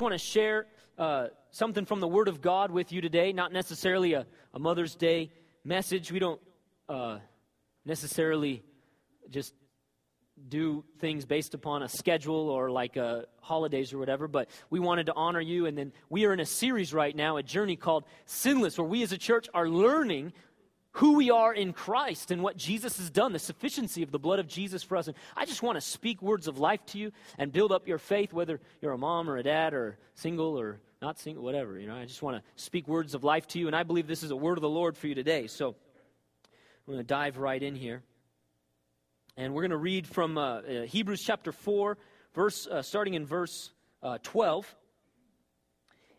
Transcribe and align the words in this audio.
I 0.00 0.02
want 0.02 0.14
to 0.14 0.18
share 0.18 0.66
uh, 0.96 1.26
something 1.50 1.84
from 1.84 2.00
the 2.00 2.08
Word 2.08 2.28
of 2.28 2.40
God 2.40 2.70
with 2.70 2.90
you 2.90 3.02
today, 3.02 3.34
not 3.34 3.52
necessarily 3.52 4.14
a, 4.14 4.26
a 4.54 4.58
Mother's 4.58 4.94
Day 4.94 5.30
message. 5.62 6.10
We 6.10 6.18
don't 6.18 6.40
uh, 6.88 7.18
necessarily 7.84 8.62
just 9.28 9.52
do 10.48 10.84
things 11.00 11.26
based 11.26 11.52
upon 11.52 11.82
a 11.82 11.88
schedule 11.88 12.48
or 12.48 12.70
like 12.70 12.96
uh, 12.96 13.24
holidays 13.42 13.92
or 13.92 13.98
whatever, 13.98 14.26
but 14.26 14.48
we 14.70 14.80
wanted 14.80 15.04
to 15.04 15.12
honor 15.14 15.42
you. 15.42 15.66
And 15.66 15.76
then 15.76 15.92
we 16.08 16.24
are 16.24 16.32
in 16.32 16.40
a 16.40 16.46
series 16.46 16.94
right 16.94 17.14
now, 17.14 17.36
a 17.36 17.42
journey 17.42 17.76
called 17.76 18.04
Sinless, 18.24 18.78
where 18.78 18.88
we 18.88 19.02
as 19.02 19.12
a 19.12 19.18
church 19.18 19.50
are 19.52 19.68
learning 19.68 20.32
who 20.92 21.14
we 21.14 21.30
are 21.30 21.54
in 21.54 21.72
Christ 21.72 22.30
and 22.30 22.42
what 22.42 22.56
Jesus 22.56 22.98
has 22.98 23.10
done, 23.10 23.32
the 23.32 23.38
sufficiency 23.38 24.02
of 24.02 24.10
the 24.10 24.18
blood 24.18 24.40
of 24.40 24.48
Jesus 24.48 24.82
for 24.82 24.96
us. 24.96 25.06
And 25.06 25.16
I 25.36 25.44
just 25.44 25.62
want 25.62 25.76
to 25.76 25.80
speak 25.80 26.20
words 26.20 26.48
of 26.48 26.58
life 26.58 26.84
to 26.86 26.98
you 26.98 27.12
and 27.38 27.52
build 27.52 27.70
up 27.70 27.86
your 27.86 27.98
faith, 27.98 28.32
whether 28.32 28.60
you're 28.80 28.92
a 28.92 28.98
mom 28.98 29.30
or 29.30 29.36
a 29.36 29.42
dad 29.42 29.72
or 29.72 29.98
single 30.14 30.58
or 30.58 30.80
not 31.00 31.18
single, 31.18 31.44
whatever. 31.44 31.78
You 31.78 31.86
know, 31.86 31.96
I 31.96 32.06
just 32.06 32.22
want 32.22 32.36
to 32.36 32.62
speak 32.62 32.88
words 32.88 33.14
of 33.14 33.22
life 33.22 33.46
to 33.48 33.58
you, 33.58 33.68
and 33.68 33.76
I 33.76 33.84
believe 33.84 34.06
this 34.06 34.22
is 34.22 34.32
a 34.32 34.36
word 34.36 34.58
of 34.58 34.62
the 34.62 34.68
Lord 34.68 34.96
for 34.96 35.06
you 35.06 35.14
today. 35.14 35.46
So 35.46 35.68
I'm 35.68 36.94
going 36.94 36.98
to 36.98 37.04
dive 37.04 37.38
right 37.38 37.62
in 37.62 37.76
here. 37.76 38.02
And 39.36 39.54
we're 39.54 39.62
going 39.62 39.70
to 39.70 39.76
read 39.76 40.06
from 40.06 40.36
uh, 40.36 40.58
uh, 40.58 40.82
Hebrews 40.82 41.22
chapter 41.22 41.52
4, 41.52 41.96
verse, 42.34 42.66
uh, 42.66 42.82
starting 42.82 43.14
in 43.14 43.24
verse 43.24 43.70
uh, 44.02 44.18
12, 44.22 44.74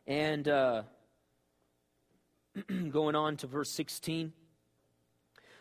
and 0.07 0.47
uh, 0.47 0.83
going 2.89 3.15
on 3.15 3.37
to 3.37 3.47
verse 3.47 3.69
16. 3.69 4.31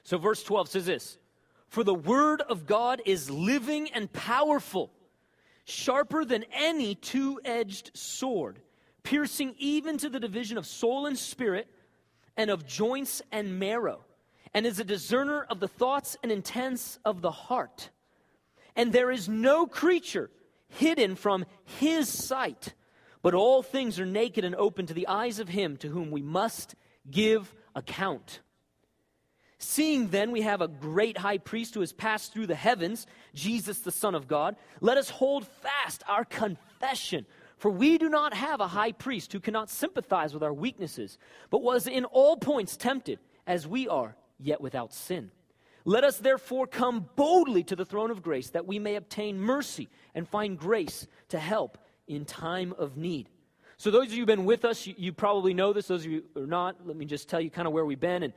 So, 0.05 0.19
verse 0.19 0.43
12 0.43 0.69
says 0.69 0.87
this 0.87 1.19
For 1.69 1.85
the 1.85 1.95
word 1.95 2.41
of 2.43 2.67
God 2.67 3.03
is 3.05 3.31
living 3.31 3.91
and 3.93 4.13
powerful, 4.13 4.91
sharper 5.65 6.25
than 6.25 6.45
any 6.53 6.95
two 6.95 7.41
edged 7.45 7.91
sword, 7.95 8.61
piercing 9.03 9.55
even 9.59 9.99
to 9.99 10.09
the 10.09 10.21
division 10.21 10.59
of 10.59 10.67
soul 10.67 11.07
and 11.07 11.19
spirit, 11.19 11.69
and 12.37 12.51
of 12.51 12.67
joints 12.67 13.23
and 13.31 13.59
marrow, 13.59 14.05
and 14.55 14.67
is 14.67 14.81
a 14.81 14.85
discerner 14.85 15.43
of 15.43 15.61
the 15.61 15.69
thoughts 15.69 16.17
and 16.23 16.33
intents 16.33 16.99
of 17.05 17.21
the 17.23 17.31
heart. 17.31 17.91
And 18.77 18.93
there 18.93 19.11
is 19.11 19.29
no 19.29 19.67
creature 19.67 20.31
hidden 20.69 21.17
from 21.17 21.45
his 21.79 22.09
sight, 22.09 22.75
but 23.23 23.35
all 23.35 23.63
things 23.63 24.01
are 24.01 24.07
naked 24.07 24.45
and 24.45 24.55
open 24.55 24.87
to 24.87 24.95
the 24.95 25.09
eyes 25.09 25.39
of 25.39 25.49
him 25.49 25.77
to 25.79 25.89
whom 25.89 26.11
we 26.11 26.23
must 26.23 26.75
give 27.11 27.55
account. 27.75 28.41
Seeing 29.63 30.09
then 30.09 30.31
we 30.31 30.41
have 30.41 30.63
a 30.63 30.69
great 30.69 31.19
high 31.19 31.37
priest 31.37 31.75
who 31.75 31.81
has 31.81 31.93
passed 31.93 32.33
through 32.33 32.47
the 32.47 32.55
heavens, 32.55 33.07
Jesus 33.35 33.81
the 33.81 33.93
Son 33.93 34.15
of 34.15 34.27
God, 34.27 34.57
let 34.81 34.97
us 34.97 35.11
hold 35.11 35.47
fast 35.47 36.03
our 36.09 36.25
confession. 36.25 37.27
For 37.59 37.71
we 37.71 37.99
do 37.99 38.09
not 38.09 38.33
have 38.33 38.61
a 38.61 38.69
high 38.69 38.93
priest 38.93 39.35
who 39.35 39.39
cannot 39.39 39.69
sympathize 39.69 40.33
with 40.33 40.43
our 40.43 40.55
weaknesses, 40.55 41.19
but 41.51 41.61
was 41.61 41.87
in 41.87 42.07
all 42.07 42.39
points 42.39 42.75
tempted, 42.75 43.19
as 43.47 43.67
we 43.67 43.87
are, 43.87 44.17
yet 44.39 44.63
without 44.63 44.95
sin. 44.95 45.31
Let 45.85 46.05
us 46.05 46.17
therefore 46.17 46.67
come 46.67 47.11
boldly 47.15 47.63
to 47.65 47.77
the 47.77 47.85
throne 47.85 48.11
of 48.11 48.23
grace, 48.23 48.49
that 48.51 48.67
we 48.67 48.79
may 48.79 48.97
obtain 48.97 49.39
mercy 49.39 49.91
and 50.15 50.27
find 50.27 50.59
grace 50.59 51.07
to 51.29 51.39
help 51.39 51.77
in 52.09 52.25
time 52.25 52.73
of 52.79 52.97
need. 52.97 53.29
So, 53.77 53.91
those 53.91 54.07
of 54.07 54.13
you 54.13 54.21
who've 54.21 54.27
been 54.27 54.47
with 54.47 54.65
us, 54.65 54.87
you, 54.87 54.95
you 54.97 55.13
probably 55.13 55.53
know 55.53 55.75
this. 55.75 55.89
Those 55.89 56.07
of 56.07 56.11
you 56.11 56.25
who 56.33 56.45
are 56.45 56.47
not, 56.47 56.87
let 56.87 56.97
me 56.97 57.05
just 57.05 57.29
tell 57.29 57.41
you 57.41 57.51
kind 57.51 57.67
of 57.67 57.75
where 57.75 57.85
we've 57.85 58.01
been 58.01 58.23
and 58.23 58.33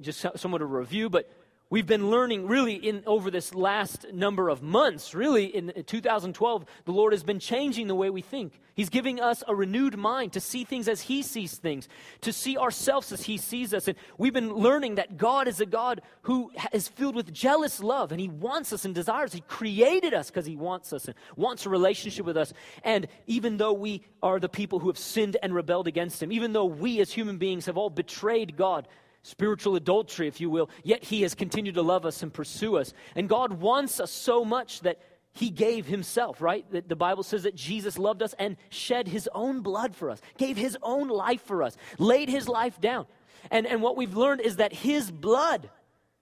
just 0.00 0.24
somewhat 0.36 0.62
of 0.62 0.70
a 0.70 0.74
review, 0.74 1.10
but 1.10 1.30
we've 1.72 1.86
been 1.86 2.10
learning 2.10 2.46
really 2.46 2.74
in 2.74 3.02
over 3.06 3.30
this 3.30 3.54
last 3.54 4.04
number 4.12 4.50
of 4.50 4.62
months 4.62 5.14
really 5.14 5.46
in 5.46 5.72
2012 5.86 6.66
the 6.84 6.92
lord 6.92 7.14
has 7.14 7.22
been 7.22 7.38
changing 7.38 7.86
the 7.86 7.94
way 7.94 8.10
we 8.10 8.20
think. 8.20 8.60
He's 8.74 8.90
giving 8.90 9.20
us 9.20 9.42
a 9.48 9.54
renewed 9.54 9.96
mind 9.96 10.34
to 10.34 10.40
see 10.40 10.64
things 10.64 10.86
as 10.86 11.00
he 11.00 11.22
sees 11.22 11.56
things 11.56 11.88
to 12.20 12.32
see 12.32 12.58
ourselves 12.58 13.10
as 13.10 13.22
he 13.22 13.38
sees 13.38 13.72
us. 13.72 13.88
And 13.88 13.96
we've 14.18 14.34
been 14.34 14.52
learning 14.52 14.96
that 14.96 15.16
god 15.16 15.48
is 15.48 15.60
a 15.60 15.66
god 15.66 16.02
who 16.22 16.50
is 16.74 16.88
filled 16.88 17.14
with 17.14 17.32
jealous 17.32 17.80
love 17.80 18.12
and 18.12 18.20
he 18.20 18.28
wants 18.28 18.74
us 18.74 18.84
and 18.84 18.94
desires. 18.94 19.32
He 19.32 19.40
created 19.40 20.12
us 20.12 20.28
because 20.28 20.44
he 20.44 20.56
wants 20.56 20.92
us 20.92 21.06
and 21.06 21.14
wants 21.36 21.64
a 21.64 21.70
relationship 21.70 22.26
with 22.26 22.36
us. 22.36 22.52
And 22.84 23.08
even 23.26 23.56
though 23.56 23.72
we 23.72 24.02
are 24.22 24.38
the 24.38 24.48
people 24.48 24.78
who 24.78 24.88
have 24.88 24.98
sinned 24.98 25.38
and 25.42 25.54
rebelled 25.54 25.88
against 25.88 26.22
him 26.22 26.32
even 26.32 26.52
though 26.52 26.66
we 26.66 27.00
as 27.00 27.10
human 27.10 27.38
beings 27.38 27.66
have 27.66 27.76
all 27.76 27.90
betrayed 27.90 28.56
god 28.56 28.86
spiritual 29.22 29.76
adultery, 29.76 30.28
if 30.28 30.40
you 30.40 30.50
will, 30.50 30.68
yet 30.82 31.04
He 31.04 31.22
has 31.22 31.34
continued 31.34 31.76
to 31.76 31.82
love 31.82 32.04
us 32.04 32.22
and 32.22 32.32
pursue 32.32 32.76
us. 32.76 32.92
And 33.14 33.28
God 33.28 33.54
wants 33.54 34.00
us 34.00 34.10
so 34.10 34.44
much 34.44 34.80
that 34.80 35.00
He 35.32 35.50
gave 35.50 35.86
Himself, 35.86 36.40
right? 36.40 36.70
That 36.72 36.88
the 36.88 36.96
Bible 36.96 37.22
says 37.22 37.44
that 37.44 37.54
Jesus 37.54 37.98
loved 37.98 38.22
us 38.22 38.34
and 38.38 38.56
shed 38.68 39.08
His 39.08 39.28
own 39.32 39.60
blood 39.60 39.94
for 39.94 40.10
us, 40.10 40.20
gave 40.38 40.56
His 40.56 40.76
own 40.82 41.08
life 41.08 41.42
for 41.42 41.62
us, 41.62 41.76
laid 41.98 42.28
His 42.28 42.48
life 42.48 42.80
down. 42.80 43.06
And, 43.50 43.66
and 43.66 43.80
what 43.82 43.96
we've 43.96 44.16
learned 44.16 44.40
is 44.40 44.56
that 44.56 44.72
His 44.72 45.10
blood 45.10 45.70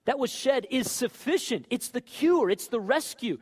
that 0.05 0.19
was 0.19 0.31
shed 0.31 0.67
is 0.69 0.89
sufficient. 0.89 1.65
It's 1.69 1.89
the 1.89 2.01
cure, 2.01 2.49
it's 2.49 2.67
the 2.67 2.79
rescue. 2.79 3.37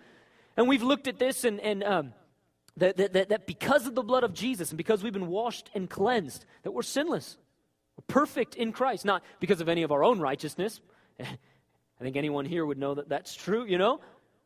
And 0.58 0.68
we've 0.68 0.84
looked 0.84 1.08
at 1.08 1.20
this 1.20 1.46
and, 1.46 1.60
and 1.62 1.84
um, 1.84 2.14
that, 2.78 2.98
that, 2.98 3.30
that 3.30 3.48
because 3.48 3.88
of 3.88 3.96
the 3.96 4.04
blood 4.04 4.24
of 4.24 4.34
Jesus 4.34 4.72
and 4.72 4.78
because 4.78 5.04
we've 5.04 5.14
been 5.14 5.28
washed 5.28 5.70
and 5.74 5.90
cleansed, 5.90 6.46
that 6.64 6.72
we're 6.72 6.82
sinless 6.82 7.38
perfect 8.08 8.56
in 8.56 8.72
Christ, 8.72 9.06
not 9.06 9.24
because 9.40 9.62
of 9.62 9.70
any 9.70 9.84
of 9.84 9.92
our 9.92 10.04
own 10.04 10.20
righteousness. 10.20 10.82
I 11.20 12.04
think 12.04 12.16
anyone 12.16 12.46
here 12.46 12.66
would 12.66 12.78
know 12.78 12.96
that 12.96 13.10
that's 13.10 13.36
true, 13.36 13.66
you 13.66 13.78
know? 13.78 14.00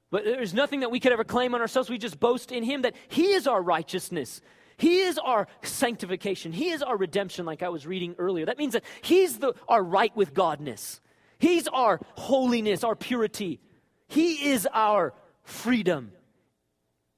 But 0.10 0.26
there's 0.26 0.54
nothing 0.54 0.82
that 0.82 0.92
we 0.92 1.00
could 1.00 1.12
ever 1.12 1.24
claim 1.24 1.56
on 1.56 1.62
ourselves. 1.62 1.90
We 1.90 1.98
just 1.98 2.20
boast 2.20 2.52
in 2.52 2.64
Him 2.64 2.84
that 2.84 2.96
He 3.08 3.34
is 3.34 3.48
our 3.48 3.62
righteousness. 3.62 4.42
He 4.78 5.02
is 5.02 5.18
our 5.20 5.48
sanctification. 5.62 6.52
He 6.52 6.70
is 6.70 6.82
our 6.82 6.98
redemption, 6.98 7.46
like 7.46 7.64
I 7.64 7.70
was 7.70 7.86
reading 7.86 8.16
earlier. 8.18 8.46
That 8.46 8.58
means 8.58 8.74
that 8.74 8.84
He's 9.02 9.40
the, 9.40 9.54
our 9.68 9.84
right 9.84 10.16
with 10.16 10.34
Godness. 10.34 11.00
He's 11.40 11.68
our 11.68 12.00
holiness, 12.16 12.84
our 12.84 12.96
purity. 12.96 13.60
He 14.08 14.52
is 14.52 14.68
our 14.72 15.14
freedom. 15.44 16.12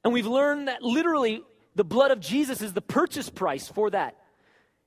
And 0.04 0.14
we've 0.14 0.28
learned 0.28 0.68
that 0.68 0.82
literally 0.82 1.44
the 1.76 1.84
blood 1.84 2.12
of 2.12 2.20
Jesus 2.20 2.62
is 2.62 2.74
the 2.74 2.82
purchase 2.82 3.30
price 3.30 3.68
for 3.68 3.90
that. 3.90 4.16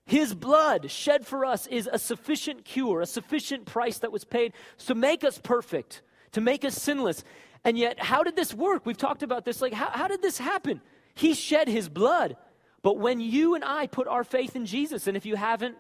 His 0.09 0.35
blood 0.35 0.91
shed 0.91 1.27
for 1.27 1.45
us 1.45 1.67
is 1.67 1.87
a 1.93 1.99
sufficient 1.99 2.65
cure, 2.65 3.03
a 3.03 3.07
sufficient 3.07 3.67
price 3.67 3.99
that 3.99 4.11
was 4.11 4.25
paid 4.25 4.55
to 4.87 4.95
make 4.95 5.23
us 5.23 5.39
perfect, 5.39 6.01
to 6.33 6.41
make 6.41 6.65
us 6.65 6.75
sinless. 6.75 7.23
And 7.63 7.77
yet, 7.77 8.01
how 8.01 8.23
did 8.23 8.35
this 8.35 8.55
work? 8.55 8.87
We've 8.87 8.97
talked 8.97 9.23
about 9.23 9.45
this. 9.45 9.61
Like, 9.61 9.75
how, 9.75 9.91
how 9.91 10.09
did 10.09 10.23
this 10.23 10.39
happen? 10.39 10.81
He 11.15 11.35
shed 11.35 11.69
his 11.69 11.91
blood. 11.91 12.39
But 12.81 12.97
when 12.97 13.21
you 13.21 13.55
and 13.55 13.63
I 13.63 13.87
put 13.87 14.09
our 14.09 14.25
faith 14.25 14.57
in 14.57 14.65
Jesus, 14.65 15.09
and 15.09 15.15
if 15.15 15.27
you 15.27 15.37
haven't 15.37 15.77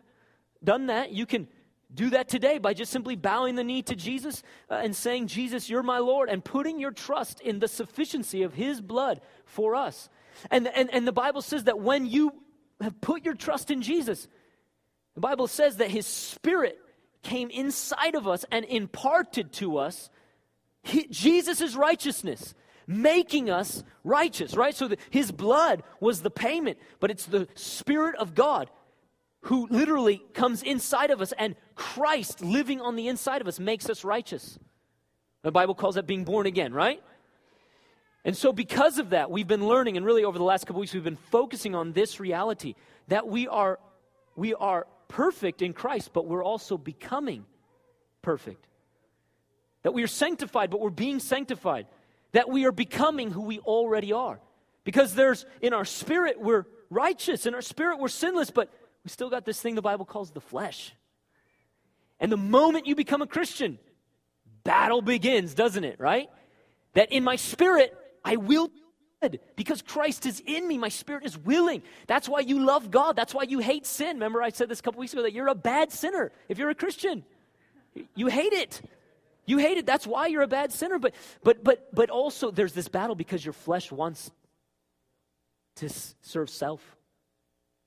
done 0.62 0.88
that, 0.88 1.10
you 1.10 1.24
can 1.24 1.48
do 1.94 2.10
that 2.10 2.28
today 2.28 2.58
by 2.58 2.74
just 2.74 2.92
simply 2.92 3.16
bowing 3.16 3.54
the 3.54 3.64
knee 3.64 3.80
to 3.80 3.96
Jesus 3.96 4.42
uh, 4.68 4.74
and 4.74 4.94
saying, 4.94 5.28
Jesus, 5.28 5.70
you're 5.70 5.82
my 5.82 6.00
Lord, 6.00 6.28
and 6.28 6.44
putting 6.44 6.78
your 6.78 6.90
trust 6.90 7.40
in 7.40 7.60
the 7.60 7.68
sufficiency 7.68 8.42
of 8.42 8.52
his 8.52 8.82
blood 8.82 9.22
for 9.46 9.74
us. 9.74 10.10
And, 10.50 10.68
and, 10.68 10.90
and 10.92 11.06
the 11.06 11.12
Bible 11.12 11.40
says 11.40 11.64
that 11.64 11.78
when 11.80 12.04
you 12.04 12.34
have 12.80 13.00
put 13.00 13.24
your 13.24 13.34
trust 13.34 13.70
in 13.70 13.82
Jesus. 13.82 14.28
The 15.14 15.20
Bible 15.20 15.46
says 15.46 15.76
that 15.76 15.90
his 15.90 16.06
spirit 16.06 16.78
came 17.22 17.50
inside 17.50 18.14
of 18.14 18.28
us 18.28 18.44
and 18.50 18.64
imparted 18.64 19.52
to 19.54 19.78
us 19.78 20.10
Jesus' 21.10 21.74
righteousness, 21.74 22.54
making 22.86 23.50
us 23.50 23.82
righteous, 24.04 24.54
right? 24.54 24.74
So 24.74 24.88
the, 24.88 24.98
his 25.10 25.32
blood 25.32 25.82
was 26.00 26.22
the 26.22 26.30
payment, 26.30 26.78
but 27.00 27.10
it's 27.10 27.26
the 27.26 27.48
Spirit 27.54 28.16
of 28.16 28.34
God 28.34 28.70
who 29.42 29.66
literally 29.68 30.22
comes 30.34 30.62
inside 30.62 31.10
of 31.10 31.20
us, 31.20 31.32
and 31.38 31.54
Christ 31.74 32.40
living 32.40 32.80
on 32.80 32.96
the 32.96 33.08
inside 33.08 33.40
of 33.40 33.48
us 33.48 33.60
makes 33.60 33.88
us 33.88 34.04
righteous. 34.04 34.58
The 35.42 35.52
Bible 35.52 35.74
calls 35.74 35.94
that 35.94 36.06
being 36.06 36.24
born 36.24 36.46
again, 36.46 36.72
right? 36.72 37.00
And 38.24 38.36
so, 38.36 38.52
because 38.52 38.98
of 38.98 39.10
that, 39.10 39.30
we've 39.30 39.46
been 39.46 39.66
learning, 39.66 39.96
and 39.96 40.04
really 40.04 40.24
over 40.24 40.38
the 40.38 40.44
last 40.44 40.66
couple 40.66 40.80
weeks, 40.80 40.92
we've 40.92 41.04
been 41.04 41.16
focusing 41.16 41.74
on 41.74 41.92
this 41.92 42.20
reality 42.20 42.74
that 43.08 43.26
we 43.26 43.48
are, 43.48 43.78
we 44.36 44.54
are 44.54 44.86
perfect 45.06 45.62
in 45.62 45.72
Christ, 45.72 46.12
but 46.12 46.26
we're 46.26 46.44
also 46.44 46.76
becoming 46.76 47.46
perfect. 48.22 48.66
That 49.82 49.92
we 49.92 50.02
are 50.02 50.08
sanctified, 50.08 50.70
but 50.70 50.80
we're 50.80 50.90
being 50.90 51.20
sanctified. 51.20 51.86
That 52.32 52.50
we 52.50 52.66
are 52.66 52.72
becoming 52.72 53.30
who 53.30 53.42
we 53.42 53.60
already 53.60 54.12
are. 54.12 54.40
Because 54.84 55.14
there's, 55.14 55.46
in 55.62 55.72
our 55.72 55.84
spirit, 55.84 56.40
we're 56.40 56.66
righteous. 56.90 57.46
In 57.46 57.54
our 57.54 57.62
spirit, 57.62 57.98
we're 57.98 58.08
sinless, 58.08 58.50
but 58.50 58.70
we 59.04 59.10
still 59.10 59.30
got 59.30 59.44
this 59.44 59.60
thing 59.60 59.74
the 59.74 59.82
Bible 59.82 60.04
calls 60.04 60.30
the 60.30 60.40
flesh. 60.40 60.92
And 62.20 62.32
the 62.32 62.36
moment 62.36 62.86
you 62.86 62.94
become 62.94 63.22
a 63.22 63.26
Christian, 63.26 63.78
battle 64.64 65.00
begins, 65.00 65.54
doesn't 65.54 65.84
it, 65.84 66.00
right? 66.00 66.28
That 66.94 67.12
in 67.12 67.22
my 67.22 67.36
spirit, 67.36 67.96
I 68.28 68.36
will 68.36 68.70
good 69.22 69.40
because 69.56 69.80
Christ 69.80 70.26
is 70.26 70.42
in 70.46 70.68
me. 70.68 70.76
My 70.76 70.90
spirit 70.90 71.24
is 71.24 71.36
willing. 71.38 71.82
That's 72.06 72.28
why 72.28 72.40
you 72.40 72.58
love 72.60 72.90
God. 72.90 73.16
That's 73.16 73.34
why 73.34 73.44
you 73.44 73.58
hate 73.58 73.86
sin. 73.86 74.16
Remember, 74.16 74.42
I 74.42 74.50
said 74.50 74.68
this 74.68 74.80
a 74.80 74.82
couple 74.82 75.00
weeks 75.00 75.14
ago 75.14 75.22
that 75.22 75.32
you're 75.32 75.48
a 75.48 75.54
bad 75.54 75.90
sinner 75.90 76.30
if 76.48 76.58
you're 76.58 76.68
a 76.68 76.74
Christian. 76.74 77.24
You 78.14 78.26
hate 78.26 78.52
it. 78.52 78.82
You 79.46 79.56
hate 79.56 79.78
it. 79.78 79.86
That's 79.86 80.06
why 80.06 80.26
you're 80.26 80.42
a 80.42 80.46
bad 80.48 80.72
sinner. 80.72 80.98
But 80.98 81.14
but 81.42 81.64
but 81.64 81.94
but 81.94 82.10
also 82.10 82.50
there's 82.50 82.74
this 82.74 82.88
battle 82.88 83.14
because 83.14 83.42
your 83.42 83.54
flesh 83.54 83.90
wants 83.90 84.30
to 85.76 85.88
serve 86.20 86.50
self. 86.50 86.82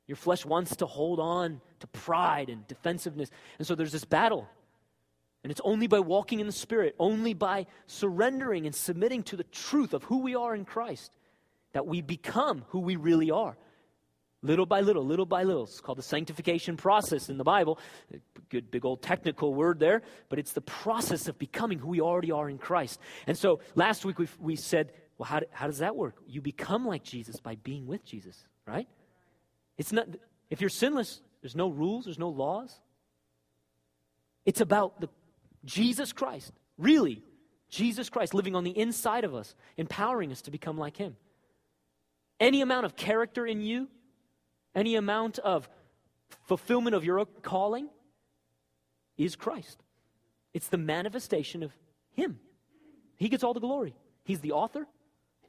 Your 0.08 0.16
flesh 0.16 0.44
wants 0.44 0.78
to 0.78 0.88
hold 0.88 1.20
on 1.20 1.62
to 1.82 1.88
pride 1.88 2.50
and 2.50 2.68
defensiveness. 2.68 3.30
And 3.60 3.68
so 3.68 3.76
there's 3.76 3.92
this 3.92 4.06
battle. 4.06 4.50
And 5.44 5.52
it's 5.52 5.62
only 5.64 5.88
by 5.88 6.00
walking 6.00 6.40
in 6.40 6.46
the 6.46 6.52
Spirit, 6.52 6.96
only 7.00 7.34
by 7.34 7.66
surrendering 7.88 8.66
and 8.66 8.76
submitting 8.76 9.24
to 9.24 9.38
the 9.38 9.44
truth 9.46 9.94
of 9.94 10.04
who 10.04 10.20
we 10.20 10.36
are 10.36 10.54
in 10.54 10.66
Christ, 10.66 11.12
that 11.74 11.88
we 11.88 12.02
become 12.02 12.64
who 12.70 12.80
we 12.80 12.96
really 12.96 13.32
are. 13.32 13.58
Little 14.44 14.66
by 14.66 14.82
little, 14.82 15.06
little 15.06 15.26
by 15.26 15.44
little. 15.44 15.64
It's 15.64 15.82
called 15.82 16.00
the 16.00 16.04
sanctification 16.04 16.76
process 16.76 17.30
in 17.30 17.38
the 17.38 17.44
Bible. 17.44 17.78
Good, 18.50 18.72
big 18.72 18.86
old 18.86 19.02
technical 19.02 19.54
word 19.54 19.80
there, 19.80 20.02
but 20.30 20.40
it's 20.40 20.54
the 20.54 20.62
process 20.62 21.28
of 21.28 21.38
becoming 21.38 21.78
who 21.78 21.90
we 21.90 22.02
already 22.02 22.32
are 22.32 22.50
in 22.50 22.58
Christ. 22.58 23.00
And 23.28 23.38
so 23.38 23.62
last 23.76 24.04
week 24.04 24.18
we, 24.18 24.28
we 24.40 24.56
said, 24.56 24.94
well, 25.18 25.28
how, 25.28 25.42
how 25.52 25.68
does 25.68 25.78
that 25.80 25.96
work? 25.96 26.16
You 26.28 26.42
become 26.42 26.88
like 26.88 27.04
Jesus 27.04 27.40
by 27.40 27.56
being 27.56 27.86
with 27.86 28.04
Jesus, 28.04 28.44
right? 28.66 28.88
It's 29.78 29.92
not, 29.92 30.08
if 30.50 30.60
you're 30.60 30.72
sinless, 30.72 31.22
there's 31.42 31.56
no 31.56 31.70
rules, 31.70 32.06
there's 32.06 32.20
no 32.20 32.30
laws. 32.30 32.80
It's 34.46 34.62
about 34.62 35.00
the 35.00 35.10
Jesus 35.66 36.14
Christ, 36.14 36.54
really, 36.78 37.22
Jesus 37.70 38.10
Christ 38.10 38.34
living 38.34 38.56
on 38.56 38.64
the 38.64 38.78
inside 38.78 39.24
of 39.24 39.36
us, 39.36 39.56
empowering 39.78 40.32
us 40.32 40.42
to 40.44 40.52
become 40.52 40.78
like 40.78 40.98
Him. 40.98 41.16
Any 42.40 42.62
amount 42.62 42.86
of 42.86 42.96
character 42.96 43.46
in 43.46 43.62
you 43.62 43.88
any 44.74 44.96
amount 44.96 45.40
of 45.40 45.70
fulfillment 46.44 46.96
of 46.96 47.04
your 47.04 47.26
calling 47.26 47.90
is 49.18 49.36
Christ. 49.36 49.82
It's 50.54 50.68
the 50.68 50.78
manifestation 50.78 51.64
of 51.64 51.72
Him. 52.14 52.40
He 53.18 53.30
gets 53.30 53.44
all 53.44 53.54
the 53.54 53.60
glory. 53.60 53.96
He's 54.24 54.40
the 54.40 54.54
author, 54.54 54.88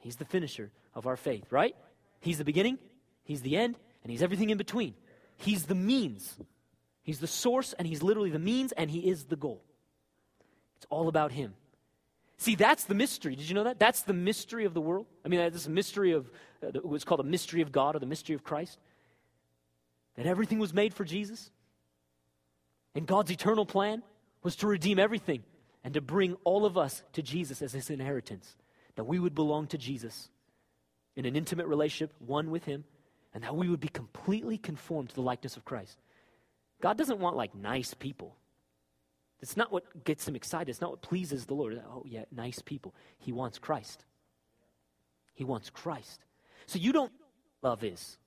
He's 0.00 0.16
the 0.16 0.24
finisher 0.24 0.70
of 0.94 1.06
our 1.06 1.16
faith, 1.16 1.44
right? 1.50 1.76
He's 2.20 2.38
the 2.38 2.44
beginning, 2.44 2.78
He's 3.24 3.42
the 3.42 3.56
end, 3.56 3.78
and 4.02 4.10
He's 4.10 4.22
everything 4.22 4.50
in 4.50 4.58
between. 4.58 4.94
He's 5.36 5.66
the 5.66 5.74
means. 5.74 6.36
He's 7.02 7.18
the 7.18 7.26
source, 7.26 7.72
and 7.72 7.86
He's 7.86 8.02
literally 8.02 8.30
the 8.30 8.38
means, 8.38 8.72
and 8.72 8.90
He 8.90 9.08
is 9.08 9.24
the 9.24 9.36
goal. 9.36 9.62
It's 10.82 10.86
all 10.90 11.06
about 11.06 11.30
Him. 11.30 11.54
See, 12.38 12.56
that's 12.56 12.84
the 12.84 12.94
mystery. 12.94 13.36
Did 13.36 13.48
you 13.48 13.54
know 13.54 13.62
that? 13.62 13.78
That's 13.78 14.02
the 14.02 14.12
mystery 14.12 14.64
of 14.64 14.74
the 14.74 14.80
world. 14.80 15.06
I 15.24 15.28
mean, 15.28 15.38
that's 15.38 15.66
a 15.66 15.70
mystery 15.70 16.10
of 16.10 16.28
uh, 16.60 16.80
what's 16.82 17.04
called 17.04 17.20
the 17.20 17.24
mystery 17.24 17.60
of 17.60 17.70
God 17.70 17.94
or 17.94 18.00
the 18.00 18.06
mystery 18.06 18.34
of 18.34 18.42
Christ 18.42 18.80
that 20.16 20.26
everything 20.26 20.58
was 20.58 20.74
made 20.74 20.92
for 20.92 21.04
Jesus? 21.04 21.52
And 22.96 23.06
God's 23.06 23.30
eternal 23.30 23.64
plan 23.64 24.02
was 24.42 24.56
to 24.56 24.66
redeem 24.66 24.98
everything 24.98 25.44
and 25.84 25.94
to 25.94 26.00
bring 26.00 26.36
all 26.42 26.66
of 26.66 26.76
us 26.76 27.04
to 27.12 27.22
Jesus 27.22 27.62
as 27.62 27.74
his 27.74 27.90
inheritance. 27.90 28.56
That 28.96 29.04
we 29.04 29.20
would 29.20 29.36
belong 29.36 29.68
to 29.68 29.78
Jesus 29.78 30.28
in 31.14 31.26
an 31.26 31.36
intimate 31.36 31.68
relationship, 31.68 32.12
one 32.18 32.50
with 32.50 32.64
him, 32.64 32.82
and 33.32 33.44
that 33.44 33.54
we 33.54 33.68
would 33.68 33.78
be 33.78 33.86
completely 33.86 34.58
conformed 34.58 35.10
to 35.10 35.14
the 35.14 35.22
likeness 35.22 35.56
of 35.56 35.64
Christ. 35.64 35.96
God 36.80 36.98
doesn't 36.98 37.20
want 37.20 37.36
like 37.36 37.54
nice 37.54 37.94
people. 37.94 38.34
It's 39.42 39.56
not 39.56 39.72
what 39.72 40.04
gets 40.04 40.26
him 40.26 40.36
excited. 40.36 40.68
It's 40.70 40.80
not 40.80 40.90
what 40.90 41.02
pleases 41.02 41.46
the 41.46 41.54
Lord. 41.54 41.82
Oh, 41.90 42.04
yeah, 42.06 42.24
nice 42.30 42.62
people. 42.62 42.94
He 43.18 43.32
wants 43.32 43.58
Christ. 43.58 44.04
He 45.34 45.44
wants 45.44 45.68
Christ. 45.68 46.24
So 46.66 46.78
you 46.78 46.92
don't 46.92 47.12
love 47.60 47.82
is 47.82 48.18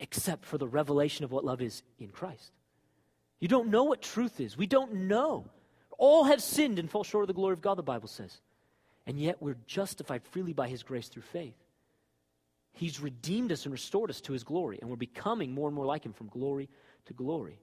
except 0.00 0.44
for 0.44 0.58
the 0.58 0.66
revelation 0.66 1.24
of 1.24 1.30
what 1.30 1.44
love 1.44 1.62
is 1.62 1.82
in 1.98 2.08
Christ. 2.08 2.50
You 3.38 3.48
don't 3.48 3.68
know 3.68 3.84
what 3.84 4.02
truth 4.02 4.40
is. 4.40 4.56
We 4.56 4.66
don't 4.66 4.92
know. 4.94 5.46
All 5.98 6.24
have 6.24 6.42
sinned 6.42 6.78
and 6.78 6.90
fall 6.90 7.04
short 7.04 7.22
of 7.22 7.28
the 7.28 7.34
glory 7.34 7.52
of 7.52 7.60
God, 7.60 7.76
the 7.76 7.82
Bible 7.82 8.08
says. 8.08 8.40
And 9.06 9.18
yet 9.18 9.40
we're 9.40 9.56
justified 9.66 10.22
freely 10.24 10.52
by 10.52 10.68
His 10.68 10.82
grace 10.82 11.08
through 11.08 11.22
faith. 11.22 11.54
He's 12.72 13.00
redeemed 13.00 13.52
us 13.52 13.64
and 13.64 13.72
restored 13.72 14.10
us 14.10 14.20
to 14.22 14.32
His 14.32 14.44
glory, 14.44 14.78
and 14.80 14.88
we're 14.88 14.96
becoming 14.96 15.52
more 15.52 15.68
and 15.68 15.74
more 15.74 15.86
like 15.86 16.04
Him 16.04 16.12
from 16.12 16.28
glory 16.28 16.68
to 17.06 17.12
glory. 17.12 17.60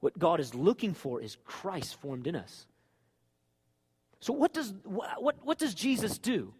What 0.00 0.18
God 0.18 0.40
is 0.40 0.54
looking 0.54 0.94
for 0.94 1.20
is 1.20 1.36
Christ 1.44 2.00
formed 2.00 2.26
in 2.26 2.36
us. 2.36 2.66
So, 4.20 4.32
what 4.32 4.52
does, 4.52 4.72
what, 4.84 5.36
what 5.44 5.58
does 5.58 5.74
Jesus 5.74 6.18
do 6.18 6.52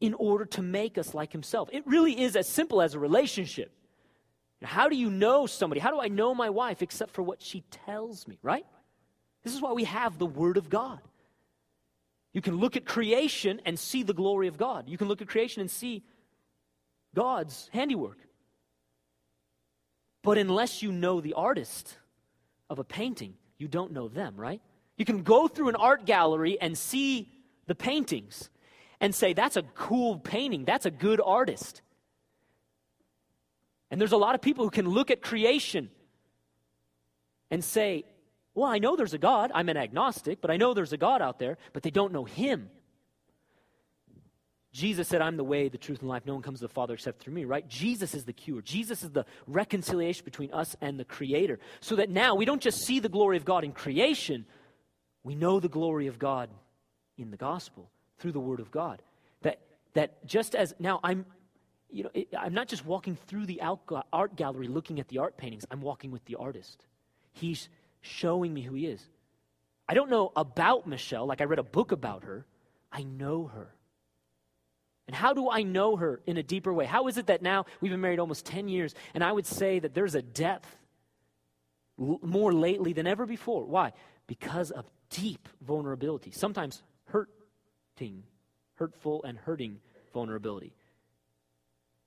in 0.00 0.14
order 0.14 0.44
to 0.44 0.62
make 0.62 0.98
us 0.98 1.14
like 1.14 1.32
Himself? 1.32 1.68
It 1.72 1.86
really 1.86 2.20
is 2.20 2.36
as 2.36 2.48
simple 2.48 2.80
as 2.80 2.94
a 2.94 2.98
relationship. 2.98 3.72
How 4.62 4.88
do 4.88 4.96
you 4.96 5.10
know 5.10 5.46
somebody? 5.46 5.80
How 5.80 5.90
do 5.90 6.00
I 6.00 6.08
know 6.08 6.34
my 6.34 6.50
wife 6.50 6.82
except 6.82 7.12
for 7.12 7.22
what 7.22 7.40
she 7.40 7.62
tells 7.70 8.26
me, 8.26 8.38
right? 8.42 8.66
This 9.44 9.54
is 9.54 9.60
why 9.60 9.72
we 9.72 9.84
have 9.84 10.18
the 10.18 10.26
Word 10.26 10.56
of 10.56 10.68
God. 10.68 11.00
You 12.32 12.40
can 12.40 12.56
look 12.56 12.76
at 12.76 12.84
creation 12.84 13.60
and 13.64 13.78
see 13.78 14.02
the 14.02 14.12
glory 14.12 14.48
of 14.48 14.56
God. 14.56 14.88
You 14.88 14.98
can 14.98 15.08
look 15.08 15.22
at 15.22 15.28
creation 15.28 15.60
and 15.60 15.70
see 15.70 16.02
God's 17.14 17.70
handiwork. 17.72 18.18
But 20.22 20.38
unless 20.38 20.82
you 20.82 20.92
know 20.92 21.20
the 21.20 21.34
artist 21.34 21.96
of 22.70 22.78
a 22.78 22.84
painting, 22.84 23.34
you 23.58 23.68
don't 23.68 23.92
know 23.92 24.08
them, 24.08 24.36
right? 24.36 24.60
You 24.96 25.04
can 25.04 25.22
go 25.22 25.48
through 25.48 25.68
an 25.68 25.76
art 25.76 26.04
gallery 26.04 26.58
and 26.60 26.76
see 26.76 27.28
the 27.66 27.74
paintings 27.74 28.50
and 29.00 29.14
say, 29.14 29.32
that's 29.32 29.56
a 29.56 29.62
cool 29.62 30.18
painting, 30.18 30.64
that's 30.64 30.86
a 30.86 30.90
good 30.90 31.20
artist. 31.24 31.82
And 33.90 34.00
there's 34.00 34.12
a 34.12 34.16
lot 34.16 34.34
of 34.34 34.42
people 34.42 34.64
who 34.64 34.70
can 34.70 34.88
look 34.88 35.10
at 35.10 35.22
creation 35.22 35.90
and 37.50 37.64
say, 37.64 38.04
Well, 38.54 38.68
I 38.68 38.78
know 38.78 38.96
there's 38.96 39.14
a 39.14 39.18
God. 39.18 39.50
I'm 39.54 39.68
an 39.68 39.76
agnostic, 39.76 40.40
but 40.40 40.50
I 40.50 40.56
know 40.56 40.74
there's 40.74 40.92
a 40.92 40.98
God 40.98 41.22
out 41.22 41.38
there, 41.38 41.56
but 41.72 41.82
they 41.82 41.90
don't 41.90 42.12
know 42.12 42.24
Him. 42.24 42.70
Jesus 44.72 45.08
said, 45.08 45.22
I'm 45.22 45.36
the 45.36 45.44
way, 45.44 45.68
the 45.68 45.78
truth, 45.78 46.00
and 46.00 46.08
life. 46.08 46.24
No 46.26 46.34
one 46.34 46.42
comes 46.42 46.60
to 46.60 46.66
the 46.66 46.72
Father 46.72 46.94
except 46.94 47.20
through 47.20 47.32
me, 47.32 47.44
right? 47.44 47.66
Jesus 47.68 48.14
is 48.14 48.24
the 48.24 48.32
cure. 48.32 48.60
Jesus 48.60 49.02
is 49.02 49.10
the 49.10 49.24
reconciliation 49.46 50.24
between 50.24 50.52
us 50.52 50.76
and 50.80 51.00
the 51.00 51.04
Creator. 51.04 51.58
So 51.80 51.96
that 51.96 52.10
now 52.10 52.34
we 52.34 52.44
don't 52.44 52.60
just 52.60 52.82
see 52.82 53.00
the 53.00 53.08
glory 53.08 53.38
of 53.38 53.44
God 53.44 53.64
in 53.64 53.72
creation, 53.72 54.44
we 55.24 55.34
know 55.34 55.58
the 55.58 55.68
glory 55.68 56.06
of 56.06 56.18
God 56.18 56.50
in 57.16 57.30
the 57.30 57.36
gospel 57.36 57.90
through 58.18 58.32
the 58.32 58.40
Word 58.40 58.60
of 58.60 58.70
God. 58.70 59.02
That, 59.42 59.60
that 59.94 60.24
just 60.26 60.54
as 60.54 60.74
now 60.78 61.00
I'm, 61.02 61.24
you 61.90 62.04
know, 62.04 62.10
it, 62.12 62.28
I'm 62.38 62.54
not 62.54 62.68
just 62.68 62.84
walking 62.84 63.16
through 63.26 63.46
the 63.46 63.62
art 63.62 64.36
gallery 64.36 64.68
looking 64.68 65.00
at 65.00 65.08
the 65.08 65.18
art 65.18 65.36
paintings, 65.38 65.64
I'm 65.70 65.80
walking 65.80 66.10
with 66.10 66.24
the 66.26 66.36
artist. 66.36 66.84
He's 67.32 67.68
showing 68.00 68.52
me 68.52 68.62
who 68.62 68.74
he 68.74 68.86
is. 68.86 69.02
I 69.88 69.94
don't 69.94 70.10
know 70.10 70.32
about 70.36 70.86
Michelle, 70.86 71.26
like 71.26 71.40
I 71.40 71.44
read 71.44 71.58
a 71.58 71.64
book 71.64 71.92
about 71.92 72.24
her. 72.24 72.44
I 72.92 73.02
know 73.02 73.46
her. 73.46 73.74
And 75.08 75.16
how 75.16 75.32
do 75.32 75.50
I 75.50 75.62
know 75.62 75.96
her 75.96 76.20
in 76.26 76.36
a 76.36 76.42
deeper 76.42 76.72
way? 76.72 76.84
How 76.84 77.08
is 77.08 77.16
it 77.16 77.26
that 77.26 77.40
now 77.40 77.64
we've 77.80 77.90
been 77.90 78.00
married 78.00 78.18
almost 78.18 78.44
10 78.44 78.68
years, 78.68 78.94
and 79.14 79.24
I 79.24 79.32
would 79.32 79.46
say 79.46 79.78
that 79.78 79.94
there's 79.94 80.14
a 80.14 80.20
depth 80.20 80.68
more 81.96 82.52
lately 82.52 82.92
than 82.92 83.06
ever 83.06 83.24
before? 83.24 83.64
Why? 83.64 83.94
Because 84.26 84.70
of 84.70 84.84
deep 85.08 85.48
vulnerability, 85.62 86.30
sometimes 86.30 86.82
hurting, 87.06 88.22
hurtful, 88.74 89.24
and 89.24 89.38
hurting 89.38 89.80
vulnerability 90.12 90.74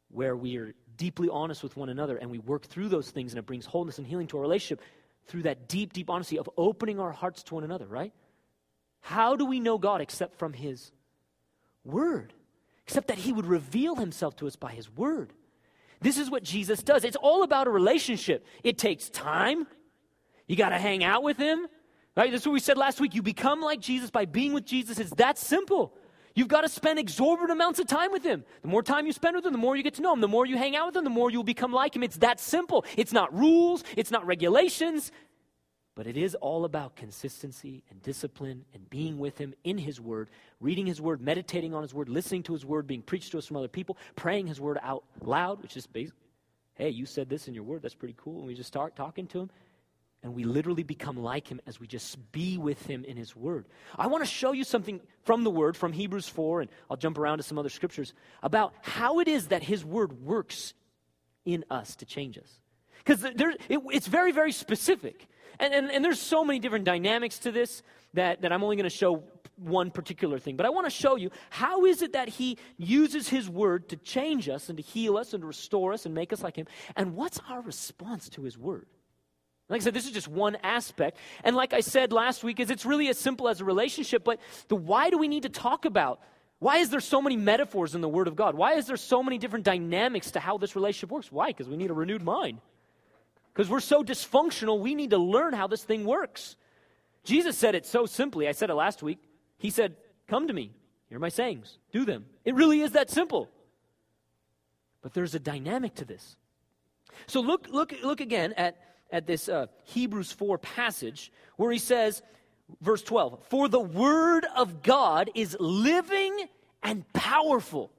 where 0.09 0.35
we 0.35 0.57
are 0.57 0.73
deeply 0.97 1.29
honest 1.31 1.63
with 1.63 1.75
one 1.75 1.89
another 1.89 2.17
and 2.17 2.29
we 2.29 2.37
work 2.37 2.65
through 2.65 2.89
those 2.89 3.09
things 3.09 3.31
and 3.31 3.39
it 3.39 3.45
brings 3.45 3.65
wholeness 3.65 3.97
and 3.97 4.05
healing 4.05 4.27
to 4.27 4.37
our 4.37 4.41
relationship 4.41 4.81
through 5.25 5.43
that 5.43 5.67
deep, 5.67 5.93
deep 5.93 6.09
honesty 6.09 6.37
of 6.37 6.47
opening 6.57 6.99
our 6.99 7.11
hearts 7.11 7.41
to 7.41 7.55
one 7.55 7.63
another, 7.63 7.87
right? 7.87 8.13
How 8.99 9.35
do 9.35 9.45
we 9.45 9.59
know 9.59 9.79
God 9.79 10.01
except 10.01 10.37
from 10.37 10.53
His 10.53 10.91
Word? 11.83 12.33
Except 12.85 13.07
that 13.07 13.19
He 13.19 13.31
would 13.31 13.45
reveal 13.45 13.95
Himself 13.95 14.35
to 14.37 14.47
us 14.47 14.55
by 14.55 14.71
His 14.71 14.89
Word. 14.89 15.33
This 16.01 16.17
is 16.17 16.29
what 16.29 16.43
Jesus 16.43 16.81
does. 16.81 17.03
It's 17.03 17.15
all 17.15 17.43
about 17.43 17.67
a 17.67 17.69
relationship. 17.69 18.45
It 18.63 18.77
takes 18.77 19.09
time. 19.09 19.67
You 20.47 20.55
got 20.55 20.69
to 20.69 20.79
hang 20.79 21.03
out 21.03 21.23
with 21.23 21.37
Him. 21.37 21.67
Right? 22.15 22.31
That's 22.31 22.45
what 22.45 22.53
we 22.53 22.59
said 22.59 22.77
last 22.77 22.99
week. 22.99 23.15
You 23.15 23.21
become 23.21 23.61
like 23.61 23.79
Jesus 23.79 24.09
by 24.09 24.25
being 24.25 24.53
with 24.53 24.65
Jesus. 24.65 24.99
It's 24.99 25.11
that 25.11 25.37
simple. 25.37 25.93
You've 26.35 26.47
got 26.47 26.61
to 26.61 26.69
spend 26.69 26.99
exorbitant 26.99 27.51
amounts 27.51 27.79
of 27.79 27.87
time 27.87 28.11
with 28.11 28.23
him. 28.23 28.45
The 28.61 28.67
more 28.67 28.83
time 28.83 29.05
you 29.05 29.11
spend 29.11 29.35
with 29.35 29.45
him, 29.45 29.51
the 29.51 29.57
more 29.57 29.75
you 29.75 29.83
get 29.83 29.95
to 29.95 30.01
know 30.01 30.13
him. 30.13 30.21
The 30.21 30.27
more 30.27 30.45
you 30.45 30.57
hang 30.57 30.75
out 30.75 30.87
with 30.87 30.95
him, 30.95 31.03
the 31.03 31.09
more 31.09 31.29
you'll 31.29 31.43
become 31.43 31.73
like 31.73 31.95
him. 31.95 32.03
It's 32.03 32.17
that 32.17 32.39
simple. 32.39 32.85
It's 32.95 33.11
not 33.11 33.37
rules, 33.37 33.83
it's 33.97 34.11
not 34.11 34.25
regulations, 34.25 35.11
but 35.95 36.07
it 36.07 36.17
is 36.17 36.35
all 36.35 36.65
about 36.65 36.95
consistency 36.95 37.83
and 37.89 38.01
discipline 38.01 38.65
and 38.73 38.89
being 38.89 39.19
with 39.19 39.37
him 39.37 39.53
in 39.63 39.77
his 39.77 39.99
word, 39.99 40.29
reading 40.59 40.85
his 40.85 41.01
word, 41.01 41.21
meditating 41.21 41.73
on 41.73 41.81
his 41.81 41.93
word, 41.93 42.09
listening 42.09 42.43
to 42.43 42.53
his 42.53 42.65
word, 42.65 42.87
being 42.87 43.01
preached 43.01 43.31
to 43.31 43.37
us 43.37 43.45
from 43.45 43.57
other 43.57 43.67
people, 43.67 43.97
praying 44.15 44.47
his 44.47 44.59
word 44.59 44.79
out 44.81 45.03
loud, 45.21 45.61
which 45.61 45.75
is 45.75 45.87
basically, 45.87 46.19
hey, 46.75 46.89
you 46.89 47.05
said 47.05 47.29
this 47.29 47.47
in 47.47 47.53
your 47.53 47.63
word. 47.63 47.81
That's 47.81 47.95
pretty 47.95 48.15
cool. 48.17 48.39
And 48.39 48.47
we 48.47 48.55
just 48.55 48.67
start 48.67 48.95
talking 48.95 49.27
to 49.27 49.41
him 49.41 49.49
and 50.23 50.35
we 50.35 50.43
literally 50.43 50.83
become 50.83 51.17
like 51.17 51.47
him 51.47 51.59
as 51.65 51.79
we 51.79 51.87
just 51.87 52.31
be 52.31 52.57
with 52.57 52.85
him 52.85 53.03
in 53.05 53.17
his 53.17 53.35
word. 53.35 53.65
I 53.97 54.07
want 54.07 54.23
to 54.23 54.29
show 54.29 54.51
you 54.51 54.63
something 54.63 55.01
from 55.23 55.43
the 55.43 55.49
word, 55.49 55.75
from 55.75 55.93
Hebrews 55.93 56.27
4, 56.27 56.61
and 56.61 56.69
I'll 56.89 56.97
jump 56.97 57.17
around 57.17 57.37
to 57.37 57.43
some 57.43 57.57
other 57.57 57.69
scriptures, 57.69 58.13
about 58.43 58.73
how 58.81 59.19
it 59.19 59.27
is 59.27 59.47
that 59.47 59.63
his 59.63 59.83
word 59.83 60.23
works 60.23 60.73
in 61.43 61.65
us 61.71 61.95
to 61.97 62.05
change 62.05 62.37
us. 62.37 62.59
Because 62.99 63.23
it, 63.23 63.41
it's 63.69 64.05
very, 64.05 64.31
very 64.31 64.51
specific. 64.51 65.27
And, 65.59 65.73
and, 65.73 65.91
and 65.91 66.03
there's 66.03 66.19
so 66.19 66.43
many 66.43 66.59
different 66.59 66.85
dynamics 66.85 67.39
to 67.39 67.51
this 67.51 67.83
that, 68.13 68.41
that 68.41 68.51
I'm 68.51 68.63
only 68.63 68.75
going 68.75 68.89
to 68.89 68.95
show 68.95 69.23
one 69.57 69.91
particular 69.91 70.39
thing, 70.39 70.55
but 70.55 70.65
I 70.65 70.69
want 70.69 70.87
to 70.87 70.91
show 70.91 71.15
you 71.15 71.29
how 71.51 71.85
is 71.85 72.01
it 72.01 72.13
that 72.13 72.29
he 72.29 72.57
uses 72.77 73.29
his 73.29 73.47
word 73.47 73.89
to 73.89 73.95
change 73.95 74.49
us 74.49 74.69
and 74.69 74.77
to 74.77 74.83
heal 74.83 75.17
us 75.17 75.33
and 75.33 75.41
to 75.41 75.47
restore 75.47 75.93
us 75.93 76.05
and 76.05 76.15
make 76.15 76.33
us 76.33 76.41
like 76.41 76.55
him, 76.55 76.65
and 76.95 77.15
what's 77.15 77.39
our 77.47 77.61
response 77.61 78.27
to 78.29 78.41
his 78.41 78.57
word? 78.57 78.87
Like 79.69 79.81
I 79.81 79.83
said, 79.85 79.93
this 79.93 80.05
is 80.05 80.11
just 80.11 80.27
one 80.27 80.57
aspect. 80.63 81.17
And 81.45 81.55
like 81.55 81.73
I 81.73 81.79
said 81.79 82.11
last 82.11 82.43
week, 82.43 82.59
is 82.59 82.69
it's 82.69 82.85
really 82.85 83.07
as 83.07 83.17
simple 83.17 83.47
as 83.47 83.61
a 83.61 83.65
relationship, 83.65 84.23
but 84.23 84.39
the 84.67 84.75
why 84.75 85.09
do 85.09 85.17
we 85.17 85.29
need 85.29 85.43
to 85.43 85.49
talk 85.49 85.85
about? 85.85 86.19
Why 86.59 86.77
is 86.77 86.89
there 86.89 86.99
so 86.99 87.21
many 87.21 87.37
metaphors 87.37 87.95
in 87.95 88.01
the 88.01 88.09
Word 88.09 88.27
of 88.27 88.35
God? 88.35 88.53
Why 88.53 88.73
is 88.73 88.85
there 88.85 88.97
so 88.97 89.23
many 89.23 89.37
different 89.37 89.65
dynamics 89.65 90.31
to 90.31 90.39
how 90.39 90.57
this 90.57 90.75
relationship 90.75 91.09
works? 91.09 91.31
Why? 91.31 91.47
Because 91.47 91.69
we 91.69 91.77
need 91.77 91.89
a 91.89 91.93
renewed 91.93 92.21
mind. 92.21 92.59
Because 93.53 93.69
we're 93.69 93.79
so 93.79 94.03
dysfunctional, 94.03 94.79
we 94.79 94.95
need 94.95 95.09
to 95.09 95.17
learn 95.17 95.53
how 95.53 95.67
this 95.67 95.83
thing 95.83 96.05
works. 96.05 96.55
Jesus 97.23 97.57
said 97.57 97.75
it 97.75 97.85
so 97.85 98.05
simply. 98.05 98.47
I 98.47 98.53
said 98.53 98.69
it 98.69 98.75
last 98.75 99.03
week. 99.03 99.19
He 99.57 99.69
said, 99.69 99.95
Come 100.27 100.47
to 100.47 100.53
me, 100.53 100.71
hear 101.09 101.19
my 101.19 101.29
sayings, 101.29 101.77
do 101.91 102.05
them. 102.05 102.25
It 102.45 102.55
really 102.55 102.81
is 102.81 102.93
that 102.93 103.09
simple. 103.09 103.49
But 105.01 105.13
there's 105.13 105.35
a 105.35 105.39
dynamic 105.39 105.95
to 105.95 106.05
this. 106.05 106.37
So 107.27 107.41
look, 107.41 107.67
look, 107.69 107.93
look 108.03 108.21
again 108.21 108.53
at 108.53 108.77
at 109.11 109.27
this 109.27 109.49
uh, 109.49 109.67
Hebrews 109.83 110.31
4 110.31 110.57
passage 110.57 111.31
where 111.57 111.71
he 111.71 111.77
says, 111.77 112.21
verse 112.81 113.03
12, 113.03 113.43
For 113.49 113.67
the 113.67 113.79
word 113.79 114.45
of 114.55 114.81
God 114.81 115.29
is 115.35 115.57
living 115.59 116.47
and 116.81 117.11
powerful. 117.13 117.91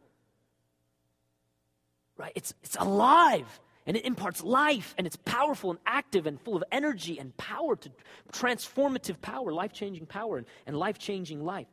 Right? 2.16 2.32
It's, 2.34 2.54
it's 2.62 2.76
alive 2.76 3.60
and 3.86 3.96
it 3.96 4.04
imparts 4.04 4.42
life 4.42 4.94
and 4.96 5.06
it's 5.06 5.16
powerful 5.16 5.70
and 5.70 5.78
active 5.86 6.26
and 6.26 6.40
full 6.40 6.56
of 6.56 6.64
energy 6.70 7.18
and 7.18 7.36
power 7.36 7.76
to 7.76 7.90
transformative 8.32 9.20
power, 9.20 9.52
life 9.52 9.72
changing 9.72 10.06
power 10.06 10.38
and, 10.38 10.46
and 10.66 10.76
life 10.76 10.98
changing 10.98 11.44
life. 11.44 11.66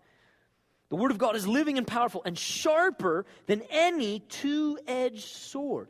The 0.89 0.95
Word 0.95 1.11
of 1.11 1.19
God 1.19 1.35
is 1.35 1.47
living 1.47 1.77
and 1.77 1.85
powerful 1.85 2.23
and 2.25 2.37
sharper 2.37 3.25
than 3.45 3.61
any 3.69 4.21
two 4.21 4.79
edged 4.87 5.27
sword 5.27 5.87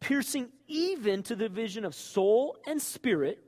piercing 0.00 0.48
even 0.66 1.22
to 1.22 1.36
the 1.36 1.48
division 1.48 1.84
of 1.84 1.94
soul 1.94 2.56
and 2.66 2.80
spirit, 2.80 3.38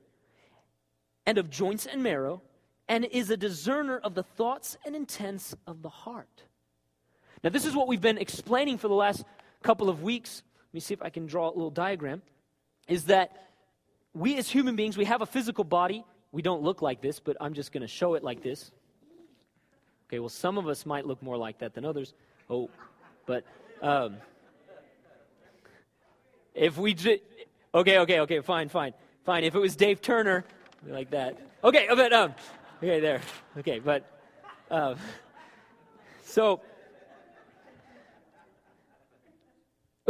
and 1.27 1.39
of 1.39 1.51
joints 1.51 1.87
and 1.87 2.03
marrow, 2.03 2.43
and 2.89 3.05
is 3.07 3.31
a 3.31 3.37
discerner 3.37 3.99
of 3.99 4.15
the 4.15 4.23
thoughts 4.23 4.77
and 4.85 4.95
intents 4.95 5.55
of 5.67 5.83
the 5.83 5.89
heart. 5.89 6.45
Now, 7.43 7.51
this 7.51 7.65
is 7.65 7.75
what 7.75 7.89
we've 7.89 8.01
been 8.01 8.19
explaining 8.19 8.79
for 8.79 8.89
the 8.89 8.95
last 8.95 9.25
couple 9.63 9.89
of 9.89 10.03
weeks. 10.03 10.43
Let 10.73 10.75
me 10.75 10.81
see 10.81 10.95
if 10.95 11.03
I 11.03 11.11
can 11.11 11.27
draw 11.27 11.49
a 11.49 11.53
little 11.53 11.71
diagram. 11.71 12.23
Is 12.89 13.05
that 13.05 13.49
we 14.15 14.39
as 14.39 14.49
human 14.49 14.75
beings, 14.75 14.97
we 14.97 15.05
have 15.05 15.21
a 15.21 15.27
physical 15.27 15.65
body. 15.65 16.03
We 16.33 16.41
don't 16.41 16.63
look 16.63 16.81
like 16.81 17.03
this, 17.03 17.21
but 17.21 17.37
I'm 17.43 17.53
just 17.53 17.73
going 17.73 17.83
to 17.83 17.87
show 17.89 18.15
it 18.15 18.25
like 18.25 18.43
this. 18.43 18.73
Okay, 20.09 20.19
well, 20.19 20.31
some 20.31 20.57
of 20.57 20.67
us 20.69 20.87
might 20.87 21.07
look 21.07 21.23
more 21.23 21.37
like 21.37 21.59
that 21.59 21.75
than 21.75 21.85
others. 21.85 22.15
Oh, 22.49 22.71
but 23.27 23.45
um, 23.83 24.17
if 26.55 26.79
we 26.79 26.95
just, 26.95 27.21
okay, 27.75 27.99
okay, 27.99 28.21
okay, 28.21 28.41
fine, 28.41 28.71
fine, 28.71 28.95
fine. 29.25 29.45
If 29.45 29.55
it 29.55 29.59
was 29.59 29.77
Dave 29.77 30.01
Turner, 30.01 30.45
like 30.87 31.11
that. 31.11 31.39
Okay, 31.63 31.87
but, 31.95 32.13
um, 32.15 32.35
okay, 32.79 32.99
there. 32.99 33.21
Okay, 33.59 33.79
but, 33.79 34.05
um, 34.71 34.97
so, 36.25 36.63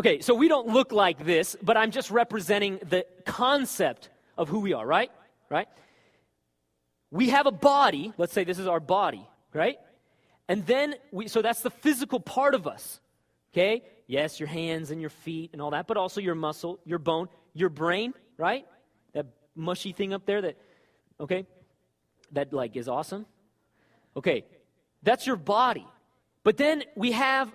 okay, 0.03 0.21
so 0.21 0.35
we 0.35 0.49
don't 0.49 0.67
look 0.67 0.91
like 0.91 1.25
this, 1.25 1.57
but 1.63 1.77
I'm 1.77 1.93
just 1.93 2.11
representing 2.11 2.81
the 2.89 3.07
concept 3.25 4.11
of 4.37 4.49
who 4.49 4.59
we 4.59 4.73
are, 4.73 4.85
right? 4.85 5.13
Right? 5.49 5.69
We 7.13 7.29
have 7.29 7.47
a 7.47 7.53
body, 7.53 8.13
let's 8.19 8.33
say 8.33 8.43
this 8.43 8.59
is 8.59 8.67
our 8.67 8.81
body, 8.81 9.25
right? 9.53 9.79
And 10.49 10.67
then 10.67 10.97
we, 11.13 11.29
so 11.29 11.41
that's 11.41 11.61
the 11.61 11.71
physical 11.71 12.19
part 12.19 12.57
of 12.57 12.67
us, 12.67 12.99
okay? 13.53 13.85
Yes, 14.09 14.41
your 14.41 14.49
hands 14.49 14.91
and 14.91 15.01
your 15.01 15.11
feet 15.11 15.51
and 15.53 15.63
all 15.63 15.71
that, 15.71 15.87
but 15.87 15.97
also 15.97 16.21
your 16.21 16.35
muscle, 16.35 16.81
your 16.85 16.99
bone, 16.99 17.29
your 17.55 17.69
brain, 17.69 18.13
right? 18.37 18.67
That 19.13 19.27
mushy 19.55 19.93
thing 19.93 20.13
up 20.13 20.27
there 20.27 20.43
that, 20.43 20.57
okay, 21.21 21.47
that 22.33 22.53
like 22.53 22.75
is 22.75 22.89
awesome. 22.89 23.25
Okay, 24.17 24.47
that's 25.05 25.29
your 25.29 25.37
body. 25.37 25.87
But 26.43 26.57
then 26.57 26.83
we 26.97 27.13
have 27.13 27.53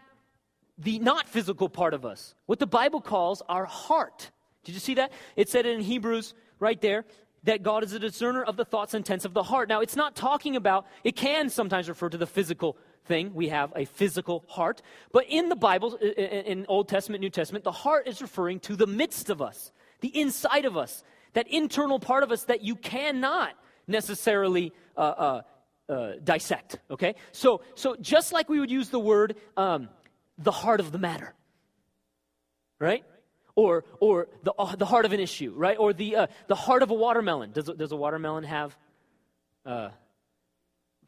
the 0.78 1.00
not 1.00 1.28
physical 1.28 1.70
part 1.70 1.94
of 1.94 2.06
us, 2.06 2.36
what 2.46 2.60
the 2.60 2.68
Bible 2.68 3.02
calls 3.02 3.42
our 3.50 3.66
heart. 3.66 4.32
Did 4.64 4.74
you 4.74 4.80
see 4.80 4.96
that? 4.96 5.12
It 5.36 5.50
said 5.50 5.66
in 5.66 5.82
Hebrews 5.82 6.34
right 6.60 6.80
there 6.82 7.06
that 7.44 7.64
God 7.64 7.84
is 7.84 7.94
a 7.94 8.00
discerner 8.00 8.44
of 8.44 8.58
the 8.58 8.66
thoughts 8.66 8.94
and 8.94 9.02
intents 9.02 9.26
of 9.26 9.34
the 9.34 9.44
heart. 9.44 9.70
Now, 9.70 9.80
it's 9.80 9.96
not 9.96 10.16
talking 10.16 10.56
about, 10.56 10.86
it 11.04 11.16
can 11.16 11.50
sometimes 11.50 11.88
refer 11.88 12.10
to 12.10 12.18
the 12.18 12.28
physical 12.28 12.78
thing. 13.06 13.34
We 13.34 13.48
have 13.50 13.72
a 13.76 13.86
physical 13.86 14.44
heart. 14.48 14.82
But 15.12 15.26
in 15.30 15.50
the 15.50 15.56
Bible, 15.56 15.96
in 15.96 16.66
Old 16.68 16.90
Testament, 16.90 17.22
New 17.22 17.30
Testament, 17.30 17.64
the 17.64 17.72
heart 17.72 18.08
is 18.08 18.22
referring 18.22 18.60
to 18.62 18.76
the 18.76 18.88
midst 18.88 19.30
of 19.30 19.42
us, 19.42 19.72
the 20.02 20.10
inside 20.10 20.66
of 20.66 20.76
us, 20.76 21.04
that 21.34 21.48
internal 21.48 22.00
part 22.00 22.24
of 22.24 22.32
us 22.32 22.44
that 22.46 22.62
you 22.64 22.76
cannot 22.76 23.54
necessarily 23.88 24.74
uh, 24.98 25.00
uh, 25.00 25.42
uh, 25.90 26.12
dissect. 26.24 26.80
Okay? 26.92 27.16
So, 27.32 27.62
so 27.76 27.96
just 28.02 28.34
like 28.34 28.50
we 28.50 28.60
would 28.60 28.72
use 28.72 28.90
the 28.90 29.00
word 29.00 29.38
um, 29.56 29.88
the 30.38 30.51
heart 30.51 30.79
of 30.79 30.91
the 30.91 30.98
matter, 30.98 31.34
right? 32.79 33.03
Or, 33.56 33.86
or 34.00 34.27
the, 34.44 34.53
uh, 34.53 34.75
the 34.75 34.86
heart 34.86 35.06
of 35.06 35.13
an 35.13 35.20
issue, 35.20 35.53
right? 35.56 35.77
Or 35.77 35.94
the, 35.94 36.15
uh, 36.15 36.27
the 36.48 36.56
heart 36.56 36.84
of 36.84 36.91
a 36.91 36.94
watermelon. 36.94 37.51
Does, 37.51 37.65
does 37.65 37.91
a 37.91 37.96
watermelon 37.96 38.44
have 38.44 38.77
uh, 39.65 39.89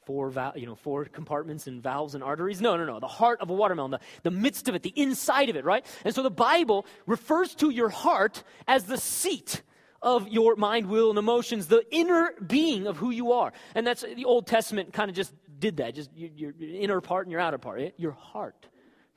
four, 0.10 0.32
val- 0.32 0.54
you 0.56 0.66
know, 0.66 0.74
four 0.74 1.06
compartments 1.06 1.68
and 1.68 1.84
valves 1.84 2.16
and 2.16 2.24
arteries. 2.24 2.60
No, 2.60 2.76
no, 2.76 2.86
no. 2.86 3.00
The 3.00 3.08
heart 3.08 3.42
of 3.42 3.52
a 3.52 3.54
watermelon, 3.54 3.92
the, 3.92 4.00
the 4.24 4.32
midst 4.32 4.68
of 4.68 4.74
it, 4.74 4.82
the 4.82 4.94
inside 4.96 5.50
of 5.50 5.56
it, 5.56 5.64
right? 5.64 5.86
And 6.04 6.16
so 6.16 6.24
the 6.24 6.32
Bible 6.32 6.88
refers 7.06 7.54
to 7.56 7.70
your 7.70 7.90
heart 7.90 8.44
as 8.68 8.86
the 8.86 8.98
seat 8.98 9.62
of 10.02 10.28
your 10.28 10.56
mind, 10.56 10.88
will, 10.88 11.10
and 11.10 11.20
emotions, 11.20 11.68
the 11.68 11.84
inner 11.92 12.34
being 12.46 12.88
of 12.88 12.98
who 12.98 13.12
you 13.12 13.34
are. 13.34 13.54
And 13.76 13.86
that's 13.86 14.02
the 14.02 14.26
Old 14.26 14.48
Testament 14.48 14.94
kind 14.94 15.10
of 15.10 15.16
just 15.16 15.32
did 15.60 15.78
that, 15.78 15.94
just 15.94 16.10
your, 16.16 16.30
your, 16.36 16.54
inner 16.60 17.02
part 17.02 17.28
and 17.28 17.32
your 17.32 17.42
outer 17.42 17.60
part, 17.60 17.94
your 17.98 18.14
heart. 18.14 18.68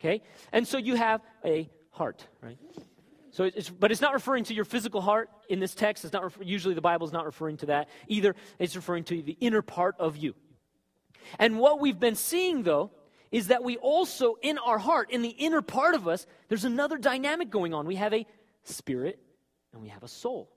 Okay? 0.02 0.20
And 0.52 0.66
so 0.66 0.78
you 0.78 0.96
have 0.96 1.20
a 1.44 1.70
heart, 1.90 2.26
right? 2.40 2.58
So 3.30 3.44
it's, 3.44 3.70
but 3.70 3.92
it's 3.92 4.00
not 4.00 4.14
referring 4.14 4.44
to 4.44 4.54
your 4.54 4.64
physical 4.64 5.00
heart 5.00 5.30
in 5.48 5.60
this 5.60 5.74
text. 5.74 6.04
It's 6.04 6.12
not 6.12 6.32
usually 6.42 6.74
the 6.74 6.80
Bible 6.80 7.06
is 7.06 7.12
not 7.12 7.24
referring 7.24 7.56
to 7.58 7.66
that 7.66 7.88
either. 8.08 8.34
It's 8.58 8.74
referring 8.74 9.04
to 9.04 9.22
the 9.22 9.36
inner 9.40 9.62
part 9.62 9.94
of 10.00 10.16
you. 10.16 10.34
And 11.38 11.58
what 11.58 11.78
we've 11.78 11.98
been 11.98 12.16
seeing, 12.16 12.64
though, 12.64 12.90
is 13.30 13.46
that 13.46 13.62
we 13.62 13.76
also, 13.76 14.36
in 14.42 14.58
our 14.58 14.76
heart, 14.76 15.10
in 15.10 15.22
the 15.22 15.30
inner 15.30 15.62
part 15.62 15.94
of 15.94 16.08
us, 16.08 16.26
there's 16.48 16.64
another 16.64 16.98
dynamic 16.98 17.48
going 17.48 17.72
on. 17.72 17.86
We 17.86 17.96
have 17.96 18.12
a 18.12 18.26
spirit 18.64 19.20
and 19.72 19.80
we 19.80 19.88
have 19.88 20.02
a 20.02 20.08
soul. 20.08 20.50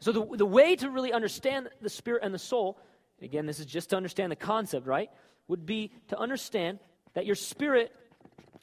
So, 0.00 0.12
the, 0.12 0.36
the 0.36 0.46
way 0.46 0.76
to 0.76 0.90
really 0.90 1.12
understand 1.12 1.70
the 1.80 1.88
spirit 1.88 2.22
and 2.22 2.34
the 2.34 2.38
soul, 2.38 2.78
again, 3.22 3.46
this 3.46 3.58
is 3.58 3.66
just 3.66 3.90
to 3.90 3.96
understand 3.96 4.30
the 4.30 4.36
concept, 4.36 4.86
right? 4.86 5.08
Would 5.48 5.64
be 5.64 5.92
to 6.08 6.18
understand 6.18 6.78
that 7.14 7.26
your 7.26 7.36
spirit 7.36 7.92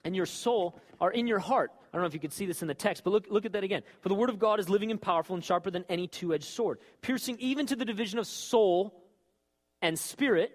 and 0.04 0.16
your 0.16 0.26
soul 0.26 0.80
are 1.00 1.12
in 1.12 1.28
your 1.28 1.40
heart. 1.40 1.72
I 1.92 1.98
don't 1.98 2.04
know 2.04 2.08
if 2.08 2.14
you 2.14 2.20
could 2.20 2.34
see 2.34 2.46
this 2.46 2.62
in 2.62 2.68
the 2.68 2.74
text, 2.74 3.04
but 3.04 3.12
look, 3.12 3.26
look 3.30 3.46
at 3.46 3.52
that 3.54 3.64
again. 3.64 3.84
For 4.02 4.10
the 4.10 4.16
word 4.16 4.30
of 4.30 4.40
God 4.40 4.60
is 4.60 4.70
living 4.70 4.92
and 4.92 5.02
powerful 5.02 5.36
and 5.36 5.44
sharper 5.44 5.70
than 5.72 5.84
any 5.90 6.08
two 6.08 6.34
edged 6.34 6.46
sword, 6.46 6.80
piercing 7.02 7.38
even 7.40 7.66
to 7.68 7.76
the 7.76 7.86
division 7.86 8.18
of 8.18 8.28
soul 8.28 9.04
and 9.82 9.98
spirit 9.98 10.52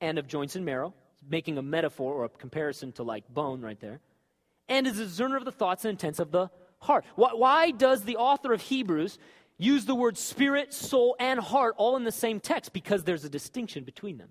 and 0.00 0.18
of 0.18 0.26
joints 0.26 0.56
and 0.56 0.64
marrow, 0.64 0.94
making 1.28 1.58
a 1.58 1.62
metaphor 1.62 2.14
or 2.14 2.24
a 2.24 2.28
comparison 2.28 2.92
to 2.92 3.02
like 3.02 3.28
bone 3.28 3.60
right 3.60 3.80
there, 3.80 4.00
and 4.68 4.86
is 4.86 4.98
a 4.98 5.04
discerner 5.04 5.36
of 5.36 5.44
the 5.44 5.52
thoughts 5.52 5.84
and 5.84 5.90
intents 5.90 6.20
of 6.20 6.30
the 6.30 6.48
heart. 6.78 7.04
Why, 7.16 7.30
why 7.34 7.70
does 7.70 8.04
the 8.04 8.16
author 8.16 8.52
of 8.52 8.60
Hebrews 8.62 9.18
use 9.58 9.84
the 9.84 9.94
word 9.94 10.16
spirit, 10.16 10.72
soul, 10.72 11.16
and 11.18 11.40
heart 11.40 11.74
all 11.76 11.96
in 11.96 12.04
the 12.04 12.12
same 12.12 12.40
text? 12.40 12.72
Because 12.72 13.04
there's 13.04 13.24
a 13.24 13.28
distinction 13.28 13.84
between 13.84 14.16
them. 14.18 14.28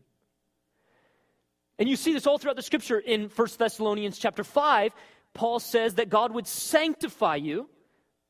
And 1.79 1.87
you 1.87 1.95
see 1.95 2.13
this 2.13 2.25
all 2.25 2.37
throughout 2.37 2.55
the 2.55 2.61
scripture 2.61 2.99
in 2.99 3.29
1 3.29 3.47
Thessalonians 3.57 4.17
chapter 4.17 4.43
5. 4.43 4.93
Paul 5.33 5.59
says 5.59 5.95
that 5.95 6.09
God 6.09 6.33
would 6.33 6.47
sanctify 6.47 7.35
you, 7.35 7.69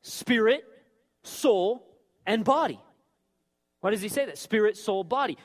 spirit, 0.01 0.63
soul, 1.24 1.88
and 2.25 2.44
body. 2.44 2.80
Why 3.80 3.92
does 3.92 4.01
he 4.01 4.10
say 4.10 4.25
that? 4.25 4.38
Spirit, 4.38 4.75
soul, 4.75 5.04
body. 5.04 5.38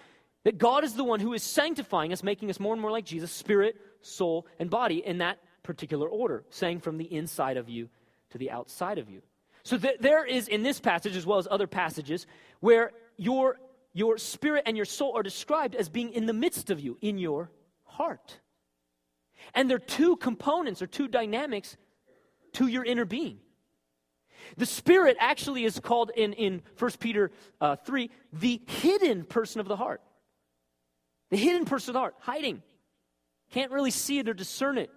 That 0.44 0.58
God 0.58 0.82
is 0.82 0.94
the 0.94 1.04
one 1.04 1.20
who 1.20 1.34
is 1.34 1.42
sanctifying 1.42 2.12
us, 2.12 2.24
making 2.24 2.50
us 2.50 2.58
more 2.58 2.72
and 2.72 2.82
more 2.82 2.90
like 2.90 3.04
Jesus, 3.04 3.30
spirit, 3.30 3.76
soul, 4.00 4.46
and 4.58 4.68
body 4.68 5.06
in 5.06 5.18
that 5.18 5.38
particular 5.62 6.08
order, 6.08 6.44
saying 6.50 6.80
from 6.80 6.98
the 6.98 7.12
inside 7.14 7.56
of 7.56 7.68
you 7.68 7.88
to 8.30 8.38
the 8.38 8.50
outside 8.50 8.98
of 8.98 9.08
you. 9.08 9.22
So 9.62 9.78
th- 9.78 9.98
there 10.00 10.24
is 10.24 10.48
in 10.48 10.64
this 10.64 10.80
passage, 10.80 11.14
as 11.14 11.24
well 11.24 11.38
as 11.38 11.46
other 11.48 11.68
passages, 11.68 12.26
where 12.58 12.90
your, 13.16 13.60
your 13.92 14.18
spirit 14.18 14.64
and 14.66 14.76
your 14.76 14.86
soul 14.86 15.16
are 15.16 15.22
described 15.22 15.76
as 15.76 15.88
being 15.88 16.12
in 16.12 16.26
the 16.26 16.32
midst 16.32 16.70
of 16.70 16.80
you, 16.80 16.98
in 17.00 17.18
your 17.18 17.50
heart. 18.02 18.40
And 19.54 19.68
there 19.68 19.76
are 19.76 19.88
two 19.98 20.16
components 20.16 20.82
or 20.82 20.86
two 20.86 21.08
dynamics 21.08 21.76
to 22.54 22.66
your 22.66 22.84
inner 22.84 23.04
being. 23.04 23.38
The 24.56 24.66
Spirit 24.66 25.16
actually 25.20 25.64
is 25.64 25.78
called 25.78 26.10
in, 26.16 26.32
in 26.32 26.62
1 26.78 26.90
Peter 26.98 27.30
uh, 27.60 27.76
3 27.76 28.10
the 28.32 28.60
hidden 28.66 29.24
person 29.24 29.60
of 29.60 29.68
the 29.68 29.76
heart. 29.76 30.02
The 31.30 31.36
hidden 31.36 31.64
person 31.64 31.90
of 31.90 31.94
the 31.94 32.00
heart, 32.00 32.16
hiding. 32.18 32.62
Can't 33.50 33.70
really 33.70 33.90
see 33.90 34.18
it 34.18 34.28
or 34.28 34.34
discern 34.34 34.78
it. 34.78 34.90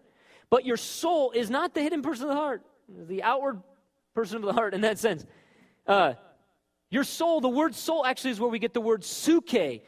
But 0.50 0.66
your 0.66 0.78
soul 0.78 1.32
is 1.32 1.50
not 1.50 1.74
the 1.74 1.82
hidden 1.82 2.02
person 2.02 2.24
of 2.24 2.30
the 2.30 2.36
heart, 2.36 2.64
the 2.90 3.24
outward 3.24 3.62
person 4.14 4.38
of 4.38 4.44
the 4.44 4.54
heart 4.54 4.74
in 4.74 4.82
that 4.82 4.98
sense. 4.98 5.26
Uh, 5.86 6.14
your 6.90 7.04
soul, 7.04 7.40
the 7.40 7.50
word 7.50 7.76
soul 7.76 8.06
actually 8.06 8.32
is 8.32 8.40
where 8.40 8.50
we 8.50 8.60
get 8.60 8.74
the 8.74 8.82
word 8.82 9.02
psuche, 9.02 9.82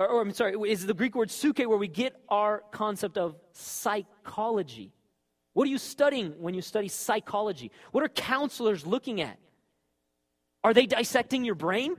or, 0.00 0.08
or 0.08 0.22
I'm 0.22 0.32
sorry, 0.32 0.56
is 0.66 0.86
the 0.86 0.94
Greek 0.94 1.14
word 1.14 1.28
psuche 1.28 1.64
where 1.66 1.78
we 1.78 1.86
get 1.86 2.16
our 2.28 2.64
concept 2.72 3.18
of 3.18 3.36
psychology. 3.52 4.92
What 5.52 5.68
are 5.68 5.70
you 5.70 5.78
studying 5.78 6.32
when 6.38 6.54
you 6.54 6.62
study 6.62 6.88
psychology? 6.88 7.70
What 7.92 8.02
are 8.02 8.08
counselors 8.08 8.86
looking 8.86 9.20
at? 9.20 9.38
Are 10.64 10.72
they 10.72 10.86
dissecting 10.86 11.44
your 11.44 11.54
brain? 11.54 11.96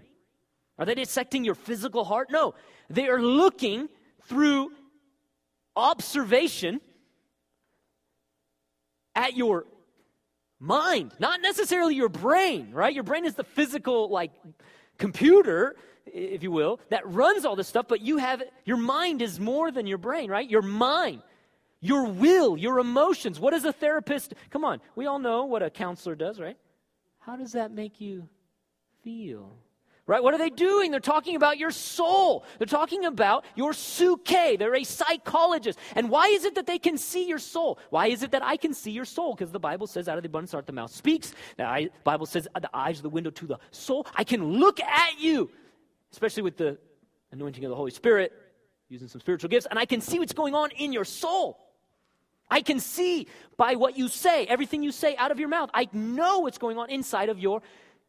Are 0.78 0.86
they 0.86 0.96
dissecting 0.96 1.46
your 1.46 1.56
physical 1.56 2.04
heart? 2.04 2.32
No. 2.32 2.56
They 2.90 3.08
are 3.08 3.22
looking 3.22 3.88
through 4.24 4.72
observation 5.76 6.82
at 9.16 9.38
your 9.38 9.66
mind, 10.60 11.12
not 11.20 11.42
necessarily 11.42 11.96
your 11.96 12.10
brain, 12.10 12.72
right? 12.72 12.94
Your 12.94 13.04
brain 13.04 13.26
is 13.26 13.36
the 13.36 13.44
physical, 13.44 14.10
like, 14.10 14.32
computer, 14.98 15.76
if 16.06 16.44
you 16.44 16.52
will, 16.52 16.80
that 16.90 17.08
runs 17.08 17.46
all 17.46 17.56
this 17.56 17.68
stuff, 17.68 17.88
but 17.88 18.02
you 18.02 18.18
have, 18.18 18.44
your 18.66 18.78
mind 18.78 19.22
is 19.22 19.40
more 19.40 19.72
than 19.72 19.88
your 19.88 19.98
brain, 19.98 20.30
right? 20.30 20.50
Your 20.50 20.62
mind, 20.62 21.22
your 21.80 22.06
will, 22.06 22.58
your 22.58 22.80
emotions. 22.80 23.40
What 23.40 23.54
is 23.54 23.66
a 23.66 23.74
therapist? 23.74 24.34
Come 24.50 24.64
on, 24.64 24.82
we 24.96 25.06
all 25.06 25.20
know 25.20 25.46
what 25.46 25.64
a 25.64 25.70
counselor 25.70 26.16
does, 26.16 26.40
right? 26.40 26.58
How 27.20 27.36
does 27.36 27.52
that 27.54 27.72
make 27.72 28.02
you 28.02 28.28
feel? 29.04 29.58
Right? 30.08 30.22
What 30.22 30.34
are 30.34 30.40
they 30.40 30.50
doing? 30.50 30.92
They're 30.92 31.00
talking 31.00 31.36
about 31.36 31.58
your 31.58 31.72
soul. 31.72 32.44
They're 32.58 32.66
talking 32.66 33.06
about 33.06 33.46
your 33.56 33.72
psuche. 33.72 34.58
They're 34.58 34.76
a 34.76 34.84
psychologist. 34.84 35.80
And 35.96 36.10
why 36.10 36.28
is 36.28 36.44
it 36.44 36.56
that 36.56 36.66
they 36.66 36.80
can 36.80 36.98
see 36.98 37.28
your 37.28 37.38
soul? 37.38 37.80
Why 37.92 38.08
is 38.08 38.22
it 38.24 38.32
that 38.32 38.44
I 38.44 38.58
can 38.58 38.74
see 38.74 38.92
your 38.92 39.06
soul? 39.06 39.36
Because 39.36 39.52
the 39.52 39.60
Bible 39.60 39.88
says, 39.88 40.10
out 40.10 40.18
of 40.18 40.24
the 40.24 40.28
abundance 40.28 40.52
heart 40.52 40.66
the 40.66 40.74
mouth 40.74 40.92
speaks. 40.92 41.34
The 41.56 41.92
Bible 42.04 42.26
says, 42.26 42.48
the 42.60 42.70
eyes 42.76 43.00
are 43.00 43.04
the 43.04 43.10
window 43.10 43.30
to 43.30 43.46
the 43.46 43.60
soul. 43.70 44.06
I 44.16 44.24
can 44.26 44.60
look 44.60 44.82
at 44.82 45.20
you, 45.20 45.50
especially 46.12 46.44
with 46.44 46.58
the 46.58 46.78
anointing 47.32 47.64
of 47.64 47.70
the 47.70 47.76
Holy 47.76 47.92
Spirit, 47.92 48.34
using 48.90 49.08
some 49.08 49.22
spiritual 49.22 49.50
gifts, 49.50 49.68
and 49.70 49.80
I 49.80 49.86
can 49.86 50.02
see 50.02 50.20
what's 50.20 50.34
going 50.34 50.54
on 50.54 50.72
in 50.72 50.92
your 50.92 51.06
soul. 51.06 51.58
I 52.50 52.62
can 52.62 52.80
see 52.82 53.28
by 53.56 53.76
what 53.76 53.98
you 53.98 54.10
say, 54.10 54.46
everything 54.46 54.84
you 54.84 54.92
say 54.92 55.16
out 55.16 55.32
of 55.32 55.40
your 55.40 55.48
mouth. 55.48 55.70
I 55.74 55.88
know 55.94 56.40
what's 56.40 56.58
going 56.58 56.78
on 56.78 56.90
inside 56.90 57.30
of 57.30 57.40
your 57.40 57.62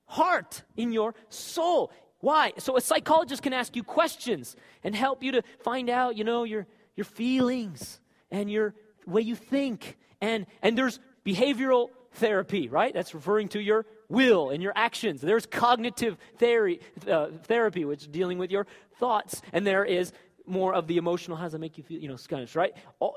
heart, 0.07 0.63
in 0.77 0.93
your 0.93 1.15
soul. 1.29 1.93
Why? 2.19 2.53
So 2.59 2.77
a 2.77 2.81
psychologist 2.81 3.43
can 3.43 3.53
ask 3.53 3.77
you 3.77 3.85
questions 3.85 4.57
and 4.83 4.95
help 4.95 5.23
you 5.23 5.33
to 5.33 5.43
find 5.61 5.89
out, 5.89 6.17
you 6.17 6.25
know, 6.25 6.43
your, 6.43 6.67
your 6.97 7.05
feelings 7.05 8.01
and 8.31 8.51
your 8.51 8.75
way 9.07 9.23
you 9.23 9.37
think. 9.37 9.97
And, 10.21 10.47
and 10.61 10.77
there's 10.77 10.99
behavioral 11.25 11.91
therapy, 12.15 12.69
right? 12.69 12.93
That's 12.93 13.15
referring 13.15 13.49
to 13.51 13.61
your 13.61 13.87
will 14.13 14.51
and 14.51 14.63
your 14.63 14.73
actions. 14.77 15.21
There's 15.21 15.47
cognitive 15.47 16.17
theory, 16.39 16.81
uh, 17.09 17.29
therapy, 17.45 17.85
which 17.85 18.03
is 18.03 18.09
dealing 18.09 18.39
with 18.39 18.51
your 18.51 18.67
thoughts. 18.99 19.43
And 19.53 19.67
there 19.67 19.85
is 19.85 20.13
more 20.47 20.75
of 20.75 20.87
the 20.87 20.99
emotional, 20.99 21.37
how 21.37 21.45
does 21.45 21.55
it 21.55 21.61
make 21.61 21.79
you 21.79 21.85
feel, 21.85 21.99
you 21.99 22.09
know, 22.09 22.17
skittish, 22.17 22.55
right? 22.55 22.73
All, 23.01 23.15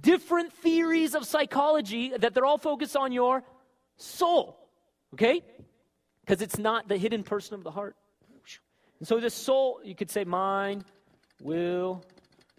different 0.00 0.52
theories 0.54 1.14
of 1.14 1.26
psychology 1.26 2.12
that 2.16 2.34
they're 2.34 2.46
all 2.46 2.58
focused 2.58 2.96
on 2.96 3.12
your 3.12 3.44
soul, 3.96 4.58
okay? 5.14 5.42
because 6.24 6.40
it's 6.40 6.58
not 6.58 6.88
the 6.88 6.96
hidden 6.96 7.22
person 7.22 7.54
of 7.54 7.64
the 7.64 7.70
heart. 7.70 7.96
And 8.98 9.08
so, 9.08 9.18
the 9.18 9.30
soul, 9.30 9.80
you 9.82 9.96
could 9.96 10.10
say 10.10 10.22
mind, 10.24 10.84
will, 11.42 12.04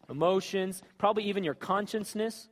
emotions, 0.09 0.83
probably 0.97 1.23
even 1.23 1.43
your 1.43 1.53
consciousness. 1.53 2.49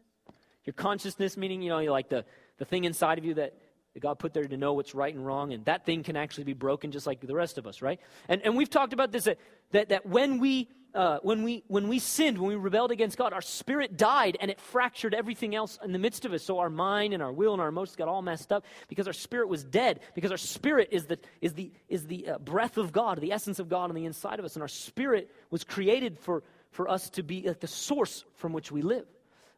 Your 0.64 0.74
consciousness, 0.74 1.36
meaning, 1.36 1.62
you 1.62 1.70
know, 1.70 1.80
like 1.92 2.08
the, 2.08 2.24
the 2.58 2.66
thing 2.66 2.86
inside 2.86 3.18
of 3.18 3.26
you 3.26 3.34
that, 3.34 3.54
that 3.94 4.00
God 4.00 4.20
put 4.20 4.34
there 4.34 4.46
to 4.46 4.58
know 4.58 4.74
what's 4.74 4.96
right 4.96 5.14
and 5.14 5.26
wrong, 5.26 5.54
and 5.54 5.66
that 5.66 5.86
thing 5.86 6.04
can 6.04 6.16
actually 6.16 6.46
be 6.46 6.54
broken 6.54 6.92
just 6.92 7.06
like 7.08 7.20
the 7.20 7.36
rest 7.36 7.58
of 7.58 7.68
us, 7.68 7.82
right? 7.82 8.00
And, 8.30 8.42
and 8.44 8.56
we've 8.56 8.70
talked 8.70 8.94
about 8.94 9.12
this 9.12 9.26
that, 9.26 9.40
that, 9.72 9.90
that 9.90 10.06
when 10.06 10.40
we 10.40 10.70
uh, 10.94 11.20
when, 11.22 11.44
we, 11.44 11.64
when 11.68 11.88
we 11.88 12.00
sinned, 12.00 12.38
when 12.38 12.50
we 12.50 12.56
rebelled 12.56 12.92
against 12.92 13.18
God, 13.18 13.34
our 13.34 13.42
spirit 13.42 13.98
died 13.98 14.38
and 14.40 14.52
it 14.52 14.60
fractured 14.60 15.14
everything 15.14 15.56
else 15.56 15.80
in 15.84 15.92
the 15.94 16.00
midst 16.00 16.26
of 16.26 16.34
us. 16.34 16.44
So 16.44 16.60
our 16.60 16.70
mind 16.70 17.14
and 17.14 17.24
our 17.24 17.32
will 17.32 17.54
and 17.54 17.62
our 17.62 17.70
emotions 17.70 17.96
got 17.96 18.08
all 18.08 18.22
messed 18.22 18.52
up 18.52 18.66
because 18.90 19.08
our 19.08 19.14
spirit 19.14 19.48
was 19.48 19.64
dead. 19.64 20.02
Because 20.16 20.32
our 20.32 20.38
spirit 20.38 20.90
is 20.92 21.06
the, 21.06 21.18
is 21.40 21.54
the, 21.54 21.72
is 21.88 22.08
the 22.08 22.28
uh, 22.28 22.38
breath 22.40 22.78
of 22.78 22.92
God, 22.92 23.22
the 23.22 23.32
essence 23.32 23.60
of 23.60 23.70
God 23.70 23.90
on 23.90 23.96
the 23.96 24.06
inside 24.06 24.40
of 24.40 24.46
us. 24.46 24.56
And 24.56 24.62
our 24.62 24.68
spirit 24.68 25.32
was 25.50 25.64
created 25.64 26.20
for, 26.20 26.44
for 26.72 26.90
us 26.90 27.10
to 27.12 27.24
be 27.24 27.48
at 27.48 27.62
the 27.62 27.68
source 27.68 28.26
from 28.36 28.52
which 28.52 28.72
we 28.72 28.82
live, 28.82 29.06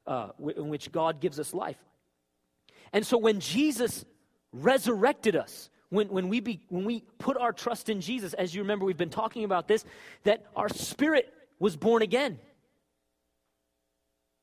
uh, 0.06 0.30
in 0.56 0.70
which 0.70 0.92
God 0.92 1.20
gives 1.20 1.40
us 1.40 1.54
life. 1.54 1.80
And 2.92 3.06
so 3.06 3.18
when 3.18 3.40
Jesus 3.40 4.06
resurrected 4.54 5.36
us, 5.36 5.70
when, 5.90 6.10
when, 6.10 6.28
we 6.30 6.40
be, 6.40 6.62
when 6.70 6.86
we 6.86 7.02
put 7.20 7.38
our 7.38 7.54
trust 7.54 7.90
in 7.90 8.02
Jesus, 8.02 8.34
as 8.34 8.56
you 8.56 8.62
remember, 8.62 8.86
we've 8.86 8.98
been 8.98 9.10
talking 9.10 9.44
about 9.44 9.68
this, 9.68 9.86
that 10.24 10.46
our 10.56 10.70
spirit 10.70 11.32
was 11.60 11.76
born 11.76 12.02
again. 12.02 12.40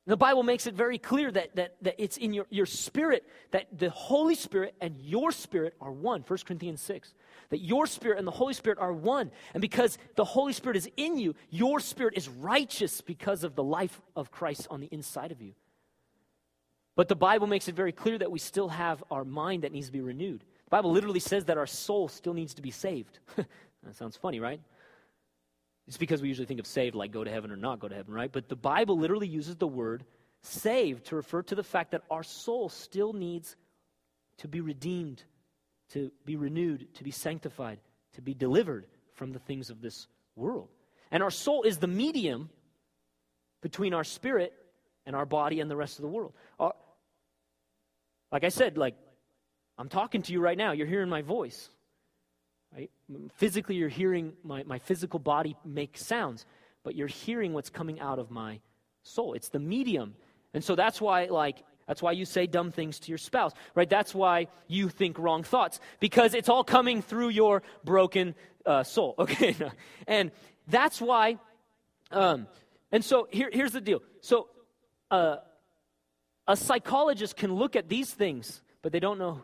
The 0.07 0.17
Bible 0.17 0.43
makes 0.43 0.65
it 0.65 0.73
very 0.73 0.97
clear 0.97 1.29
that, 1.31 1.55
that, 1.57 1.75
that 1.83 1.95
it's 1.97 2.17
in 2.17 2.33
your, 2.33 2.47
your 2.49 2.65
spirit, 2.65 3.27
that 3.51 3.67
the 3.77 3.89
Holy 3.89 4.33
Spirit 4.33 4.75
and 4.81 4.99
your 4.99 5.31
spirit 5.31 5.75
are 5.79 5.91
one. 5.91 6.23
1 6.27 6.39
Corinthians 6.45 6.81
6. 6.81 7.13
That 7.49 7.59
your 7.59 7.85
spirit 7.85 8.17
and 8.17 8.25
the 8.25 8.31
Holy 8.31 8.53
Spirit 8.53 8.79
are 8.79 8.93
one. 8.93 9.29
And 9.53 9.61
because 9.61 9.97
the 10.15 10.25
Holy 10.25 10.53
Spirit 10.53 10.77
is 10.77 10.89
in 10.97 11.17
you, 11.17 11.35
your 11.49 11.79
spirit 11.79 12.15
is 12.17 12.27
righteous 12.27 13.01
because 13.01 13.43
of 13.43 13.55
the 13.55 13.63
life 13.63 14.01
of 14.15 14.31
Christ 14.31 14.67
on 14.71 14.79
the 14.79 14.87
inside 14.87 15.31
of 15.31 15.41
you. 15.41 15.53
But 16.95 17.07
the 17.07 17.15
Bible 17.15 17.47
makes 17.47 17.67
it 17.67 17.75
very 17.75 17.91
clear 17.91 18.17
that 18.17 18.31
we 18.31 18.39
still 18.39 18.69
have 18.69 19.03
our 19.09 19.23
mind 19.23 19.63
that 19.63 19.71
needs 19.71 19.87
to 19.87 19.93
be 19.93 20.01
renewed. 20.01 20.41
The 20.65 20.69
Bible 20.69 20.91
literally 20.91 21.19
says 21.19 21.45
that 21.45 21.57
our 21.57 21.67
soul 21.67 22.07
still 22.07 22.33
needs 22.33 22.53
to 22.55 22.61
be 22.61 22.71
saved. 22.71 23.19
that 23.35 23.95
sounds 23.95 24.17
funny, 24.17 24.39
right? 24.39 24.59
It's 25.87 25.97
because 25.97 26.21
we 26.21 26.27
usually 26.27 26.45
think 26.45 26.59
of 26.59 26.67
saved 26.67 26.95
like 26.95 27.11
go 27.11 27.23
to 27.23 27.31
heaven 27.31 27.51
or 27.51 27.57
not 27.57 27.79
go 27.79 27.87
to 27.87 27.95
heaven, 27.95 28.13
right? 28.13 28.31
But 28.31 28.49
the 28.49 28.55
Bible 28.55 28.97
literally 28.97 29.27
uses 29.27 29.55
the 29.55 29.67
word 29.67 30.03
saved 30.41 31.05
to 31.05 31.15
refer 31.15 31.41
to 31.43 31.55
the 31.55 31.63
fact 31.63 31.91
that 31.91 32.03
our 32.09 32.23
soul 32.23 32.69
still 32.69 33.13
needs 33.13 33.55
to 34.37 34.47
be 34.47 34.61
redeemed, 34.61 35.23
to 35.89 36.11
be 36.25 36.35
renewed, 36.35 36.93
to 36.95 37.03
be 37.03 37.11
sanctified, 37.11 37.79
to 38.13 38.21
be 38.21 38.33
delivered 38.33 38.85
from 39.13 39.31
the 39.31 39.39
things 39.39 39.69
of 39.69 39.81
this 39.81 40.07
world. 40.35 40.69
And 41.11 41.21
our 41.21 41.31
soul 41.31 41.63
is 41.63 41.77
the 41.77 41.87
medium 41.87 42.49
between 43.61 43.93
our 43.93 44.03
spirit 44.03 44.53
and 45.05 45.15
our 45.15 45.25
body 45.25 45.59
and 45.59 45.69
the 45.69 45.75
rest 45.75 45.97
of 45.97 46.03
the 46.03 46.07
world. 46.07 46.33
Like 48.31 48.43
I 48.43 48.49
said, 48.49 48.77
like 48.77 48.95
I'm 49.77 49.89
talking 49.89 50.21
to 50.21 50.33
you 50.33 50.39
right 50.41 50.57
now. 50.57 50.73
You're 50.73 50.87
hearing 50.87 51.09
my 51.09 51.21
voice. 51.21 51.69
Right? 52.75 52.89
Physically, 53.33 53.75
you're 53.75 53.89
hearing 53.89 54.33
my, 54.43 54.63
my 54.63 54.79
physical 54.79 55.19
body 55.19 55.57
make 55.65 55.97
sounds, 55.97 56.45
but 56.83 56.95
you're 56.95 57.07
hearing 57.07 57.53
what's 57.53 57.69
coming 57.69 57.99
out 57.99 58.19
of 58.19 58.31
my 58.31 58.59
soul. 59.03 59.33
It's 59.33 59.49
the 59.49 59.59
medium. 59.59 60.13
And 60.53 60.63
so 60.63 60.75
that's 60.75 61.01
why, 61.01 61.25
like, 61.25 61.63
that's 61.87 62.01
why 62.01 62.11
you 62.11 62.25
say 62.25 62.47
dumb 62.47 62.71
things 62.71 62.99
to 62.99 63.09
your 63.09 63.17
spouse, 63.17 63.53
right? 63.75 63.89
That's 63.89 64.13
why 64.13 64.47
you 64.67 64.87
think 64.87 65.17
wrong 65.17 65.43
thoughts, 65.43 65.79
because 65.99 66.33
it's 66.33 66.47
all 66.47 66.63
coming 66.63 67.01
through 67.01 67.29
your 67.29 67.63
broken 67.83 68.35
uh, 68.65 68.83
soul, 68.83 69.15
okay? 69.19 69.55
and 70.07 70.31
that's 70.67 71.01
why, 71.01 71.37
um, 72.11 72.47
and 72.91 73.03
so 73.03 73.27
here, 73.31 73.49
here's 73.51 73.71
the 73.71 73.81
deal. 73.81 74.01
So, 74.21 74.47
uh, 75.09 75.37
a 76.51 76.57
psychologist 76.57 77.37
can 77.37 77.53
look 77.53 77.75
at 77.77 77.87
these 77.87 78.11
things, 78.11 78.61
but 78.81 78.91
they 78.91 78.99
don't 78.99 79.17
know 79.17 79.43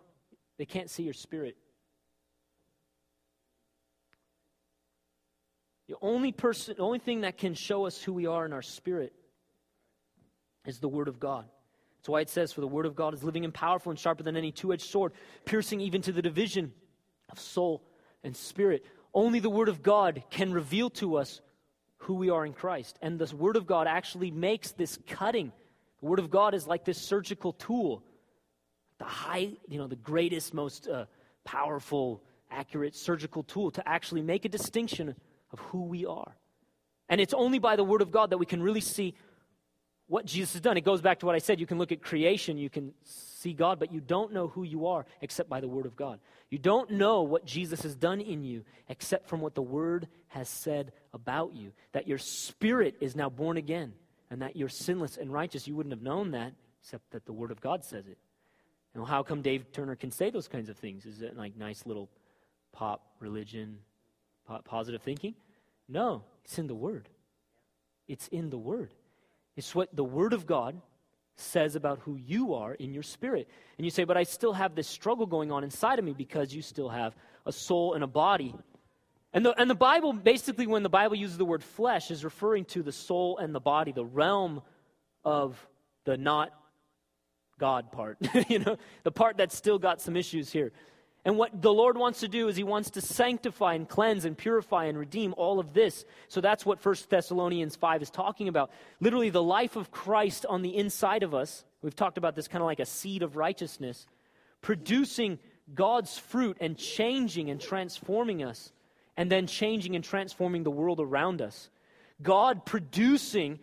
they 0.58 0.66
can't 0.66 0.90
see 0.90 1.04
your 1.04 1.14
spirit. 1.14 1.56
The 5.88 5.96
only 6.02 6.34
person, 6.34 6.76
the 6.78 6.84
only 6.84 7.00
thing 7.00 7.22
that 7.22 7.38
can 7.38 7.54
show 7.54 7.86
us 7.86 8.02
who 8.02 8.12
we 8.12 8.26
are 8.26 8.46
in 8.46 8.52
our 8.52 8.62
spirit 8.62 9.14
is 10.66 10.80
the 10.80 10.90
Word 10.90 11.08
of 11.08 11.18
God. 11.18 11.46
That's 12.00 12.10
why 12.10 12.20
it 12.22 12.30
says, 12.30 12.52
For 12.52 12.60
the 12.60 12.68
Word 12.68 12.86
of 12.86 12.96
God 12.96 13.14
is 13.14 13.24
living 13.24 13.46
and 13.46 13.54
powerful 13.54 13.90
and 13.90 13.98
sharper 13.98 14.24
than 14.24 14.36
any 14.36 14.52
two 14.52 14.74
edged 14.74 14.90
sword, 14.90 15.14
piercing 15.46 15.80
even 15.80 16.02
to 16.02 16.12
the 16.12 16.22
division 16.22 16.74
of 17.30 17.40
soul 17.40 17.84
and 18.24 18.36
spirit. 18.36 18.84
Only 19.14 19.40
the 19.40 19.50
Word 19.50 19.70
of 19.70 19.82
God 19.82 20.24
can 20.30 20.52
reveal 20.52 20.90
to 20.92 21.16
us 21.16 21.40
who 22.00 22.16
we 22.16 22.30
are 22.30 22.46
in 22.46 22.52
Christ. 22.52 23.00
And 23.02 23.18
the 23.18 23.34
Word 23.34 23.56
of 23.56 23.66
God 23.66 23.88
actually 23.88 24.30
makes 24.30 24.72
this 24.72 25.00
cutting. 25.08 25.54
The 26.00 26.06
Word 26.06 26.20
of 26.20 26.30
God 26.30 26.54
is 26.54 26.68
like 26.68 26.86
this 26.86 26.98
surgical 26.98 27.54
tool 27.54 28.04
the 28.98 29.06
high, 29.06 29.52
you 29.68 29.78
know, 29.78 29.88
the 29.88 29.96
greatest, 29.96 30.54
most 30.54 30.88
uh, 30.88 31.06
powerful, 31.44 32.24
accurate 32.50 32.96
surgical 32.96 33.44
tool 33.44 33.72
to 33.72 33.88
actually 33.88 34.22
make 34.22 34.46
a 34.46 34.50
distinction 34.50 35.16
of 35.52 35.60
who 35.60 35.84
we 35.84 36.06
are. 36.06 36.36
And 37.10 37.22
it's 37.22 37.34
only 37.34 37.60
by 37.60 37.76
the 37.76 37.84
Word 37.84 38.02
of 38.02 38.12
God 38.12 38.32
that 38.32 38.38
we 38.38 38.46
can 38.46 38.62
really 38.62 38.82
see 38.82 39.16
what 40.08 40.26
Jesus 40.26 40.54
has 40.54 40.62
done. 40.62 40.78
It 40.78 40.84
goes 40.84 41.02
back 41.02 41.20
to 41.20 41.26
what 41.26 41.36
I 41.36 41.40
said. 41.40 41.60
You 41.60 41.66
can 41.66 41.78
look 41.78 41.92
at 41.92 42.02
creation, 42.02 42.58
you 42.58 42.70
can 42.70 42.94
see 43.04 43.54
God, 43.54 43.80
but 43.80 43.94
you 43.94 44.02
don't 44.02 44.34
know 44.34 44.48
who 44.48 44.64
you 44.64 44.88
are 44.88 45.06
except 45.22 45.50
by 45.50 45.60
the 45.60 45.68
Word 45.68 45.86
of 45.86 45.96
God. 45.96 46.20
You 46.50 46.58
don't 46.58 46.92
know 46.92 47.24
what 47.24 47.46
Jesus 47.46 47.82
has 47.82 47.96
done 47.96 48.20
in 48.22 48.44
you 48.44 48.64
except 48.90 49.30
from 49.30 49.42
what 49.42 49.54
the 49.54 49.62
Word 49.62 50.08
has 50.30 50.50
said 50.50 50.92
about 51.14 51.56
you. 51.56 51.72
That 51.92 52.08
your 52.08 52.18
spirit 52.18 52.96
is 53.00 53.16
now 53.16 53.30
born 53.30 53.58
again 53.58 53.94
and 54.30 54.42
that 54.42 54.56
you're 54.56 54.70
sinless 54.70 55.18
and 55.18 55.32
righteous. 55.32 55.68
You 55.68 55.76
wouldn't 55.76 55.94
have 55.94 56.02
known 56.02 56.32
that 56.32 56.54
except 56.82 57.12
that 57.12 57.26
the 57.26 57.34
Word 57.34 57.52
of 57.52 57.62
God 57.62 57.84
says 57.84 58.08
it. 58.08 58.18
And 58.94 59.06
how 59.06 59.24
come 59.24 59.42
Dave 59.42 59.72
Turner 59.72 59.96
can 59.96 60.12
say 60.12 60.30
those 60.30 60.48
kinds 60.48 60.70
of 60.70 60.78
things? 60.78 61.06
Is 61.06 61.22
it 61.22 61.38
like 61.38 61.56
nice 61.56 61.86
little 61.86 62.10
pop 62.72 63.06
religion, 63.20 63.80
pop 64.48 64.66
positive 64.66 65.02
thinking? 65.02 65.36
No, 65.88 66.24
it's 66.44 66.58
in 66.58 66.68
the 66.68 66.76
Word. 66.76 67.10
It's 68.08 68.28
in 68.30 68.50
the 68.50 68.58
Word. 68.58 68.94
It's 69.56 69.76
what 69.76 69.96
the 69.96 70.04
Word 70.04 70.34
of 70.34 70.46
God 70.46 70.82
says 71.36 71.76
about 71.76 72.00
who 72.00 72.16
you 72.16 72.56
are 72.56 72.74
in 72.74 72.94
your 72.94 73.04
spirit. 73.04 73.48
And 73.78 73.86
you 73.86 73.92
say, 73.92 74.04
but 74.04 74.18
I 74.18 74.24
still 74.24 74.54
have 74.54 74.76
this 74.76 74.88
struggle 74.88 75.26
going 75.26 75.52
on 75.52 75.64
inside 75.64 76.00
of 76.00 76.06
me 76.06 76.14
because 76.14 76.54
you 76.54 76.62
still 76.62 76.90
have 76.90 77.16
a 77.46 77.52
soul 77.52 77.94
and 77.94 78.04
a 78.04 78.08
body. 78.08 78.56
And 79.38 79.46
the, 79.46 79.62
and 79.62 79.70
the 79.70 79.76
Bible, 79.76 80.14
basically, 80.14 80.66
when 80.66 80.82
the 80.82 80.90
Bible 80.90 81.16
uses 81.16 81.38
the 81.38 81.46
word 81.46 81.64
flesh, 81.64 82.10
is 82.10 82.24
referring 82.24 82.66
to 82.66 82.82
the 82.82 82.92
soul 82.92 83.38
and 83.38 83.54
the 83.54 83.60
body, 83.60 83.92
the 83.92 84.04
realm 84.04 84.64
of 85.24 85.56
the 86.06 86.18
not 86.18 86.52
God 87.60 87.92
part, 87.92 88.18
you 88.50 88.58
know, 88.58 88.78
the 89.04 89.12
part 89.12 89.38
that's 89.38 89.56
still 89.56 89.78
got 89.78 90.02
some 90.02 90.18
issues 90.18 90.52
here. 90.52 90.72
And 91.24 91.38
what 91.38 91.62
the 91.62 91.72
Lord 91.72 92.00
wants 92.00 92.22
to 92.22 92.28
do 92.28 92.48
is 92.48 92.56
He 92.56 92.64
wants 92.64 92.90
to 92.90 93.02
sanctify 93.02 93.76
and 93.76 93.88
cleanse 93.88 94.26
and 94.26 94.36
purify 94.36 94.86
and 94.86 94.98
redeem 94.98 95.36
all 95.38 95.60
of 95.60 95.72
this. 95.72 96.04
So 96.30 96.42
that's 96.42 96.66
what 96.66 96.84
1 96.84 96.96
Thessalonians 97.08 97.76
5 97.76 98.02
is 98.02 98.10
talking 98.10 98.48
about. 98.48 98.72
Literally, 99.00 99.30
the 99.30 99.44
life 99.44 99.76
of 99.76 99.92
Christ 99.92 100.48
on 100.50 100.64
the 100.64 100.76
inside 100.76 101.22
of 101.22 101.36
us. 101.36 101.64
We've 101.84 101.96
talked 101.96 102.18
about 102.18 102.36
this 102.36 102.48
kind 102.48 102.64
of 102.64 102.66
like 102.66 102.80
a 102.80 102.88
seed 102.88 103.22
of 103.22 103.36
righteousness, 103.36 104.08
producing 104.64 105.38
God's 105.76 106.18
fruit 106.18 106.58
and 106.60 106.76
changing 106.76 107.52
and 107.52 107.62
transforming 107.62 108.44
us, 108.44 108.74
and 109.18 109.32
then 109.32 109.48
changing 109.48 109.96
and 109.96 110.04
transforming 110.04 110.64
the 110.64 110.72
world 110.72 111.00
around 111.02 111.42
us. 111.42 111.70
God 112.22 112.66
producing 112.66 113.60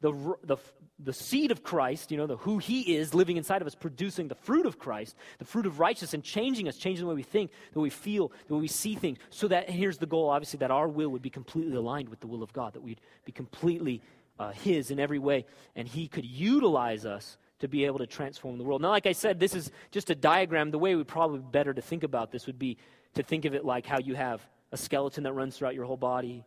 the, 0.00 0.12
the, 0.42 0.56
the 0.98 1.12
seed 1.12 1.50
of 1.50 1.62
Christ, 1.62 2.10
you 2.10 2.16
know, 2.16 2.26
the 2.26 2.38
who 2.38 2.58
he 2.58 2.96
is 2.96 3.14
living 3.14 3.36
inside 3.36 3.60
of 3.60 3.66
us, 3.66 3.74
producing 3.74 4.28
the 4.28 4.34
fruit 4.34 4.66
of 4.66 4.78
Christ, 4.78 5.14
the 5.38 5.44
fruit 5.44 5.66
of 5.66 5.78
righteousness, 5.78 6.14
and 6.14 6.24
changing 6.24 6.68
us, 6.68 6.76
changing 6.76 7.04
the 7.04 7.08
way 7.08 7.14
we 7.14 7.22
think, 7.22 7.50
the 7.72 7.80
way 7.80 7.84
we 7.84 7.90
feel, 7.90 8.32
the 8.48 8.54
way 8.54 8.60
we 8.60 8.68
see 8.68 8.94
things. 8.94 9.18
So 9.30 9.48
that 9.48 9.68
here's 9.68 9.98
the 9.98 10.06
goal, 10.06 10.30
obviously, 10.30 10.58
that 10.58 10.70
our 10.70 10.88
will 10.88 11.10
would 11.10 11.22
be 11.22 11.30
completely 11.30 11.76
aligned 11.76 12.08
with 12.08 12.20
the 12.20 12.26
will 12.26 12.42
of 12.42 12.52
God, 12.52 12.72
that 12.74 12.82
we'd 12.82 13.00
be 13.24 13.32
completely 13.32 14.02
uh, 14.38 14.52
his 14.52 14.90
in 14.90 14.98
every 14.98 15.18
way, 15.18 15.46
and 15.74 15.86
he 15.86 16.08
could 16.08 16.24
utilize 16.24 17.06
us 17.06 17.36
to 17.58 17.68
be 17.68 17.86
able 17.86 17.98
to 17.98 18.06
transform 18.06 18.58
the 18.58 18.64
world. 18.64 18.82
Now, 18.82 18.90
like 18.90 19.06
I 19.06 19.12
said, 19.12 19.40
this 19.40 19.54
is 19.54 19.70
just 19.90 20.10
a 20.10 20.14
diagram. 20.14 20.70
The 20.70 20.78
way 20.78 20.94
we 20.94 21.04
probably 21.04 21.38
better 21.38 21.72
to 21.72 21.80
think 21.80 22.02
about 22.02 22.30
this 22.30 22.46
would 22.46 22.58
be 22.58 22.76
to 23.14 23.22
think 23.22 23.46
of 23.46 23.54
it 23.54 23.64
like 23.64 23.86
how 23.86 23.98
you 23.98 24.14
have 24.14 24.46
a 24.72 24.76
skeleton 24.76 25.24
that 25.24 25.32
runs 25.32 25.56
throughout 25.56 25.74
your 25.74 25.84
whole 25.84 25.96
body, 25.96 26.44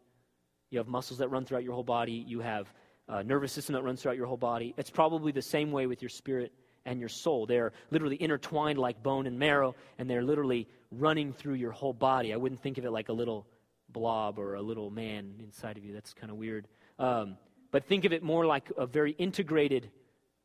you 0.69 0.77
have 0.77 0.87
muscles 0.87 1.19
that 1.19 1.29
run 1.29 1.45
throughout 1.45 1.63
your 1.63 1.73
whole 1.73 1.83
body, 1.83 2.23
you 2.27 2.39
have 2.41 2.71
uh, 3.07 3.23
nervous 3.23 3.51
system 3.51 3.73
that 3.73 3.83
runs 3.83 4.01
throughout 4.01 4.17
your 4.17 4.27
whole 4.27 4.37
body. 4.37 4.73
It's 4.77 4.89
probably 4.89 5.31
the 5.31 5.41
same 5.41 5.71
way 5.71 5.87
with 5.87 6.01
your 6.01 6.09
spirit 6.09 6.53
and 6.85 6.99
your 6.99 7.09
soul. 7.09 7.45
They're 7.45 7.73
literally 7.91 8.21
intertwined 8.21 8.77
like 8.77 9.01
bone 9.01 9.25
and 9.25 9.39
marrow, 9.39 9.75
and 9.97 10.09
they're 10.09 10.23
literally 10.23 10.67
running 10.91 11.33
through 11.33 11.55
your 11.55 11.71
whole 11.71 11.93
body. 11.93 12.33
I 12.33 12.37
wouldn't 12.37 12.61
think 12.61 12.77
of 12.77 12.85
it 12.85 12.91
like 12.91 13.09
a 13.09 13.13
little 13.13 13.47
blob 13.89 14.37
or 14.37 14.55
a 14.55 14.61
little 14.61 14.89
man 14.89 15.35
inside 15.39 15.77
of 15.77 15.83
you. 15.83 15.93
That's 15.93 16.13
kind 16.13 16.31
of 16.31 16.37
weird. 16.37 16.67
Um, 16.99 17.37
but 17.71 17.85
think 17.85 18.05
of 18.05 18.13
it 18.13 18.23
more 18.23 18.45
like 18.45 18.71
a 18.77 18.85
very 18.85 19.11
integrated 19.11 19.89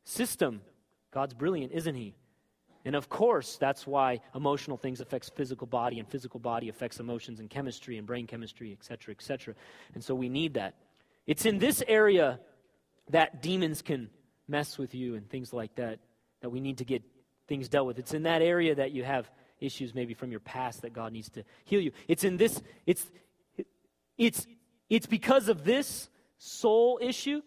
system. 0.03 0.61
God's 1.11 1.33
brilliant, 1.33 1.71
isn't 1.71 1.95
He? 1.95 2.15
And 2.85 2.95
of 2.95 3.09
course, 3.09 3.57
that's 3.57 3.87
why 3.87 4.21
emotional 4.35 4.77
things 4.77 5.01
affects 5.01 5.29
physical 5.29 5.65
body, 5.65 5.99
and 5.99 6.07
physical 6.07 6.39
body 6.39 6.69
affects 6.69 6.99
emotions 6.99 7.39
and 7.39 7.49
chemistry 7.49 7.97
and 7.97 8.05
brain 8.05 8.27
chemistry, 8.27 8.71
et 8.71 8.85
cetera, 8.85 9.13
et 9.17 9.23
cetera. 9.23 9.55
And 9.95 10.03
so 10.03 10.13
we 10.13 10.29
need 10.29 10.53
that. 10.53 10.75
It's 11.25 11.45
in 11.45 11.57
this 11.57 11.83
area 11.87 12.39
that 13.09 13.41
demons 13.41 13.81
can 13.81 14.09
mess 14.47 14.77
with 14.77 14.93
you 14.93 15.15
and 15.15 15.27
things 15.27 15.51
like 15.51 15.73
that, 15.75 15.99
that 16.41 16.51
we 16.51 16.59
need 16.59 16.77
to 16.77 16.85
get 16.85 17.01
things 17.47 17.67
dealt 17.67 17.87
with. 17.87 17.97
It's 17.97 18.13
in 18.13 18.23
that 18.23 18.41
area 18.41 18.75
that 18.75 18.91
you 18.91 19.03
have 19.03 19.29
issues 19.59 19.95
maybe 19.95 20.13
from 20.13 20.29
your 20.29 20.39
past 20.39 20.83
that 20.83 20.93
God 20.93 21.11
needs 21.11 21.29
to 21.29 21.43
heal 21.63 21.81
you. 21.81 21.91
It's 22.07 22.23
in 22.23 22.37
this, 22.37 22.61
it's, 22.85 23.05
it's, 24.17 24.45
it's 24.89 25.07
because 25.07 25.49
of 25.49 25.63
this 25.63 26.09
soul 26.37 26.99
issue 27.01 27.41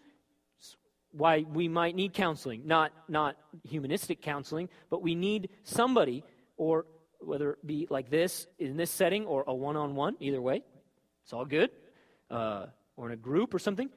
why 1.11 1.45
we 1.51 1.67
might 1.67 1.95
need 1.95 2.13
counseling. 2.13 2.63
Not, 2.65 2.91
not 3.07 3.37
humanistic 3.63 4.21
counseling, 4.21 4.69
but 4.89 5.01
we 5.01 5.15
need 5.15 5.49
somebody, 5.63 6.23
or 6.57 6.85
whether 7.19 7.51
it 7.51 7.65
be 7.65 7.87
like 7.89 8.09
this, 8.09 8.47
in 8.57 8.77
this 8.77 8.91
setting, 8.91 9.25
or 9.25 9.43
a 9.47 9.53
one 9.53 9.75
on 9.75 9.95
one, 9.95 10.15
either 10.19 10.41
way, 10.41 10.63
it's 11.23 11.33
all 11.33 11.45
good, 11.45 11.69
uh, 12.29 12.67
or 12.95 13.07
in 13.07 13.13
a 13.13 13.17
group 13.17 13.53
or 13.53 13.59
something 13.59 13.89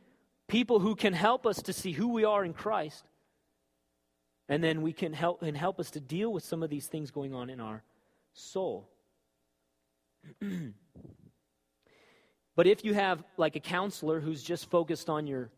people 0.53 0.81
who 0.81 0.95
can 0.95 1.15
help 1.15 1.47
us 1.47 1.63
to 1.63 1.73
see 1.73 1.93
who 1.93 2.09
we 2.09 2.25
are 2.25 2.45
in 2.45 2.53
Christ. 2.53 3.07
And 4.51 4.63
then 4.63 4.83
we 4.83 4.93
can 4.93 5.15
help 5.15 5.43
and 5.43 5.57
help 5.57 5.81
us 5.81 5.93
to 5.93 6.01
deal 6.01 6.31
with 6.31 6.45
some 6.45 6.63
of 6.63 6.69
these 6.69 6.87
things 6.89 7.11
going 7.11 7.33
on 7.33 7.49
in 7.49 7.59
our 7.59 7.83
soul. 8.35 8.91
but 12.55 12.67
if 12.67 12.85
you 12.85 12.93
have 12.93 13.25
like 13.39 13.57
a 13.57 13.61
counselor 13.61 14.21
who's 14.21 14.43
just 14.43 14.71
focused 14.71 15.09
on 15.09 15.27
your 15.27 15.51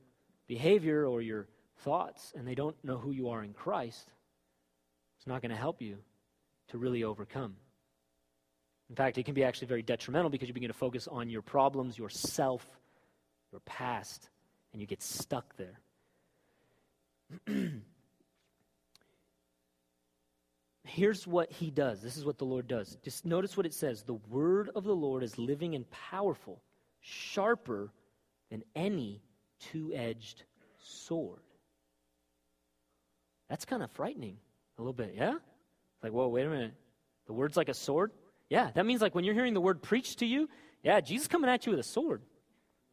behavior 0.46 1.06
or 1.06 1.22
your 1.22 1.46
thoughts 1.78 2.32
and 2.36 2.46
they 2.46 2.54
don't 2.54 2.76
know 2.84 2.96
who 2.96 3.10
you 3.10 3.28
are 3.28 3.42
in 3.42 3.52
Christ, 3.52 4.12
it's 5.18 5.26
not 5.26 5.42
going 5.42 5.50
to 5.50 5.56
help 5.56 5.80
you 5.80 5.98
to 6.68 6.78
really 6.78 7.04
overcome. 7.04 7.56
In 8.90 8.96
fact, 8.96 9.18
it 9.18 9.24
can 9.24 9.34
be 9.34 9.44
actually 9.44 9.68
very 9.68 9.82
detrimental 9.82 10.30
because 10.30 10.48
you 10.48 10.54
begin 10.54 10.68
to 10.68 10.74
focus 10.74 11.08
on 11.08 11.30
your 11.30 11.42
problems, 11.42 11.98
yourself, 11.98 12.66
your 13.50 13.60
past, 13.60 14.28
and 14.72 14.80
you 14.80 14.86
get 14.86 15.02
stuck 15.02 15.56
there. 15.56 15.80
Here's 20.84 21.26
what 21.26 21.50
he 21.50 21.70
does. 21.70 22.02
This 22.02 22.16
is 22.16 22.24
what 22.24 22.38
the 22.38 22.44
Lord 22.44 22.68
does. 22.68 22.98
Just 23.02 23.24
notice 23.24 23.56
what 23.56 23.66
it 23.66 23.72
says. 23.72 24.02
The 24.02 24.18
word 24.28 24.70
of 24.74 24.84
the 24.84 24.94
Lord 24.94 25.22
is 25.22 25.38
living 25.38 25.74
and 25.74 25.90
powerful, 25.90 26.62
sharper 27.00 27.90
than 28.50 28.62
any 28.76 29.22
two 29.60 29.92
edged 29.94 30.44
sword. 30.78 31.40
That's 33.48 33.64
kind 33.64 33.82
of 33.82 33.90
frightening 33.90 34.38
a 34.78 34.82
little 34.82 34.92
bit, 34.92 35.14
yeah? 35.16 35.34
Like, 36.02 36.12
whoa, 36.12 36.28
wait 36.28 36.46
a 36.46 36.50
minute. 36.50 36.74
The 37.26 37.32
word's 37.32 37.56
like 37.56 37.68
a 37.68 37.74
sword? 37.74 38.12
Yeah, 38.50 38.70
that 38.74 38.86
means 38.86 39.00
like 39.00 39.14
when 39.14 39.24
you're 39.24 39.34
hearing 39.34 39.54
the 39.54 39.60
word 39.60 39.82
preached 39.82 40.18
to 40.20 40.26
you, 40.26 40.48
yeah, 40.82 41.00
Jesus 41.00 41.28
coming 41.28 41.48
at 41.48 41.66
you 41.66 41.70
with 41.70 41.80
a 41.80 41.84
sword 41.84 42.22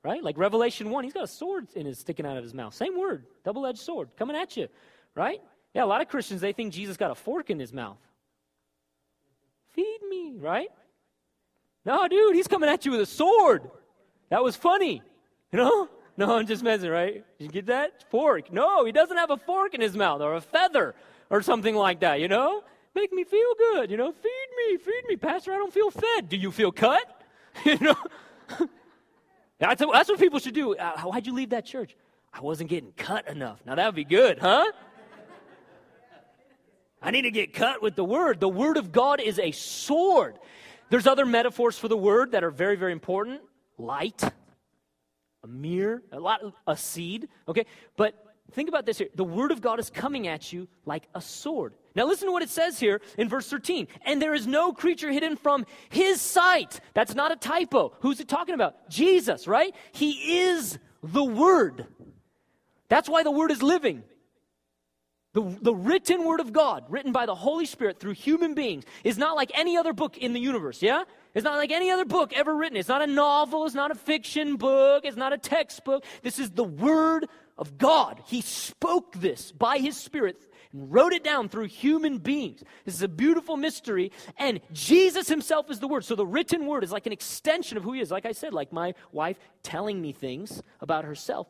right? 0.04 0.24
Like 0.24 0.38
Revelation 0.38 0.89
1, 0.89 1.04
he's 1.04 1.13
got 1.13 1.24
a 1.24 1.28
sword 1.28 1.67
in 1.76 1.86
his 1.86 2.00
sticking 2.00 2.26
out 2.26 2.38
of 2.38 2.43
his 2.43 2.54
mouth. 2.54 2.74
Same 2.74 3.00
word, 3.00 3.26
double 3.43 3.65
edged 3.65 3.80
sword, 3.80 4.10
coming 4.17 4.36
at 4.36 4.58
you, 4.58 4.67
right? 5.15 5.41
Yeah, 5.74 5.84
a 5.84 5.86
lot 5.86 6.02
of 6.02 6.08
Christians, 6.08 6.41
they 6.41 6.54
think 6.54 6.74
Jesus 6.74 6.97
got 6.97 7.12
a 7.12 7.15
fork 7.15 7.50
in 7.50 7.60
his 7.60 7.71
mouth. 7.71 8.00
Feed 9.69 10.00
me, 10.10 10.34
right? 10.38 10.69
No, 11.86 12.08
dude, 12.08 12.36
he's 12.36 12.47
coming 12.47 12.69
at 12.69 12.86
you 12.86 12.91
with 12.91 13.02
a 13.02 13.06
sword. 13.06 13.69
That 14.30 14.43
was 14.43 14.56
funny, 14.56 15.02
you 15.52 15.58
know? 15.58 15.88
No, 16.17 16.36
I'm 16.36 16.45
just 16.45 16.63
messing, 16.63 16.89
right? 16.89 17.26
You 17.39 17.47
get 17.47 17.67
that? 17.67 18.10
Fork. 18.10 18.52
No, 18.52 18.86
he 18.86 18.91
doesn't 18.91 19.17
have 19.17 19.32
a 19.32 19.38
fork 19.38 19.74
in 19.74 19.82
his 19.82 19.95
mouth 19.95 20.21
or 20.21 20.36
a 20.36 20.41
feather 20.41 20.93
or 21.30 21.41
something 21.41 21.76
like 21.76 22.02
that, 22.02 22.19
you 22.19 22.28
know? 22.28 22.63
Make 22.93 23.13
me 23.13 23.24
feel 23.24 23.56
good, 23.58 23.89
you 23.89 23.97
know? 23.97 24.12
Feed 24.12 24.47
me, 24.58 24.78
feed 24.78 25.04
me. 25.08 25.15
Pastor, 25.15 25.54
I 25.54 25.58
don't 25.58 25.74
feel 25.74 25.89
fed. 25.89 26.28
Do 26.28 26.36
you 26.36 26.52
feel 26.52 26.71
cut? 26.71 27.24
you 27.65 27.78
know? 27.80 27.95
That's, 29.60 29.80
that's 29.80 30.10
what 30.10 30.19
people 30.19 30.39
should 30.39 30.56
do. 30.56 30.76
Uh, 30.76 31.02
why'd 31.02 31.28
you 31.28 31.34
leave 31.34 31.52
that 31.52 31.67
church? 31.67 31.95
I 32.34 32.41
wasn't 32.41 32.71
getting 32.71 32.93
cut 32.93 33.28
enough. 33.28 33.60
Now 33.63 33.76
that 33.76 33.86
would 33.86 33.93
be 33.93 34.04
good, 34.04 34.39
huh? 34.39 34.71
I 37.00 37.12
need 37.12 37.21
to 37.24 37.32
get 37.32 37.54
cut 37.54 37.80
with 37.80 37.95
the 37.95 38.04
word. 38.04 38.39
The 38.39 38.50
word 38.50 38.78
of 38.78 38.91
God 38.91 39.21
is 39.21 39.38
a 39.38 39.52
sword. 39.52 40.39
There's 40.89 41.06
other 41.06 41.28
metaphors 41.28 41.78
for 41.78 41.88
the 41.88 41.97
word 41.97 42.32
that 42.32 42.43
are 42.43 42.50
very, 42.50 42.76
very 42.76 42.91
important. 42.91 43.41
Light, 43.78 44.24
a 45.43 45.47
mirror, 45.47 46.04
a 46.12 46.19
lot, 46.19 46.41
a 46.67 46.77
seed. 46.77 47.27
Okay, 47.47 47.65
but 47.97 48.15
think 48.51 48.69
about 48.69 48.86
this 48.86 48.97
here. 48.97 49.10
The 49.15 49.23
word 49.23 49.51
of 49.51 49.62
God 49.62 49.80
is 49.80 49.89
coming 49.89 50.27
at 50.27 50.51
you 50.54 50.67
like 50.86 51.08
a 51.15 51.21
sword. 51.21 51.73
Now, 51.95 52.06
listen 52.06 52.27
to 52.27 52.32
what 52.32 52.43
it 52.43 52.49
says 52.49 52.80
here 52.80 53.01
in 53.17 53.27
verse 53.27 53.49
13. 53.49 53.88
And 54.06 54.21
there 54.21 54.34
is 54.34 54.47
no 54.47 54.71
creature 54.71 55.12
hidden 55.12 55.36
from 55.36 55.65
his 55.89 56.21
sight. 56.21 56.80
That's 56.93 57.15
not 57.15 57.32
a 57.32 57.36
typo. 57.36 57.93
Who's 57.99 58.19
it 58.19 58.30
talking 58.30 58.56
about? 58.56 58.89
Jesus, 58.89 59.47
right? 59.47 59.75
He 59.91 60.39
is 60.43 60.80
the 61.04 61.23
Word. 61.23 61.86
That's 62.88 63.10
why 63.10 63.23
the 63.23 63.32
Word 63.32 63.51
is 63.51 63.62
living. 63.62 64.04
The, 65.34 65.58
the 65.62 65.73
written 65.73 66.25
Word 66.25 66.39
of 66.39 66.54
God, 66.54 66.86
written 66.89 67.12
by 67.12 67.25
the 67.25 67.36
Holy 67.36 67.65
Spirit 67.65 67.99
through 67.99 68.13
human 68.13 68.54
beings, 68.54 68.84
is 69.04 69.17
not 69.17 69.36
like 69.36 69.51
any 69.54 69.77
other 69.77 69.93
book 69.93 70.17
in 70.17 70.34
the 70.34 70.39
universe, 70.39 70.82
yeah? 70.82 71.04
It's 71.34 71.44
not 71.44 71.58
like 71.58 71.72
any 71.72 71.89
other 71.89 72.06
book 72.06 72.34
ever 72.34 72.56
written. 72.56 72.78
It's 72.78 72.89
not 72.89 73.02
a 73.02 73.08
novel, 73.08 73.65
it's 73.65 73.76
not 73.76 73.91
a 73.91 73.96
fiction 73.96 74.58
book, 74.58 75.06
it's 75.06 75.17
not 75.17 75.34
a 75.34 75.38
textbook. 75.38 76.04
This 76.22 76.39
is 76.39 76.52
the 76.52 76.63
Word 76.63 77.28
of 77.58 77.78
God. 77.78 78.22
He 78.26 78.41
spoke 78.41 79.13
this 79.13 79.52
by 79.52 79.78
his 79.78 79.96
Spirit 79.96 80.41
and 80.74 80.91
wrote 80.91 81.13
it 81.13 81.24
down 81.24 81.48
through 81.48 81.67
human 81.67 82.17
beings. 82.17 82.63
This 82.86 82.96
is 82.96 83.02
a 83.02 83.08
beautiful 83.08 83.56
mystery. 83.56 84.12
And 84.38 84.60
Jesus 84.74 85.28
himself 85.28 85.70
is 85.70 85.80
the 85.80 85.88
Word. 85.88 86.04
So 86.04 86.15
the 86.15 86.26
written 86.26 86.65
Word 86.65 86.84
is 86.84 86.91
like 86.91 87.06
an 87.06 87.13
extension 87.13 87.78
of 87.78 87.84
who 87.84 87.94
he 87.94 88.02
is. 88.02 88.12
Like 88.12 88.26
I 88.26 88.32
said, 88.34 88.54
like 88.54 88.74
my 88.74 88.94
wife 89.12 89.38
telling 89.63 90.02
me 90.02 90.12
things 90.12 90.62
about 90.82 91.06
herself. 91.06 91.48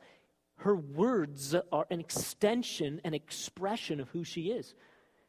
Her 0.58 0.76
words 0.76 1.56
are 1.72 1.88
an 1.90 2.00
extension, 2.00 3.02
an 3.04 3.16
expression 3.16 4.00
of 4.00 4.10
who 4.10 4.24
she 4.24 4.52
is. 4.52 4.76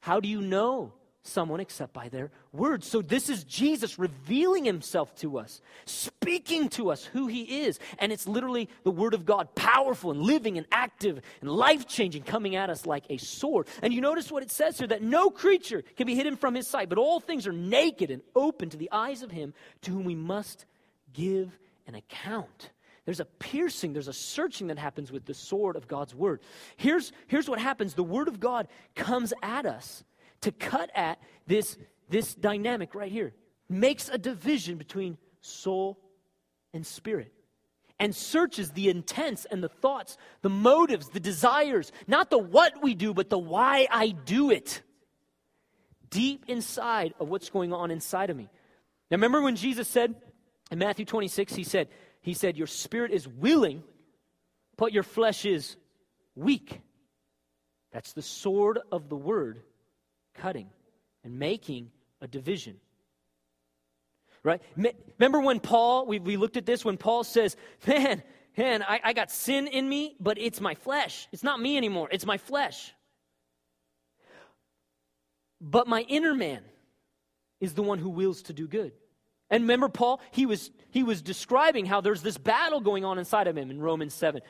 How 0.01 0.21
do 0.21 0.29
you 0.29 0.43
know 0.43 0.93
someone 1.23 1.61
except 1.61 1.93
by 1.93 2.09
their 2.09 2.31
words. 2.53 2.87
So, 2.87 3.01
this 3.01 3.29
is 3.29 3.45
Jesus 3.45 3.99
revealing 3.99 4.65
himself 4.65 5.15
to 5.17 5.39
us, 5.39 5.61
speaking 5.85 6.69
to 6.71 6.91
us 6.91 7.05
who 7.05 7.27
he 7.27 7.65
is. 7.65 7.79
And 7.99 8.13
it's 8.13 8.27
literally 8.27 8.69
the 8.83 8.91
word 8.91 9.15
of 9.15 9.25
God, 9.25 9.55
powerful 9.55 10.11
and 10.11 10.21
living 10.21 10.59
and 10.59 10.67
active 10.73 11.21
and 11.41 11.51
life 11.51 11.87
changing, 11.87 12.25
coming 12.25 12.57
at 12.57 12.71
us 12.71 12.87
like 12.87 13.05
a 13.09 13.19
sword. 13.19 13.69
And 13.83 13.93
you 13.93 14.01
notice 14.01 14.31
what 14.31 14.43
it 14.43 14.51
says 14.51 14.79
here 14.79 14.89
that 14.89 15.03
no 15.03 15.31
creature 15.31 15.83
can 15.97 16.07
be 16.07 16.15
hidden 16.15 16.37
from 16.37 16.55
his 16.55 16.67
sight, 16.67 16.89
but 16.89 16.99
all 16.99 17.21
things 17.21 17.47
are 17.47 17.53
naked 17.53 18.11
and 18.11 18.23
open 18.35 18.71
to 18.71 18.77
the 18.77 18.91
eyes 18.91 19.23
of 19.23 19.31
him 19.31 19.55
to 19.83 19.93
whom 19.93 20.05
we 20.05 20.15
must 20.15 20.67
give 21.13 21.57
an 21.87 21.95
account. 21.95 22.71
There's 23.05 23.21
a 23.21 23.25
piercing, 23.25 23.93
there's 23.93 24.09
a 24.09 24.13
searching 24.13 24.69
that 24.69 24.79
happens 24.79 25.11
with 25.11 25.25
the 25.25 25.35
sword 25.35 25.75
of 25.75 25.89
God's 25.89 26.15
word. 26.15 26.41
Here's, 26.77 27.13
here's 27.27 27.49
what 27.49 27.59
happens 27.59 27.95
the 27.95 28.03
word 28.03 28.29
of 28.29 28.39
God 28.39 28.69
comes 28.95 29.33
at 29.43 29.67
us 29.67 30.05
to 30.43 30.53
cut 30.53 30.91
at 30.95 31.19
this, 31.47 31.77
this 32.09 32.35
dynamic 32.35 32.95
right 32.95 33.11
here. 33.11 33.35
Makes 33.69 34.09
a 34.09 34.19
division 34.19 34.77
between 34.77 35.19
soul 35.41 35.99
and 36.75 36.87
spirit 36.87 37.33
and 37.99 38.15
searches 38.15 38.73
the 38.73 38.89
intents 38.89 39.45
and 39.45 39.63
the 39.63 39.69
thoughts, 39.69 40.17
the 40.43 40.51
motives, 40.51 41.09
the 41.09 41.21
desires, 41.21 41.93
not 42.07 42.31
the 42.31 42.39
what 42.39 42.83
we 42.83 42.95
do, 42.95 43.15
but 43.15 43.31
the 43.31 43.39
why 43.39 43.87
I 43.91 44.09
do 44.09 44.51
it. 44.51 44.83
Deep 46.11 46.45
inside 46.49 47.15
of 47.21 47.29
what's 47.29 47.49
going 47.49 47.73
on 47.73 47.91
inside 47.91 48.29
of 48.29 48.37
me. 48.37 48.51
Now 49.11 49.17
remember 49.17 49.41
when 49.41 49.57
Jesus 49.57 49.89
said 49.89 50.15
in 50.71 50.79
Matthew 50.79 51.05
26, 51.05 51.55
he 51.55 51.65
said, 51.65 51.89
he 52.21 52.35
said, 52.35 52.57
Your 52.57 52.67
spirit 52.67 53.13
is 53.13 53.27
willing, 53.29 53.83
but 54.77 54.93
your 54.93 55.03
flesh 55.05 55.45
is 55.45 55.77
weak. 56.35 56.81
That's 57.93 58.13
the 58.15 58.23
sword 58.23 58.79
of 58.91 59.09
the 59.09 59.17
word 59.17 59.63
cutting 60.43 60.69
and 61.23 61.39
making 61.39 61.91
a 62.21 62.27
division. 62.27 62.77
Right? 64.43 64.61
Remember 65.19 65.41
when 65.41 65.61
Paul, 65.61 66.07
we, 66.07 66.19
we 66.19 66.37
looked 66.37 66.57
at 66.57 66.67
this, 66.67 66.85
when 66.85 66.97
Paul 66.97 67.23
says, 67.23 67.57
Man, 67.87 68.23
man, 68.57 68.83
I, 68.83 69.01
I 69.05 69.13
got 69.13 69.31
sin 69.31 69.69
in 69.69 69.89
me, 69.89 70.17
but 70.19 70.37
it's 70.39 70.61
my 70.61 70.75
flesh. 70.75 71.29
It's 71.31 71.45
not 71.45 71.61
me 71.61 71.77
anymore, 71.77 72.09
it's 72.11 72.27
my 72.27 72.39
flesh. 72.39 72.93
But 75.61 75.87
my 75.87 76.01
inner 76.03 76.35
man 76.35 76.63
is 77.61 77.75
the 77.75 77.83
one 77.83 78.01
who 78.01 78.09
wills 78.09 78.43
to 78.43 78.53
do 78.53 78.67
good. 78.67 78.93
And 79.49 79.63
remember, 79.63 79.89
Paul, 79.89 80.21
he 80.33 80.45
was, 80.45 80.73
he 80.91 81.05
was 81.05 81.23
describing 81.23 81.87
how 81.87 82.01
there's 82.01 82.23
this 82.23 82.37
battle 82.37 82.81
going 82.81 83.05
on 83.05 83.19
inside 83.19 83.47
of 83.47 83.57
him 83.57 83.71
in 83.71 83.81
Romans 83.81 84.15
7. 84.15 84.41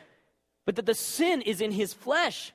But 0.65 0.77
that 0.77 0.87
the 0.87 0.95
sin 0.95 1.43
is 1.43 1.61
in 1.61 1.71
his 1.71 1.93
flesh. 1.93 2.53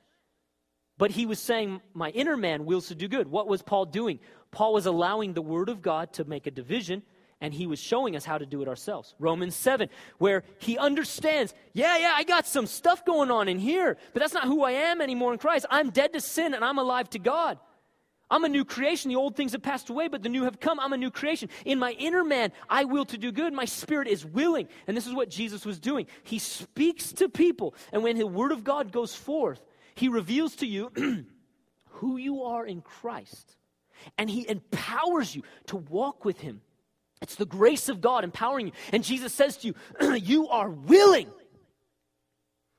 But 0.98 1.12
he 1.12 1.26
was 1.26 1.38
saying, 1.38 1.80
My 1.94 2.10
inner 2.10 2.36
man 2.36 2.64
wills 2.66 2.88
to 2.88 2.94
do 2.94 3.08
good. 3.08 3.28
What 3.28 3.48
was 3.48 3.62
Paul 3.62 3.86
doing? 3.86 4.18
Paul 4.50 4.74
was 4.74 4.86
allowing 4.86 5.32
the 5.32 5.42
word 5.42 5.68
of 5.68 5.80
God 5.80 6.12
to 6.14 6.24
make 6.24 6.46
a 6.46 6.50
division, 6.50 7.02
and 7.40 7.54
he 7.54 7.66
was 7.66 7.78
showing 7.78 8.16
us 8.16 8.24
how 8.24 8.36
to 8.38 8.46
do 8.46 8.62
it 8.62 8.68
ourselves. 8.68 9.14
Romans 9.18 9.54
7, 9.54 9.88
where 10.18 10.42
he 10.58 10.76
understands, 10.76 11.54
yeah, 11.72 11.96
yeah, 11.98 12.12
I 12.16 12.24
got 12.24 12.46
some 12.46 12.66
stuff 12.66 13.04
going 13.04 13.30
on 13.30 13.48
in 13.48 13.58
here, 13.58 13.96
but 14.12 14.20
that's 14.20 14.34
not 14.34 14.44
who 14.44 14.64
I 14.64 14.72
am 14.72 15.00
anymore 15.00 15.32
in 15.32 15.38
Christ. 15.38 15.66
I'm 15.70 15.90
dead 15.90 16.14
to 16.14 16.20
sin 16.20 16.54
and 16.54 16.64
I'm 16.64 16.78
alive 16.78 17.08
to 17.10 17.18
God. 17.18 17.58
I'm 18.30 18.44
a 18.44 18.48
new 18.48 18.64
creation. 18.64 19.08
The 19.08 19.16
old 19.16 19.36
things 19.36 19.52
have 19.52 19.62
passed 19.62 19.88
away, 19.88 20.08
but 20.08 20.22
the 20.22 20.28
new 20.28 20.44
have 20.44 20.60
come. 20.60 20.78
I'm 20.80 20.92
a 20.92 20.98
new 20.98 21.10
creation. 21.10 21.48
In 21.64 21.78
my 21.78 21.92
inner 21.92 22.24
man, 22.24 22.52
I 22.68 22.84
will 22.84 23.06
to 23.06 23.16
do 23.16 23.32
good. 23.32 23.54
My 23.54 23.64
spirit 23.64 24.06
is 24.06 24.24
willing. 24.24 24.68
And 24.86 24.96
this 24.96 25.06
is 25.06 25.14
what 25.14 25.30
Jesus 25.30 25.64
was 25.64 25.80
doing. 25.80 26.06
He 26.24 26.38
speaks 26.38 27.12
to 27.12 27.28
people, 27.28 27.74
and 27.92 28.02
when 28.02 28.18
the 28.18 28.26
word 28.26 28.52
of 28.52 28.64
God 28.64 28.92
goes 28.92 29.14
forth, 29.14 29.62
he 29.98 30.08
reveals 30.08 30.56
to 30.56 30.66
you 30.66 30.92
who 31.90 32.16
you 32.18 32.44
are 32.44 32.64
in 32.64 32.82
Christ, 32.82 33.56
and 34.16 34.30
He 34.30 34.48
empowers 34.48 35.34
you 35.34 35.42
to 35.66 35.76
walk 35.76 36.24
with 36.24 36.40
Him. 36.40 36.60
It's 37.20 37.34
the 37.34 37.44
grace 37.44 37.88
of 37.88 38.00
God 38.00 38.22
empowering 38.22 38.68
you. 38.68 38.72
And 38.92 39.02
Jesus 39.02 39.34
says 39.34 39.56
to 39.58 39.66
you, 39.66 40.14
You 40.18 40.48
are 40.48 40.70
willing. 40.70 41.28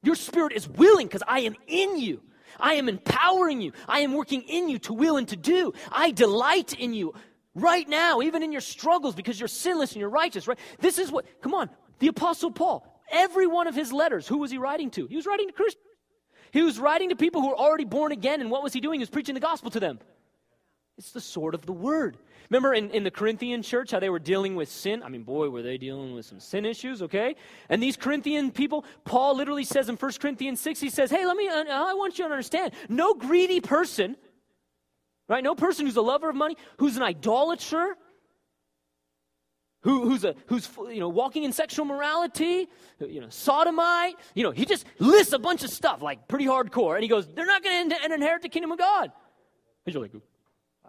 Your 0.01 0.15
spirit 0.15 0.53
is 0.53 0.69
willing 0.69 1.08
because 1.08 1.23
I 1.27 1.41
am 1.41 1.55
in 1.67 1.99
you. 1.99 2.21
I 2.58 2.75
am 2.75 2.88
empowering 2.88 3.60
you. 3.60 3.73
I 3.86 3.99
am 3.99 4.13
working 4.13 4.43
in 4.43 4.69
you 4.69 4.79
to 4.79 4.93
will 4.93 5.17
and 5.17 5.27
to 5.27 5.36
do. 5.36 5.73
I 5.91 6.12
delight 6.12 6.71
in 6.71 6.93
you 6.93 7.13
right 7.53 7.88
now, 7.88 8.21
even 8.21 8.43
in 8.43 8.53
your 8.53 8.62
struggles, 8.62 9.13
because 9.13 9.38
you're 9.38 9.49
sinless 9.49 9.91
and 9.91 9.99
you're 9.99 10.10
righteous, 10.10 10.47
right? 10.47 10.58
This 10.79 10.97
is 10.97 11.12
what, 11.12 11.25
come 11.41 11.53
on, 11.53 11.69
the 11.99 12.08
Apostle 12.08 12.51
Paul, 12.51 12.88
every 13.12 13.45
one 13.45 13.67
of 13.67 13.75
his 13.75 13.91
letters, 13.91 14.25
who 14.25 14.38
was 14.38 14.51
he 14.51 14.58
writing 14.58 14.89
to? 14.91 15.05
He 15.08 15.17
was 15.17 15.25
writing 15.25 15.47
to 15.47 15.53
Christians. 15.53 15.88
He 16.51 16.62
was 16.62 16.79
writing 16.79 17.09
to 17.09 17.15
people 17.15 17.41
who 17.41 17.49
were 17.49 17.57
already 17.57 17.85
born 17.85 18.12
again, 18.12 18.41
and 18.41 18.49
what 18.49 18.63
was 18.63 18.73
he 18.73 18.79
doing? 18.79 18.99
He 18.99 19.01
was 19.01 19.09
preaching 19.09 19.35
the 19.35 19.41
gospel 19.41 19.71
to 19.71 19.79
them. 19.79 19.99
It's 20.97 21.12
the 21.12 21.21
sword 21.21 21.55
of 21.55 21.65
the 21.65 21.71
word. 21.71 22.17
Remember 22.49 22.73
in, 22.73 22.89
in 22.89 23.03
the 23.03 23.12
Corinthian 23.12 23.62
church 23.62 23.91
how 23.91 23.99
they 23.99 24.09
were 24.09 24.19
dealing 24.19 24.55
with 24.55 24.69
sin? 24.69 25.03
I 25.03 25.09
mean, 25.09 25.23
boy, 25.23 25.49
were 25.49 25.62
they 25.62 25.77
dealing 25.77 26.13
with 26.13 26.25
some 26.25 26.39
sin 26.39 26.65
issues, 26.65 27.01
okay? 27.03 27.35
And 27.69 27.81
these 27.81 27.95
Corinthian 27.95 28.51
people, 28.51 28.83
Paul 29.05 29.38
literally 29.38 29.63
says 29.63 29.88
in 29.88 29.95
1 29.95 30.12
Corinthians 30.19 30.59
6, 30.59 30.79
he 30.79 30.89
says, 30.89 31.12
hey, 31.12 31.25
let 31.25 31.38
me, 31.38 31.47
uh, 31.47 31.63
I 31.69 31.93
want 31.93 32.17
you 32.17 32.25
to 32.25 32.31
understand, 32.31 32.73
no 32.89 33.13
greedy 33.13 33.62
person, 33.62 34.17
right? 35.27 35.43
No 35.43 35.55
person 35.55 35.85
who's 35.85 35.95
a 35.95 36.01
lover 36.01 36.29
of 36.29 36.35
money, 36.35 36.57
who's 36.77 36.97
an 36.97 37.03
idolater, 37.03 37.95
who, 39.81 40.09
who's, 40.09 40.25
a, 40.25 40.35
who's 40.47 40.69
you 40.89 40.99
know, 40.99 41.09
walking 41.09 41.43
in 41.43 41.53
sexual 41.53 41.85
morality, 41.85 42.67
you 42.99 43.21
know, 43.21 43.29
sodomite. 43.29 44.15
You 44.33 44.43
know, 44.43 44.51
he 44.51 44.65
just 44.65 44.85
lists 44.99 45.33
a 45.33 45.39
bunch 45.39 45.63
of 45.63 45.69
stuff, 45.69 46.01
like 46.01 46.27
pretty 46.27 46.45
hardcore. 46.45 46.95
And 46.95 47.03
he 47.03 47.09
goes, 47.09 47.27
they're 47.27 47.45
not 47.45 47.63
going 47.63 47.89
to 47.89 48.13
inherit 48.13 48.41
the 48.41 48.49
kingdom 48.49 48.71
of 48.71 48.77
God. 48.77 49.11
And 49.85 49.93
you're 49.93 50.03
like, 50.03 50.11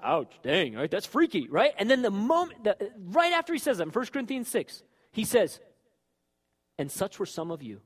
ouch, 0.03 0.33
dang, 0.43 0.75
right? 0.75 0.91
That's 0.91 1.07
freaky, 1.07 1.49
right? 1.49 1.73
And 1.79 1.89
then 1.89 2.03
the 2.03 2.11
moment, 2.11 2.65
the, 2.65 2.77
right 2.99 3.33
after 3.33 3.53
he 3.53 3.59
says 3.59 3.79
that 3.79 3.85
in 3.85 3.91
1 3.91 4.07
Corinthians 4.07 4.49
6, 4.49 4.83
he 5.13 5.25
says, 5.25 5.61
and 6.79 6.91
such 6.91 7.19
were 7.19 7.27
some 7.27 7.51
of 7.51 7.63
you, 7.63 7.81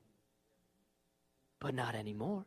but 1.59 1.75
not 1.75 1.95
anymore. 1.95 2.45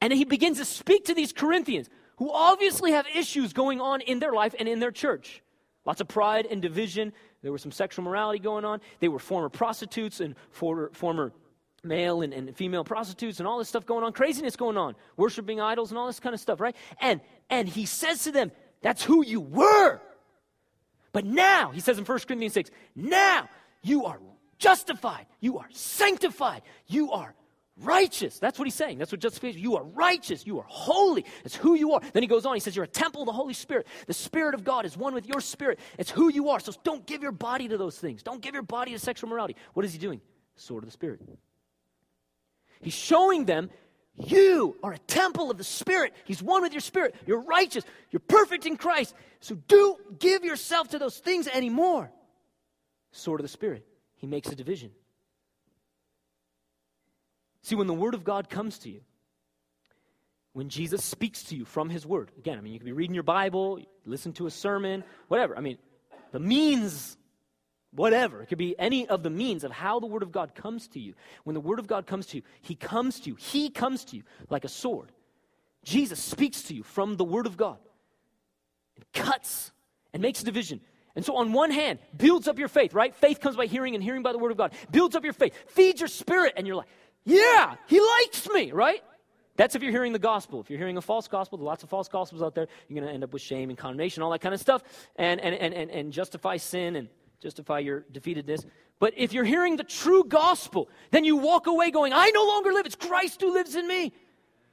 And 0.00 0.12
he 0.12 0.24
begins 0.24 0.58
to 0.58 0.64
speak 0.64 1.06
to 1.06 1.14
these 1.14 1.32
Corinthians 1.32 1.88
who 2.18 2.30
obviously 2.30 2.92
have 2.92 3.06
issues 3.16 3.52
going 3.52 3.80
on 3.80 4.00
in 4.02 4.18
their 4.18 4.32
life 4.32 4.54
and 4.58 4.68
in 4.68 4.78
their 4.78 4.90
church. 4.90 5.42
Lots 5.86 6.00
of 6.02 6.08
pride 6.08 6.46
and 6.50 6.60
division. 6.60 7.12
There 7.42 7.52
was 7.52 7.62
some 7.62 7.72
sexual 7.72 8.04
morality 8.04 8.38
going 8.38 8.64
on. 8.64 8.80
They 8.98 9.08
were 9.08 9.18
former 9.18 9.48
prostitutes 9.48 10.20
and 10.20 10.34
for, 10.50 10.90
former 10.92 11.32
male 11.82 12.22
and, 12.22 12.32
and 12.34 12.54
female 12.54 12.84
prostitutes 12.84 13.38
and 13.38 13.48
all 13.48 13.58
this 13.58 13.68
stuff 13.68 13.86
going 13.86 14.04
on. 14.04 14.12
Craziness 14.12 14.56
going 14.56 14.76
on. 14.76 14.94
Worshiping 15.16 15.60
idols 15.60 15.90
and 15.90 15.98
all 15.98 16.06
this 16.06 16.20
kind 16.20 16.34
of 16.34 16.40
stuff, 16.40 16.60
right? 16.60 16.76
And, 17.00 17.20
and 17.48 17.68
he 17.68 17.86
says 17.86 18.24
to 18.24 18.32
them, 18.32 18.52
that's 18.82 19.02
who 19.02 19.24
you 19.24 19.40
were. 19.40 20.00
But 21.12 21.24
now, 21.24 21.70
he 21.70 21.80
says 21.80 21.98
in 21.98 22.04
1 22.04 22.18
Corinthians 22.20 22.54
6, 22.54 22.70
now 22.94 23.48
you 23.82 24.04
are 24.04 24.20
justified. 24.58 25.26
You 25.40 25.58
are 25.58 25.68
sanctified. 25.70 26.62
You 26.86 27.12
are 27.12 27.34
righteous. 27.82 28.38
That's 28.38 28.58
what 28.58 28.66
he's 28.66 28.74
saying. 28.74 28.98
That's 28.98 29.12
what 29.12 29.20
justification. 29.20 29.60
You 29.60 29.76
are 29.76 29.84
righteous. 29.84 30.46
You 30.46 30.58
are 30.58 30.66
holy. 30.66 31.24
It's 31.44 31.54
who 31.56 31.74
you 31.74 31.92
are. 31.92 32.00
Then 32.12 32.22
he 32.22 32.26
goes 32.26 32.46
on. 32.46 32.54
He 32.54 32.60
says, 32.60 32.76
You're 32.76 32.84
a 32.84 32.88
temple 32.88 33.22
of 33.22 33.26
the 33.26 33.32
Holy 33.32 33.54
Spirit. 33.54 33.86
The 34.06 34.14
Spirit 34.14 34.54
of 34.54 34.64
God 34.64 34.86
is 34.86 34.96
one 34.96 35.14
with 35.14 35.26
your 35.26 35.40
spirit. 35.40 35.78
It's 35.98 36.10
who 36.10 36.30
you 36.30 36.50
are. 36.50 36.60
So 36.60 36.72
don't 36.84 37.06
give 37.06 37.22
your 37.22 37.32
body 37.32 37.68
to 37.68 37.78
those 37.78 37.98
things. 37.98 38.22
Don't 38.22 38.40
give 38.40 38.54
your 38.54 38.62
body 38.62 38.92
to 38.92 38.98
sexual 38.98 39.30
morality. 39.30 39.56
What 39.74 39.84
is 39.84 39.92
he 39.92 39.98
doing? 39.98 40.20
Sword 40.56 40.84
of 40.84 40.88
the 40.88 40.92
Spirit. 40.92 41.20
He's 42.80 42.94
showing 42.94 43.44
them 43.44 43.70
you 44.16 44.76
are 44.82 44.92
a 44.92 44.98
temple 44.98 45.50
of 45.50 45.58
the 45.58 45.64
Spirit. 45.64 46.14
He's 46.24 46.42
one 46.42 46.62
with 46.62 46.72
your 46.72 46.80
spirit. 46.80 47.14
You're 47.26 47.42
righteous. 47.42 47.84
You're 48.10 48.20
perfect 48.20 48.66
in 48.66 48.76
Christ. 48.76 49.14
So 49.40 49.54
do 49.54 49.96
give 50.18 50.44
yourself 50.44 50.88
to 50.88 50.98
those 50.98 51.18
things 51.18 51.46
anymore. 51.46 52.10
Sword 53.12 53.40
of 53.40 53.44
the 53.44 53.48
Spirit. 53.48 53.86
He 54.16 54.26
makes 54.26 54.50
a 54.50 54.54
division. 54.54 54.90
See, 57.62 57.74
when 57.74 57.86
the 57.86 57.94
Word 57.94 58.14
of 58.14 58.24
God 58.24 58.48
comes 58.48 58.78
to 58.80 58.90
you, 58.90 59.00
when 60.52 60.68
Jesus 60.68 61.04
speaks 61.04 61.44
to 61.44 61.56
you 61.56 61.64
from 61.64 61.90
His 61.90 62.06
Word, 62.06 62.30
again, 62.38 62.58
I 62.58 62.60
mean, 62.60 62.72
you 62.72 62.78
could 62.78 62.86
be 62.86 62.92
reading 62.92 63.14
your 63.14 63.22
Bible, 63.22 63.80
listen 64.04 64.32
to 64.34 64.46
a 64.46 64.50
sermon, 64.50 65.04
whatever. 65.28 65.56
I 65.56 65.60
mean, 65.60 65.78
the 66.32 66.40
means, 66.40 67.16
whatever. 67.92 68.42
It 68.42 68.46
could 68.46 68.58
be 68.58 68.78
any 68.78 69.06
of 69.08 69.22
the 69.22 69.30
means 69.30 69.64
of 69.64 69.70
how 69.70 70.00
the 70.00 70.06
Word 70.06 70.22
of 70.22 70.32
God 70.32 70.54
comes 70.54 70.88
to 70.88 71.00
you. 71.00 71.14
When 71.44 71.54
the 71.54 71.60
Word 71.60 71.78
of 71.78 71.86
God 71.86 72.06
comes 72.06 72.26
to 72.26 72.38
you, 72.38 72.42
He 72.62 72.74
comes 72.74 73.20
to 73.20 73.30
you. 73.30 73.36
He 73.36 73.70
comes 73.70 74.04
to 74.06 74.16
you 74.16 74.22
like 74.48 74.64
a 74.64 74.68
sword. 74.68 75.12
Jesus 75.84 76.20
speaks 76.20 76.62
to 76.64 76.74
you 76.74 76.82
from 76.82 77.16
the 77.16 77.24
Word 77.24 77.46
of 77.46 77.56
God 77.56 77.78
and 78.96 79.04
cuts 79.12 79.72
and 80.12 80.22
makes 80.22 80.42
a 80.42 80.44
division. 80.44 80.80
And 81.16 81.24
so, 81.24 81.36
on 81.36 81.52
one 81.52 81.70
hand, 81.70 81.98
builds 82.16 82.46
up 82.46 82.58
your 82.58 82.68
faith, 82.68 82.94
right? 82.94 83.14
Faith 83.14 83.40
comes 83.40 83.56
by 83.56 83.66
hearing, 83.66 83.94
and 83.94 84.02
hearing 84.02 84.22
by 84.22 84.32
the 84.32 84.38
Word 84.38 84.52
of 84.52 84.56
God. 84.56 84.72
Builds 84.90 85.16
up 85.16 85.24
your 85.24 85.32
faith, 85.32 85.54
feeds 85.68 86.00
your 86.00 86.08
spirit, 86.08 86.54
and 86.56 86.66
you're 86.66 86.76
like, 86.76 86.88
Yeah, 87.24 87.74
he 87.86 88.00
likes 88.00 88.48
me, 88.50 88.72
right? 88.72 89.02
That's 89.56 89.74
if 89.74 89.82
you're 89.82 89.92
hearing 89.92 90.12
the 90.12 90.18
gospel. 90.18 90.60
If 90.60 90.70
you're 90.70 90.78
hearing 90.78 90.96
a 90.96 91.02
false 91.02 91.28
gospel, 91.28 91.58
there's 91.58 91.66
lots 91.66 91.82
of 91.82 91.90
false 91.90 92.08
gospels 92.08 92.42
out 92.42 92.54
there, 92.54 92.66
you're 92.88 92.98
going 92.98 93.08
to 93.08 93.12
end 93.12 93.24
up 93.24 93.32
with 93.32 93.42
shame 93.42 93.68
and 93.68 93.78
condemnation, 93.78 94.22
all 94.22 94.30
that 94.30 94.40
kind 94.40 94.54
of 94.54 94.60
stuff, 94.60 94.82
and, 95.16 95.40
and, 95.40 95.54
and, 95.54 95.74
and, 95.74 95.90
and 95.90 96.12
justify 96.12 96.56
sin 96.56 96.96
and 96.96 97.08
justify 97.42 97.78
your 97.78 98.06
defeatedness. 98.12 98.64
But 98.98 99.14
if 99.16 99.32
you're 99.32 99.44
hearing 99.44 99.76
the 99.76 99.84
true 99.84 100.24
gospel, 100.24 100.88
then 101.10 101.24
you 101.24 101.36
walk 101.36 101.66
away 101.66 101.90
going, 101.90 102.12
I 102.12 102.30
no 102.30 102.46
longer 102.46 102.72
live, 102.72 102.86
it's 102.86 102.96
Christ 102.96 103.40
who 103.40 103.52
lives 103.52 103.74
in 103.74 103.86
me. 103.86 104.12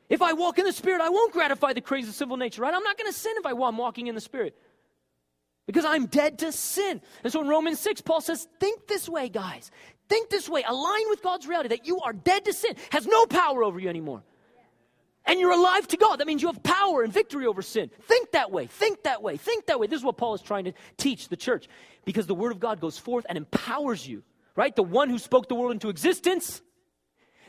If 0.10 0.21
I 0.21 0.33
walk 0.33 0.57
in 0.57 0.65
the 0.65 0.71
Spirit, 0.71 1.01
I 1.01 1.10
won't 1.10 1.33
gratify 1.33 1.73
the 1.73 1.81
crazy 1.81 2.12
sinful 2.12 2.38
nature, 2.38 2.62
right? 2.62 2.73
I'm 2.73 2.83
not 2.83 2.97
going 2.97 3.12
to 3.12 3.17
sin 3.17 3.33
if 3.38 3.45
I, 3.45 3.51
am 3.51 3.77
walking 3.77 4.07
in 4.07 4.15
the 4.15 4.21
Spirit 4.21 4.55
because 5.65 5.83
I'm 5.83 6.05
dead 6.05 6.39
to 6.39 6.51
sin. 6.51 7.01
And 7.23 7.31
so 7.31 7.41
in 7.41 7.47
Romans 7.47 7.79
6, 7.81 8.01
Paul 8.01 8.21
says, 8.21 8.47
Think 8.60 8.88
this 8.88 9.07
way, 9.07 9.27
guys. 9.29 9.69
Think 10.10 10.30
this 10.30 10.48
way. 10.48 10.63
Align 10.67 11.10
with 11.10 11.22
God's 11.22 11.48
reality 11.48 11.70
that 11.70 11.86
you 11.86 12.00
are 12.00 12.13
dead 12.13 12.46
to 12.46 12.54
sin, 12.54 12.76
has 12.91 13.06
no 13.06 13.26
power 13.26 13.63
over 13.63 13.80
you 13.80 13.89
anymore. 13.89 14.24
And 15.26 15.41
you're 15.41 15.52
alive 15.52 15.86
to 15.89 15.98
God. 15.98 16.17
That 16.17 16.28
means 16.28 16.41
you 16.41 16.48
have 16.48 16.63
power 16.63 17.04
and 17.04 17.12
victory 17.12 17.46
over 17.46 17.62
sin. 17.62 17.91
Think 18.04 18.32
that 18.32 18.50
way. 18.50 18.67
Think 18.67 19.04
that 19.04 19.22
way. 19.22 19.36
Think 19.36 19.65
that 19.65 19.78
way. 19.78 19.88
This 19.88 20.00
is 20.00 20.06
what 20.06 20.15
Paul 20.15 20.34
is 20.36 20.41
trying 20.41 20.65
to 20.65 20.74
teach 20.96 21.28
the 21.28 21.36
church 21.36 21.67
because 22.06 22.28
the 22.28 22.36
Word 22.36 22.54
of 22.54 22.62
God 22.62 22.80
goes 22.80 22.98
forth 22.98 23.26
and 23.28 23.38
empowers 23.38 24.08
you, 24.08 24.24
right? 24.56 24.74
The 24.74 24.84
one 24.84 25.10
who 25.10 25.20
spoke 25.20 25.50
the 25.50 25.56
world 25.56 25.74
into 25.74 25.89
existence, 25.89 26.62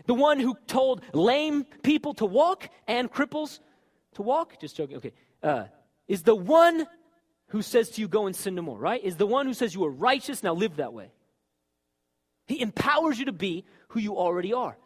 the 0.07 0.15
one 0.15 0.41
who 0.41 0.57
told 0.67 1.03
lame 1.13 1.65
people 1.85 2.15
to 2.15 2.27
walk 2.27 2.69
and 2.89 3.11
cripples 3.13 3.61
to 4.15 4.23
walk, 4.23 4.61
just 4.61 4.77
joking, 4.77 4.97
okay, 4.97 5.13
uh, 5.45 5.65
is 6.09 6.25
the 6.25 6.35
one 6.35 6.85
who 7.49 7.63
says 7.63 7.91
to 7.91 8.01
you, 8.01 8.09
go 8.09 8.27
and 8.27 8.35
sin 8.35 8.57
no 8.57 8.63
more, 8.63 8.79
right? 8.79 9.03
Is 9.05 9.17
the 9.17 9.27
one 9.27 9.47
who 9.47 9.55
says 9.55 9.73
you 9.73 9.85
are 9.85 9.91
righteous, 9.91 10.43
now 10.43 10.53
live 10.53 10.77
that 10.77 10.93
way. 10.93 11.13
He 12.49 12.61
empowers 12.61 13.19
you 13.19 13.27
to 13.27 13.33
be 13.33 13.65
who 13.89 14.01
you 14.01 14.17
already 14.17 14.53
are. 14.53 14.77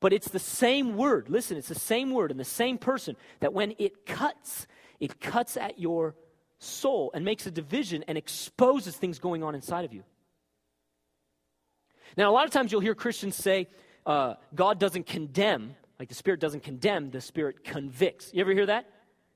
But 0.00 0.12
it's 0.12 0.28
the 0.28 0.40
same 0.40 0.96
word. 0.96 1.30
Listen, 1.30 1.56
it's 1.56 1.68
the 1.68 1.76
same 1.76 2.10
word 2.10 2.32
and 2.32 2.40
the 2.40 2.44
same 2.44 2.76
person 2.76 3.16
that 3.38 3.52
when 3.52 3.74
it 3.78 4.04
cuts, 4.04 4.66
it 4.98 5.20
cuts 5.20 5.56
at 5.56 5.78
your 5.78 6.16
soul 6.58 7.12
and 7.14 7.24
makes 7.24 7.46
a 7.46 7.52
division 7.52 8.04
and 8.08 8.18
exposes 8.18 8.96
things 8.96 9.20
going 9.20 9.44
on 9.44 9.54
inside 9.54 9.84
of 9.84 9.94
you. 9.94 10.02
Now, 12.16 12.30
a 12.30 12.34
lot 12.34 12.44
of 12.46 12.50
times 12.50 12.72
you'll 12.72 12.80
hear 12.80 12.96
Christians 12.96 13.36
say, 13.36 13.68
uh, 14.04 14.34
God 14.54 14.80
doesn't 14.80 15.06
condemn, 15.06 15.76
like 16.00 16.08
the 16.08 16.16
Spirit 16.16 16.40
doesn't 16.40 16.64
condemn, 16.64 17.10
the 17.10 17.20
Spirit 17.20 17.62
convicts. 17.62 18.32
You 18.34 18.40
ever 18.40 18.52
hear 18.52 18.66
that? 18.66 18.90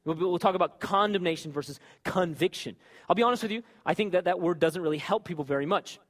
We'll, 0.05 0.17
we'll, 0.17 0.39
talk 0.39 0.57
about 0.57 0.81
condemnation 0.81 1.53
versus 1.53 1.81
conviction. 2.05 2.77
I'll 3.09 3.17
be 3.17 3.23
honest 3.23 3.43
with 3.43 3.53
you, 3.53 3.63
I 3.85 3.95
think 3.95 4.13
that 4.13 4.25
that 4.25 4.41
word 4.41 4.59
doesn't 4.59 4.81
really 4.81 4.99
help 4.99 5.25
people 5.25 5.45
very 5.45 5.67
much. 5.67 6.01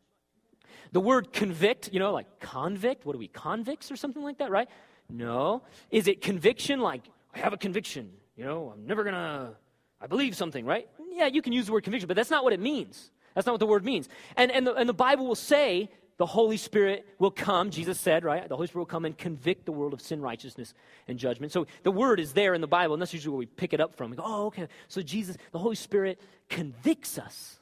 The 0.97 1.01
word 1.01 1.31
convict, 1.31 1.91
you 1.93 1.99
know, 1.99 2.11
like 2.11 2.41
convict, 2.41 3.05
what 3.05 3.15
are 3.15 3.19
we, 3.19 3.29
convicts 3.29 3.93
or 3.93 3.97
something 3.97 4.23
like 4.23 4.39
that, 4.39 4.51
right? 4.51 4.67
No. 5.11 5.61
Is 5.91 6.09
it 6.09 6.23
conviction 6.23 6.81
like, 6.81 7.03
I 7.35 7.41
have 7.41 7.53
a 7.53 7.59
conviction, 7.59 8.11
you 8.35 8.47
know, 8.47 8.73
I'm 8.75 8.87
never 8.87 9.05
gonna, 9.05 9.53
I 10.01 10.07
believe 10.07 10.35
something, 10.35 10.65
right? 10.65 10.89
Yeah, 11.13 11.27
you 11.27 11.43
can 11.43 11.53
use 11.53 11.67
the 11.67 11.73
word 11.73 11.85
conviction, 11.85 12.09
but 12.09 12.17
that's 12.17 12.31
not 12.31 12.45
what 12.45 12.55
it 12.55 12.61
means. 12.61 13.11
That's 13.35 13.47
not 13.47 13.53
what 13.53 13.61
the 13.61 13.67
word 13.67 13.85
means. 13.85 14.09
And, 14.39 14.51
and, 14.51 14.67
the, 14.67 14.73
and 14.73 14.89
the 14.89 14.95
Bible 14.95 15.27
will 15.27 15.35
say 15.35 15.91
the 16.17 16.25
Holy 16.25 16.57
Spirit 16.57 17.07
will 17.19 17.31
come, 17.31 17.69
Jesus 17.69 18.01
said, 18.01 18.25
right? 18.25 18.49
The 18.49 18.57
Holy 18.57 18.67
Spirit 18.67 18.81
will 18.81 18.87
come 18.87 19.05
and 19.05 19.19
convict 19.19 19.67
the 19.67 19.73
world 19.73 19.93
of 19.93 20.01
sin, 20.01 20.23
righteousness, 20.23 20.73
and 21.09 21.19
judgment. 21.19 21.53
So 21.53 21.67
the 21.83 21.91
word 21.91 22.21
is 22.21 22.33
there 22.33 22.55
in 22.55 22.63
the 22.63 22.67
Bible, 22.67 22.95
and 22.95 23.03
that's 23.03 23.13
usually 23.13 23.33
where 23.33 23.41
we 23.41 23.45
pick 23.45 23.75
it 23.75 23.83
up 23.83 23.97
from. 23.97 24.13
We 24.13 24.17
go, 24.17 24.23
oh, 24.25 24.47
okay. 24.47 24.67
So 24.89 25.03
Jesus, 25.03 25.37
the 25.53 25.59
Holy 25.59 25.77
Spirit 25.77 26.19
convicts 26.49 27.19
us. 27.19 27.59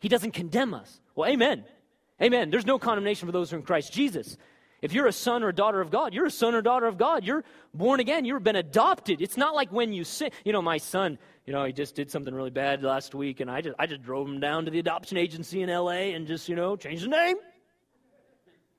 He 0.00 0.08
doesn't 0.08 0.32
condemn 0.32 0.74
us. 0.74 1.00
Well, 1.14 1.30
amen. 1.30 1.64
Amen. 2.20 2.50
There's 2.50 2.66
no 2.66 2.78
condemnation 2.78 3.26
for 3.26 3.32
those 3.32 3.50
who 3.50 3.56
are 3.56 3.60
in 3.60 3.64
Christ 3.64 3.92
Jesus. 3.92 4.36
If 4.82 4.92
you're 4.92 5.06
a 5.06 5.12
son 5.12 5.42
or 5.42 5.48
a 5.48 5.54
daughter 5.54 5.80
of 5.80 5.90
God, 5.90 6.14
you're 6.14 6.26
a 6.26 6.30
son 6.30 6.54
or 6.54 6.62
daughter 6.62 6.86
of 6.86 6.98
God. 6.98 7.24
You're 7.24 7.44
born 7.74 8.00
again. 8.00 8.24
You've 8.24 8.44
been 8.44 8.56
adopted. 8.56 9.20
It's 9.20 9.36
not 9.36 9.54
like 9.54 9.72
when 9.72 9.92
you 9.92 10.04
sin. 10.04 10.30
You 10.44 10.52
know, 10.52 10.62
my 10.62 10.78
son, 10.78 11.18
you 11.46 11.52
know, 11.52 11.64
he 11.64 11.72
just 11.72 11.94
did 11.94 12.10
something 12.10 12.34
really 12.34 12.50
bad 12.50 12.82
last 12.82 13.14
week, 13.14 13.40
and 13.40 13.50
I 13.50 13.62
just, 13.62 13.76
I 13.78 13.86
just 13.86 14.02
drove 14.02 14.28
him 14.28 14.38
down 14.38 14.66
to 14.66 14.70
the 14.70 14.78
adoption 14.78 15.16
agency 15.16 15.62
in 15.62 15.70
L.A. 15.70 16.12
and 16.12 16.26
just, 16.26 16.48
you 16.48 16.56
know, 16.56 16.76
changed 16.76 17.04
the 17.04 17.08
name. 17.08 17.36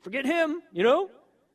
Forget 0.01 0.25
him, 0.25 0.61
you 0.71 0.83
know. 0.83 1.09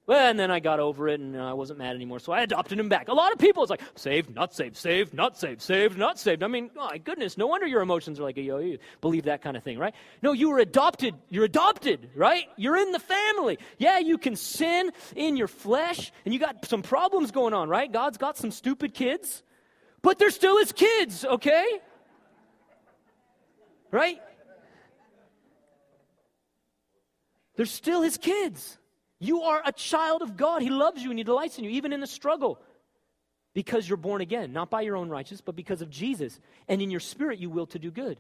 Well, 0.05 0.29
and 0.29 0.37
then 0.39 0.51
I 0.51 0.59
got 0.59 0.81
over 0.81 1.09
it 1.09 1.21
and 1.21 1.37
uh, 1.37 1.51
I 1.51 1.53
wasn't 1.53 1.79
mad 1.79 1.95
anymore, 1.95 2.19
so 2.19 2.33
I 2.33 2.43
adopted 2.43 2.79
him 2.79 2.89
back. 2.89 3.07
A 3.07 3.13
lot 3.15 3.33
of 3.33 3.39
people, 3.39 3.63
it's 3.63 3.71
like, 3.71 3.83
saved, 3.95 4.35
not 4.35 4.53
saved, 4.53 4.77
saved, 4.77 5.15
not 5.15 5.39
saved, 5.39 5.63
saved, 5.63 5.97
not 5.97 6.19
saved. 6.19 6.43
I 6.43 6.49
mean, 6.49 6.71
oh, 6.77 6.89
my 6.91 6.99
goodness, 6.99 7.39
no 7.39 7.47
wonder 7.47 7.69
your 7.69 7.83
emotions 7.83 8.19
are 8.19 8.25
like, 8.25 8.37
yo, 8.37 8.59
you 8.59 8.79
believe 9.01 9.25
that 9.25 9.43
kind 9.43 9.57
of 9.57 9.63
thing, 9.63 9.79
right? 9.79 9.95
No, 10.21 10.33
you 10.33 10.51
were 10.51 10.59
adopted. 10.59 11.15
You're 11.31 11.45
adopted, 11.45 12.11
right? 12.17 12.47
You're 12.57 12.77
in 12.79 12.91
the 12.91 12.99
family. 12.99 13.61
Yeah, 13.79 14.01
you 14.01 14.19
can 14.19 14.35
sin 14.35 14.91
in 15.15 15.37
your 15.37 15.47
flesh 15.47 16.11
and 16.25 16.35
you 16.35 16.41
got 16.41 16.65
some 16.65 16.83
problems 16.83 17.31
going 17.31 17.55
on, 17.55 17.69
right? 17.69 17.91
God's 17.91 18.19
got 18.19 18.37
some 18.37 18.51
stupid 18.51 18.95
kids, 18.95 19.45
but 20.03 20.19
they're 20.19 20.31
still 20.31 20.59
his 20.59 20.73
kids, 20.73 21.25
okay? 21.25 21.81
Right? 23.93 24.21
They're 27.55 27.67
still 27.67 28.03
his 28.03 28.17
kids. 28.17 28.79
You 29.23 29.43
are 29.43 29.63
a 29.65 29.71
child 29.71 30.23
of 30.23 30.37
God. 30.37 30.63
He 30.63 30.69
loves 30.69 31.01
you 31.01 31.11
and 31.11 31.19
He 31.19 31.23
delights 31.23 31.57
in 31.57 31.63
you, 31.63 31.71
even 31.71 31.93
in 31.93 32.01
the 32.01 32.09
struggle, 32.09 32.59
because 33.55 33.89
you're 33.89 33.97
born 33.97 34.21
again, 34.21 34.53
not 34.53 34.69
by 34.69 34.81
your 34.81 34.97
own 34.97 35.11
righteousness, 35.11 35.41
but 35.41 35.55
because 35.55 35.81
of 35.81 35.91
Jesus. 35.91 36.41
And 36.67 36.83
in 36.83 36.91
your 36.91 36.99
spirit, 36.99 37.39
you 37.39 37.49
will 37.49 37.67
to 37.67 37.79
do 37.79 37.93
good. 37.93 38.19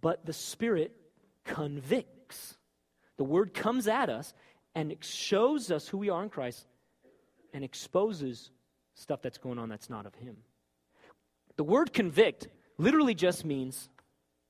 But 0.00 0.26
the 0.26 0.32
Spirit 0.32 0.96
convicts. 1.44 2.56
The 3.18 3.24
Word 3.24 3.54
comes 3.54 3.86
at 3.86 4.10
us 4.10 4.34
and 4.74 4.96
shows 4.98 5.70
us 5.70 5.86
who 5.86 5.98
we 5.98 6.10
are 6.10 6.24
in 6.24 6.28
Christ 6.28 6.66
and 7.54 7.62
exposes 7.62 8.50
stuff 8.94 9.22
that's 9.22 9.38
going 9.38 9.60
on 9.60 9.68
that's 9.68 9.88
not 9.88 10.06
of 10.06 10.14
Him. 10.16 10.38
The 11.54 11.62
word 11.62 11.92
convict 11.92 12.48
literally 12.78 13.14
just 13.14 13.44
means 13.44 13.88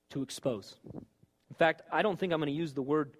to 0.09 0.23
expose. 0.23 0.75
In 0.95 1.55
fact, 1.55 1.83
I 1.91 2.01
don't 2.01 2.19
think 2.19 2.33
I'm 2.33 2.39
going 2.39 2.51
to 2.51 2.57
use 2.57 2.73
the 2.73 2.81
word 2.81 3.11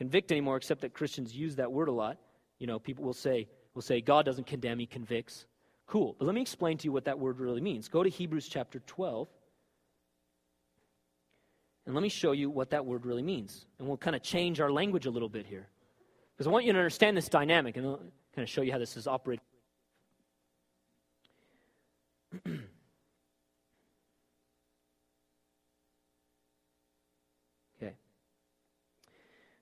convict 0.00 0.32
anymore, 0.32 0.56
except 0.56 0.80
that 0.80 0.94
Christians 0.94 1.36
use 1.36 1.56
that 1.56 1.70
word 1.70 1.88
a 1.88 1.92
lot. 1.92 2.16
You 2.58 2.66
know, 2.66 2.78
people 2.78 3.04
will 3.04 3.12
say, 3.12 3.46
will 3.74 3.82
say, 3.82 4.00
God 4.00 4.24
doesn't 4.24 4.46
condemn, 4.46 4.78
he 4.78 4.86
convicts. 4.86 5.44
Cool. 5.86 6.16
But 6.18 6.24
let 6.24 6.34
me 6.34 6.40
explain 6.40 6.78
to 6.78 6.86
you 6.86 6.92
what 6.92 7.04
that 7.04 7.18
word 7.18 7.38
really 7.38 7.60
means. 7.60 7.88
Go 7.88 8.02
to 8.02 8.08
Hebrews 8.08 8.48
chapter 8.48 8.80
12. 8.86 9.28
And 11.84 11.94
let 11.94 12.00
me 12.00 12.08
show 12.08 12.32
you 12.32 12.48
what 12.48 12.70
that 12.70 12.86
word 12.86 13.04
really 13.04 13.22
means. 13.22 13.66
And 13.78 13.86
we'll 13.86 13.98
kind 13.98 14.16
of 14.16 14.22
change 14.22 14.58
our 14.58 14.72
language 14.72 15.04
a 15.04 15.10
little 15.10 15.28
bit 15.28 15.44
here. 15.44 15.68
Because 16.32 16.46
I 16.46 16.50
want 16.50 16.64
you 16.64 16.72
to 16.72 16.78
understand 16.78 17.14
this 17.14 17.28
dynamic 17.28 17.76
and 17.76 17.86
I'll 17.86 17.98
kind 18.34 18.42
of 18.42 18.48
show 18.48 18.62
you 18.62 18.72
how 18.72 18.78
this 18.78 18.96
is 18.96 19.06
operating. 19.06 19.44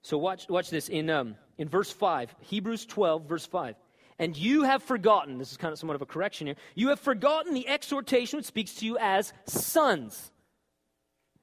So 0.09 0.17
watch, 0.17 0.49
watch 0.49 0.71
this 0.71 0.89
in, 0.89 1.11
um, 1.11 1.37
in 1.59 1.69
verse 1.69 1.93
5, 1.93 2.35
Hebrews 2.41 2.87
12, 2.87 3.29
verse 3.29 3.45
5. 3.45 3.75
And 4.19 4.35
you 4.35 4.63
have 4.63 4.83
forgotten, 4.83 5.37
this 5.37 5.51
is 5.51 5.59
kind 5.59 5.71
of 5.71 5.79
somewhat 5.79 5.97
of 5.97 6.01
a 6.01 6.07
correction 6.07 6.47
here, 6.47 6.57
you 6.75 6.89
have 6.89 6.99
forgotten 6.99 7.53
the 7.53 7.69
exhortation 7.69 8.39
which 8.39 8.47
speaks 8.47 8.73
to 8.77 8.87
you 8.87 8.97
as 8.99 9.35
sons. 9.45 10.33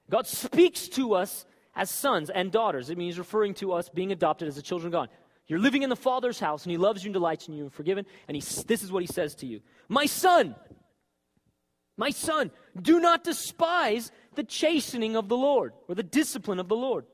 God 0.10 0.26
speaks 0.26 0.88
to 0.88 1.14
us 1.14 1.46
as 1.76 1.92
sons 1.92 2.32
and 2.32 2.52
daughters. 2.52 2.90
It 2.90 2.98
means 2.98 3.20
referring 3.20 3.54
to 3.56 3.72
us 3.72 3.88
being 3.88 4.12
adopted 4.12 4.48
as 4.48 4.56
the 4.56 4.64
children 4.64 4.88
of 4.88 4.94
God. 4.94 5.10
You're 5.48 5.60
living 5.60 5.84
in 5.84 5.92
the 5.92 5.96
Father's 5.96 6.40
house, 6.40 6.64
and 6.64 6.72
He 6.72 6.80
loves 6.80 7.04
you 7.04 7.10
and 7.10 7.14
delights 7.14 7.48
in 7.48 7.54
you 7.54 7.66
and 7.66 7.72
forgiven. 7.72 8.08
And 8.28 8.36
he, 8.36 8.42
this 8.64 8.82
is 8.82 8.92
what 8.92 9.04
He 9.04 9.08
says 9.14 9.36
to 9.36 9.46
you 9.46 9.62
My 9.90 10.08
son, 10.08 10.56
my 11.98 12.10
son, 12.10 12.50
do 12.82 13.00
not 13.00 13.24
despise 13.24 14.12
the 14.34 14.44
chastening 14.44 15.16
of 15.16 15.30
the 15.30 15.38
Lord 15.38 15.74
or 15.88 15.94
the 15.94 16.02
discipline 16.02 16.60
of 16.60 16.68
the 16.68 16.76
Lord 16.76 17.06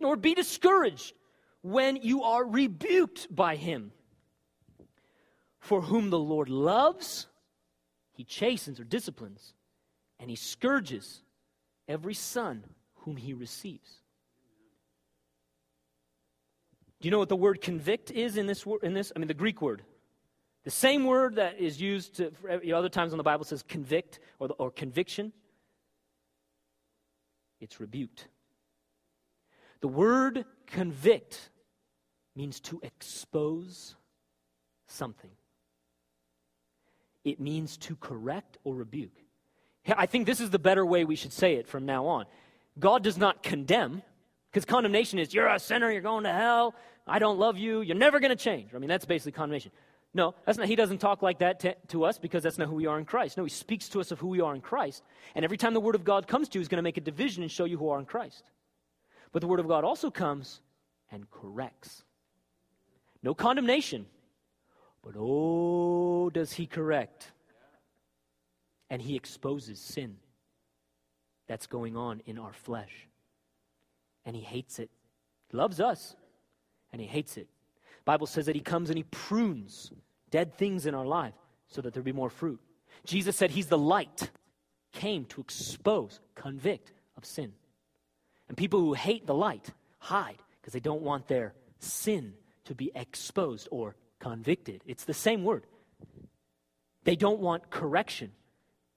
nor 0.00 0.16
be 0.16 0.34
discouraged 0.34 1.14
when 1.62 1.96
you 1.96 2.22
are 2.22 2.44
rebuked 2.44 3.34
by 3.34 3.56
him. 3.56 3.92
For 5.60 5.82
whom 5.82 6.10
the 6.10 6.18
Lord 6.18 6.48
loves, 6.48 7.26
he 8.12 8.24
chastens 8.24 8.80
or 8.80 8.84
disciplines, 8.84 9.54
and 10.18 10.30
he 10.30 10.36
scourges 10.36 11.22
every 11.86 12.14
son 12.14 12.64
whom 13.00 13.16
he 13.16 13.34
receives. 13.34 13.90
Do 17.00 17.06
you 17.06 17.10
know 17.10 17.18
what 17.18 17.28
the 17.28 17.36
word 17.36 17.60
convict 17.60 18.10
is 18.10 18.36
in 18.36 18.46
this? 18.46 18.66
word? 18.66 18.82
In 18.82 18.92
this, 18.92 19.12
I 19.14 19.18
mean, 19.18 19.28
the 19.28 19.34
Greek 19.34 19.62
word, 19.62 19.82
the 20.64 20.70
same 20.70 21.04
word 21.04 21.36
that 21.36 21.58
is 21.58 21.80
used 21.80 22.16
to, 22.16 22.32
you 22.62 22.72
know, 22.72 22.78
other 22.78 22.88
times 22.88 23.12
in 23.12 23.18
the 23.18 23.24
Bible 23.24 23.44
says 23.44 23.62
convict 23.62 24.18
or, 24.38 24.50
or 24.58 24.70
conviction. 24.70 25.32
It's 27.60 27.80
rebuked. 27.80 28.28
The 29.80 29.88
word 29.88 30.44
convict 30.66 31.50
means 32.34 32.60
to 32.60 32.80
expose 32.82 33.96
something, 34.86 35.30
it 37.24 37.40
means 37.40 37.76
to 37.78 37.96
correct 37.96 38.58
or 38.64 38.74
rebuke. 38.74 39.22
I 39.96 40.06
think 40.06 40.26
this 40.26 40.40
is 40.40 40.50
the 40.50 40.58
better 40.58 40.84
way 40.84 41.04
we 41.04 41.16
should 41.16 41.32
say 41.32 41.54
it 41.54 41.66
from 41.66 41.86
now 41.86 42.06
on. 42.06 42.26
God 42.78 43.02
does 43.02 43.16
not 43.16 43.42
condemn, 43.42 44.02
Because 44.50 44.64
condemnation 44.64 45.18
is, 45.18 45.32
you're 45.32 45.48
a 45.48 45.58
sinner, 45.58 45.90
you're 45.90 46.02
going 46.02 46.24
to 46.24 46.32
hell, 46.32 46.74
I 47.06 47.18
don't 47.18 47.38
love 47.38 47.56
you, 47.56 47.80
you're 47.80 47.96
never 47.96 48.20
going 48.20 48.30
to 48.30 48.36
change. 48.36 48.74
I 48.74 48.78
mean, 48.78 48.88
that's 48.88 49.04
basically 49.04 49.32
condemnation. 49.32 49.72
No, 50.14 50.34
that's 50.44 50.58
not, 50.58 50.68
he 50.68 50.76
doesn't 50.76 50.98
talk 50.98 51.22
like 51.22 51.38
that 51.38 51.60
to, 51.60 51.76
to, 51.88 52.04
us 52.04 52.18
because 52.18 52.42
that's 52.42 52.58
not 52.58 52.68
who 52.68 52.74
we 52.74 52.86
are 52.86 52.98
in 52.98 53.04
Christ. 53.04 53.36
No, 53.36 53.44
he 53.44 53.50
speaks 53.50 53.88
to 53.90 54.00
us 54.00 54.10
of 54.10 54.18
who 54.18 54.28
we 54.28 54.40
are 54.40 54.54
in 54.54 54.60
Christ. 54.60 55.02
And 55.34 55.44
every 55.44 55.56
time 55.56 55.74
the 55.74 55.80
Word 55.80 55.94
of 55.94 56.04
God 56.04 56.26
comes 56.26 56.48
to 56.48 56.58
you, 56.58 56.60
he's 56.60 56.68
going 56.68 56.78
to 56.78 56.82
make 56.82 56.96
a 56.96 57.02
division 57.02 57.42
and 57.42 57.52
show 57.52 57.64
you 57.64 57.78
who 57.78 57.90
are 57.90 57.98
in 57.98 58.06
Christ. 58.06 58.50
But 59.32 59.42
the 59.42 59.48
Word 59.48 59.60
of 59.60 59.68
God 59.68 59.84
also 59.84 60.10
comes 60.10 60.60
and 61.10 61.30
corrects. 61.30 62.04
No 63.22 63.34
condemnation, 63.34 64.06
but 65.02 65.14
oh, 65.16 66.30
does 66.30 66.52
he 66.52 66.66
correct. 66.66 67.32
And 68.90 69.02
he 69.02 69.16
exposes 69.16 69.78
sin 69.80 70.16
that's 71.46 71.66
going 71.66 71.96
on 71.96 72.22
in 72.26 72.38
our 72.38 72.52
flesh. 72.52 73.08
And 74.24 74.36
he 74.36 74.42
hates 74.42 74.78
it. 74.78 74.90
He 75.50 75.56
loves 75.56 75.80
us, 75.80 76.14
and 76.92 77.00
he 77.00 77.06
hates 77.06 77.36
it. 77.36 77.48
Bible 78.04 78.26
says 78.26 78.46
that 78.46 78.54
he 78.54 78.60
comes 78.60 78.88
and 78.88 78.96
he 78.96 79.04
prunes 79.10 79.90
dead 80.30 80.54
things 80.54 80.86
in 80.86 80.94
our 80.94 81.06
life 81.06 81.34
so 81.68 81.82
that 81.82 81.92
there 81.92 82.02
be 82.02 82.12
more 82.12 82.30
fruit. 82.30 82.60
Jesus 83.04 83.36
said 83.36 83.50
he's 83.50 83.66
the 83.66 83.78
light, 83.78 84.30
came 84.92 85.24
to 85.26 85.40
expose, 85.40 86.20
convict 86.34 86.92
of 87.16 87.24
sin. 87.24 87.52
And 88.48 88.56
people 88.56 88.80
who 88.80 88.94
hate 88.94 89.26
the 89.26 89.34
light 89.34 89.70
hide 89.98 90.38
because 90.60 90.72
they 90.72 90.80
don't 90.80 91.02
want 91.02 91.28
their 91.28 91.54
sin 91.78 92.34
to 92.64 92.74
be 92.74 92.90
exposed 92.94 93.68
or 93.70 93.96
convicted. 94.18 94.82
It's 94.86 95.04
the 95.04 95.14
same 95.14 95.44
word. 95.44 95.64
They 97.04 97.16
don't 97.16 97.40
want 97.40 97.70
correction. 97.70 98.32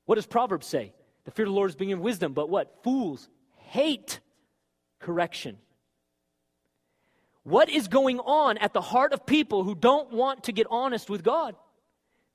What 0.05 0.15
does 0.15 0.25
Proverbs 0.25 0.67
say? 0.67 0.93
The 1.25 1.31
fear 1.31 1.45
of 1.45 1.51
the 1.51 1.55
Lord 1.55 1.69
is 1.69 1.75
being 1.75 1.99
wisdom, 1.99 2.33
but 2.33 2.49
what? 2.49 2.83
Fools 2.83 3.29
hate 3.55 4.19
correction. 4.99 5.57
What 7.43 7.69
is 7.69 7.87
going 7.87 8.19
on 8.19 8.57
at 8.57 8.73
the 8.73 8.81
heart 8.81 9.13
of 9.13 9.25
people 9.25 9.63
who 9.63 9.75
don't 9.75 10.11
want 10.11 10.43
to 10.43 10.51
get 10.51 10.67
honest 10.69 11.09
with 11.09 11.23
God? 11.23 11.55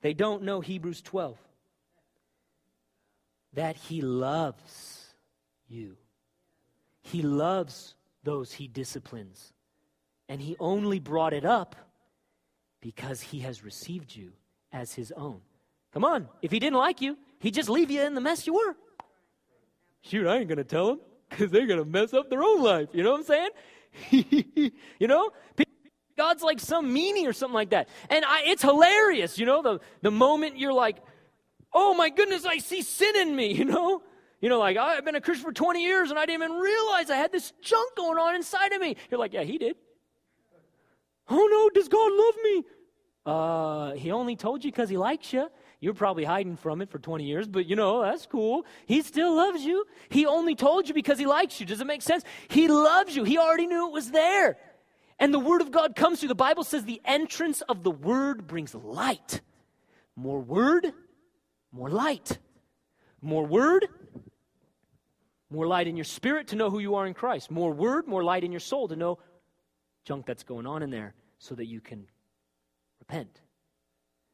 They 0.01 0.15
don't 0.15 0.43
know 0.43 0.61
Hebrews 0.61 1.03
12. 1.03 1.39
That 3.55 3.77
He 3.77 4.01
loves 4.01 5.15
you, 5.69 5.97
He 7.07 7.23
loves 7.23 7.95
those 8.25 8.53
He 8.53 8.67
disciplines. 8.67 9.53
And 10.29 10.41
He 10.41 10.57
only 10.59 10.99
brought 10.99 11.33
it 11.33 11.45
up 11.45 11.77
because 12.81 13.21
He 13.21 13.41
has 13.41 13.63
received 13.63 14.15
you 14.15 14.33
as 14.73 14.93
His 14.93 15.13
own. 15.13 15.41
Come 15.93 16.05
on, 16.05 16.29
if 16.43 16.51
He 16.51 16.59
didn't 16.59 16.79
like 16.79 17.01
you, 17.01 17.17
He'd 17.39 17.55
just 17.55 17.69
leave 17.69 17.91
you 17.91 18.03
in 18.03 18.15
the 18.15 18.21
mess 18.21 18.47
you 18.47 18.55
were. 18.55 18.77
Shoot, 20.03 20.27
I 20.27 20.39
ain't 20.39 20.49
going 20.49 20.59
to 20.59 20.65
tell 20.65 20.87
them 20.89 21.01
because 21.31 21.51
they're 21.51 21.67
going 21.67 21.79
to 21.79 21.85
mess 21.85 22.13
up 22.13 22.29
their 22.29 22.43
own 22.43 22.63
life. 22.63 22.89
You 22.93 23.05
know 23.05 23.13
what 23.13 23.21
I'm 23.21 23.51
saying? 24.11 24.73
you 24.99 25.07
know? 25.07 25.31
God's 26.17 26.43
like 26.43 26.61
some 26.61 26.95
meanie 26.95 27.29
or 27.29 27.33
something 27.33 27.55
like 27.55 27.71
that. 27.71 27.89
And 28.11 28.25
I, 28.25 28.45
it's 28.47 28.63
hilarious, 28.63 29.39
you 29.39 29.47
know, 29.47 29.63
the, 29.63 29.81
the 30.03 30.11
moment 30.11 30.59
you're 30.59 30.73
like, 30.73 30.97
oh 31.73 31.95
my 31.95 32.09
goodness, 32.09 32.45
I 32.45 32.59
see 32.59 32.83
sin 32.83 33.17
in 33.17 33.37
me, 33.37 33.53
you 33.55 33.65
know? 33.65 34.03
You 34.47 34.51
know, 34.51 34.61
like, 34.61 34.77
I've 34.77 35.05
been 35.05 35.17
a 35.17 35.21
Christian 35.21 35.45
for 35.45 35.53
20 35.53 35.83
years 35.83 36.11
and 36.11 36.21
I 36.21 36.25
didn't 36.25 36.45
even 36.45 36.57
realize 36.57 37.11
I 37.11 37.17
had 37.17 37.33
this 37.33 37.53
junk 37.63 37.97
going 37.97 38.17
on 38.17 38.37
inside 38.37 38.71
of 38.71 38.81
me. 38.81 38.95
You're 39.11 39.19
like, 39.19 39.33
yeah, 39.33 39.43
he 39.43 39.59
did. 39.59 39.75
Oh 41.29 41.49
no, 41.51 41.69
does 41.71 41.89
God 41.89 42.13
love 42.13 42.35
me? 42.45 42.65
Uh, 43.27 43.95
he 43.95 44.13
only 44.13 44.37
told 44.37 44.65
you 44.65 44.71
because 44.71 44.89
he 44.89 44.97
likes 44.97 45.33
you. 45.33 45.49
You're 45.81 45.95
probably 45.95 46.23
hiding 46.23 46.55
from 46.55 46.81
it 46.81 46.91
for 46.91 47.01
20 47.01 47.25
years, 47.25 47.49
but 47.49 47.67
you 47.67 47.75
know, 47.75 48.03
that's 48.03 48.27
cool. 48.27 48.65
He 48.87 49.03
still 49.03 49.35
loves 49.35 49.65
you. 49.65 49.85
He 50.11 50.27
only 50.27 50.55
told 50.55 50.87
you 50.87 50.95
because 50.95 51.19
he 51.19 51.27
likes 51.27 51.59
you. 51.59 51.67
Does 51.67 51.81
it 51.81 51.87
make 51.89 52.03
sense? 52.03 52.23
He 52.47 52.69
loves 52.69 53.17
you. 53.17 53.25
He 53.25 53.39
already 53.39 53.67
knew 53.67 53.89
it 53.89 53.93
was 53.93 54.13
there. 54.13 54.59
And 55.19 55.35
the 55.35 55.41
word 55.41 55.61
of 55.61 55.73
God 55.73 55.97
comes 55.97 56.21
through. 56.21 56.29
The 56.29 56.37
Bible 56.37 56.63
says 56.63 56.85
the 56.85 57.03
entrance 57.05 57.63
of 57.63 57.83
the 57.83 57.91
word 57.91 58.47
brings 58.47 58.77
light. 58.77 59.41
More 60.15 60.39
word, 60.41 60.93
more 61.73 61.91
light. 61.91 62.39
More 63.21 63.45
word, 63.45 63.89
more 65.51 65.67
light 65.67 65.87
in 65.87 65.97
your 65.97 66.05
spirit 66.05 66.49
to 66.49 66.57
know 66.57 66.71
who 66.71 66.79
you 66.79 66.97
are 66.97 67.07
in 67.07 67.15
Christ. 67.15 67.51
More 67.51 67.73
word, 67.73 68.07
more 68.07 68.25
light 68.25 68.45
in 68.45 68.53
your 68.53 68.61
soul 68.61 68.89
to 68.89 68.97
know 68.97 69.19
junk 70.05 70.27
that's 70.27 70.43
going 70.43 70.67
on 70.67 70.83
in 70.83 70.91
there 70.91 71.15
so 71.39 71.55
that 71.55 71.67
you 71.67 71.81
can 71.81 72.07
repent. 73.01 73.41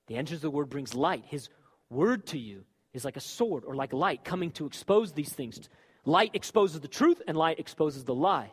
The 0.06 0.16
entrance 0.16 0.38
of 0.38 0.42
the 0.42 0.50
word 0.50 0.70
brings 0.70 0.94
light. 0.94 1.24
His 1.26 1.48
word 1.90 2.26
to 2.28 2.38
you 2.38 2.64
is 2.92 3.04
like 3.04 3.16
a 3.16 3.20
sword 3.20 3.64
or 3.66 3.74
like 3.74 3.92
light 3.92 4.24
coming 4.24 4.50
to 4.52 4.66
expose 4.66 5.12
these 5.12 5.32
things. 5.32 5.68
Light 6.04 6.30
exposes 6.34 6.80
the 6.80 6.88
truth, 6.88 7.22
and 7.26 7.36
light 7.36 7.60
exposes 7.60 8.04
the 8.04 8.14
lie. 8.14 8.52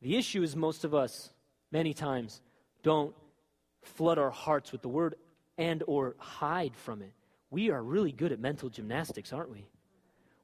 The 0.00 0.16
issue 0.16 0.42
is 0.42 0.54
most 0.56 0.84
of 0.84 0.94
us, 0.94 1.32
many 1.70 1.94
times, 1.94 2.40
don't 2.82 3.14
flood 3.82 4.18
our 4.18 4.30
hearts 4.30 4.72
with 4.72 4.82
the 4.82 4.88
word 4.88 5.16
and 5.58 5.82
or 5.86 6.14
hide 6.18 6.76
from 6.76 7.02
it. 7.02 7.12
We 7.52 7.70
are 7.70 7.80
really 7.80 8.10
good 8.10 8.32
at 8.32 8.40
mental 8.40 8.70
gymnastics, 8.70 9.32
aren't 9.32 9.50
we? 9.50 9.68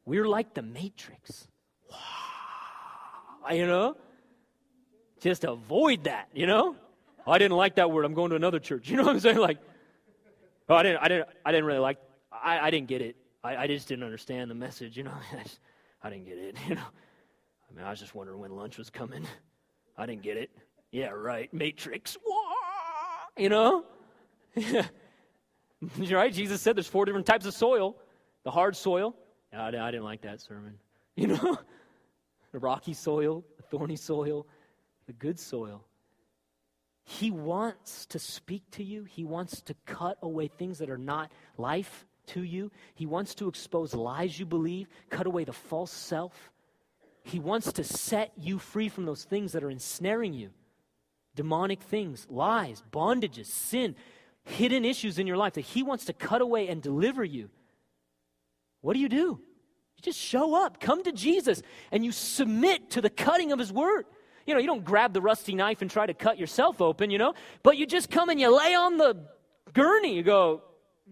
We're 0.04 0.28
like 0.28 0.54
the 0.54 0.62
matrix. 0.62 1.48
You 3.50 3.66
know? 3.66 3.96
Just 5.20 5.44
avoid 5.44 6.04
that, 6.04 6.28
you 6.32 6.46
know? 6.46 6.76
oh, 7.28 7.32
I 7.32 7.38
didn't 7.38 7.56
like 7.56 7.76
that 7.76 7.90
word. 7.90 8.04
I'm 8.04 8.14
going 8.14 8.30
to 8.30 8.36
another 8.36 8.58
church. 8.58 8.88
You 8.88 8.96
know 8.96 9.04
what 9.04 9.14
I'm 9.14 9.20
saying? 9.20 9.38
Like, 9.38 9.58
oh, 10.68 10.74
I 10.74 10.82
didn't, 10.82 11.02
I 11.02 11.08
didn't, 11.08 11.28
I 11.44 11.52
didn't 11.52 11.66
really 11.66 11.78
like. 11.78 11.98
I, 12.32 12.58
I 12.58 12.70
didn't 12.70 12.88
get 12.88 13.02
it. 13.02 13.16
I, 13.44 13.56
I 13.56 13.66
just 13.66 13.88
didn't 13.88 14.04
understand 14.04 14.50
the 14.50 14.54
message. 14.54 14.96
You 14.96 15.04
know, 15.04 15.12
I, 15.32 15.42
just, 15.42 15.60
I 16.02 16.10
didn't 16.10 16.26
get 16.26 16.38
it. 16.38 16.56
You 16.68 16.74
know, 16.74 16.82
I 16.82 17.76
mean, 17.76 17.84
I 17.84 17.90
was 17.90 18.00
just 18.00 18.14
wondering 18.14 18.40
when 18.40 18.56
lunch 18.56 18.78
was 18.78 18.90
coming. 18.90 19.26
I 19.98 20.06
didn't 20.06 20.22
get 20.22 20.36
it. 20.36 20.50
Yeah, 20.90 21.08
right. 21.08 21.52
Matrix. 21.52 22.16
You 23.36 23.48
know, 23.48 23.84
right? 26.10 26.32
Jesus 26.32 26.60
said 26.60 26.76
there's 26.76 26.86
four 26.86 27.04
different 27.04 27.26
types 27.26 27.46
of 27.46 27.54
soil. 27.54 27.96
The 28.44 28.50
hard 28.50 28.76
soil. 28.76 29.14
I, 29.52 29.68
I 29.68 29.90
didn't 29.90 30.04
like 30.04 30.22
that 30.22 30.40
sermon. 30.40 30.74
You 31.18 31.26
know, 31.26 31.58
the 32.52 32.60
rocky 32.60 32.94
soil, 32.94 33.44
the 33.56 33.64
thorny 33.64 33.96
soil, 33.96 34.46
the 35.08 35.12
good 35.14 35.36
soil. 35.36 35.84
He 37.02 37.32
wants 37.32 38.06
to 38.06 38.20
speak 38.20 38.62
to 38.72 38.84
you. 38.84 39.02
He 39.02 39.24
wants 39.24 39.60
to 39.62 39.74
cut 39.84 40.18
away 40.22 40.46
things 40.46 40.78
that 40.78 40.90
are 40.90 40.96
not 40.96 41.32
life 41.56 42.06
to 42.26 42.44
you. 42.44 42.70
He 42.94 43.04
wants 43.04 43.34
to 43.36 43.48
expose 43.48 43.94
lies 43.94 44.38
you 44.38 44.46
believe, 44.46 44.86
cut 45.10 45.26
away 45.26 45.42
the 45.42 45.52
false 45.52 45.90
self. 45.90 46.52
He 47.22 47.40
wants 47.40 47.72
to 47.72 47.82
set 47.82 48.32
you 48.36 48.58
free 48.58 48.88
from 48.88 49.06
those 49.06 49.24
things 49.24 49.52
that 49.52 49.64
are 49.64 49.70
ensnaring 49.70 50.34
you 50.34 50.50
demonic 51.34 51.80
things, 51.82 52.26
lies, 52.28 52.82
bondages, 52.92 53.46
sin, 53.46 53.94
hidden 54.48 54.84
issues 54.84 55.18
in 55.18 55.26
your 55.26 55.36
life 55.36 55.54
that 55.54 55.62
He 55.62 55.82
wants 55.82 56.06
to 56.06 56.12
cut 56.12 56.40
away 56.40 56.68
and 56.68 56.82
deliver 56.82 57.24
you. 57.24 57.50
What 58.80 58.94
do 58.94 59.00
you 59.00 59.08
do? 59.08 59.40
You 59.96 60.02
just 60.02 60.18
show 60.18 60.64
up, 60.64 60.80
come 60.80 61.02
to 61.04 61.12
Jesus, 61.12 61.62
and 61.90 62.04
you 62.04 62.12
submit 62.12 62.90
to 62.90 63.00
the 63.00 63.10
cutting 63.10 63.52
of 63.52 63.58
His 63.58 63.72
word 63.72 64.04
you 64.48 64.54
know, 64.54 64.60
you 64.60 64.66
don't 64.66 64.84
grab 64.84 65.12
the 65.12 65.20
rusty 65.20 65.54
knife 65.54 65.82
and 65.82 65.90
try 65.90 66.06
to 66.06 66.14
cut 66.14 66.38
yourself 66.38 66.80
open, 66.80 67.10
you 67.10 67.18
know, 67.18 67.34
but 67.62 67.76
you 67.76 67.86
just 67.86 68.10
come 68.10 68.30
and 68.30 68.40
you 68.40 68.48
lay 68.48 68.74
on 68.74 68.96
the 68.96 69.14
gurney. 69.74 70.14
You 70.14 70.22
go, 70.22 70.62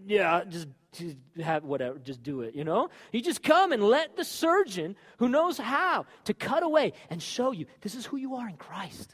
yeah, 0.07 0.43
just, 0.43 0.67
just 0.91 1.17
have 1.39 1.63
whatever, 1.63 1.99
just 1.99 2.23
do 2.23 2.41
it, 2.41 2.55
you 2.55 2.63
know? 2.63 2.89
You 3.11 3.21
just 3.21 3.43
come 3.43 3.71
and 3.71 3.83
let 3.83 4.17
the 4.17 4.25
surgeon 4.25 4.95
who 5.19 5.29
knows 5.29 5.59
how 5.59 6.07
to 6.23 6.33
cut 6.33 6.63
away 6.63 6.93
and 7.11 7.21
show 7.21 7.51
you 7.51 7.67
this 7.81 7.93
is 7.93 8.07
who 8.07 8.17
you 8.17 8.35
are 8.35 8.49
in 8.49 8.57
Christ. 8.57 9.13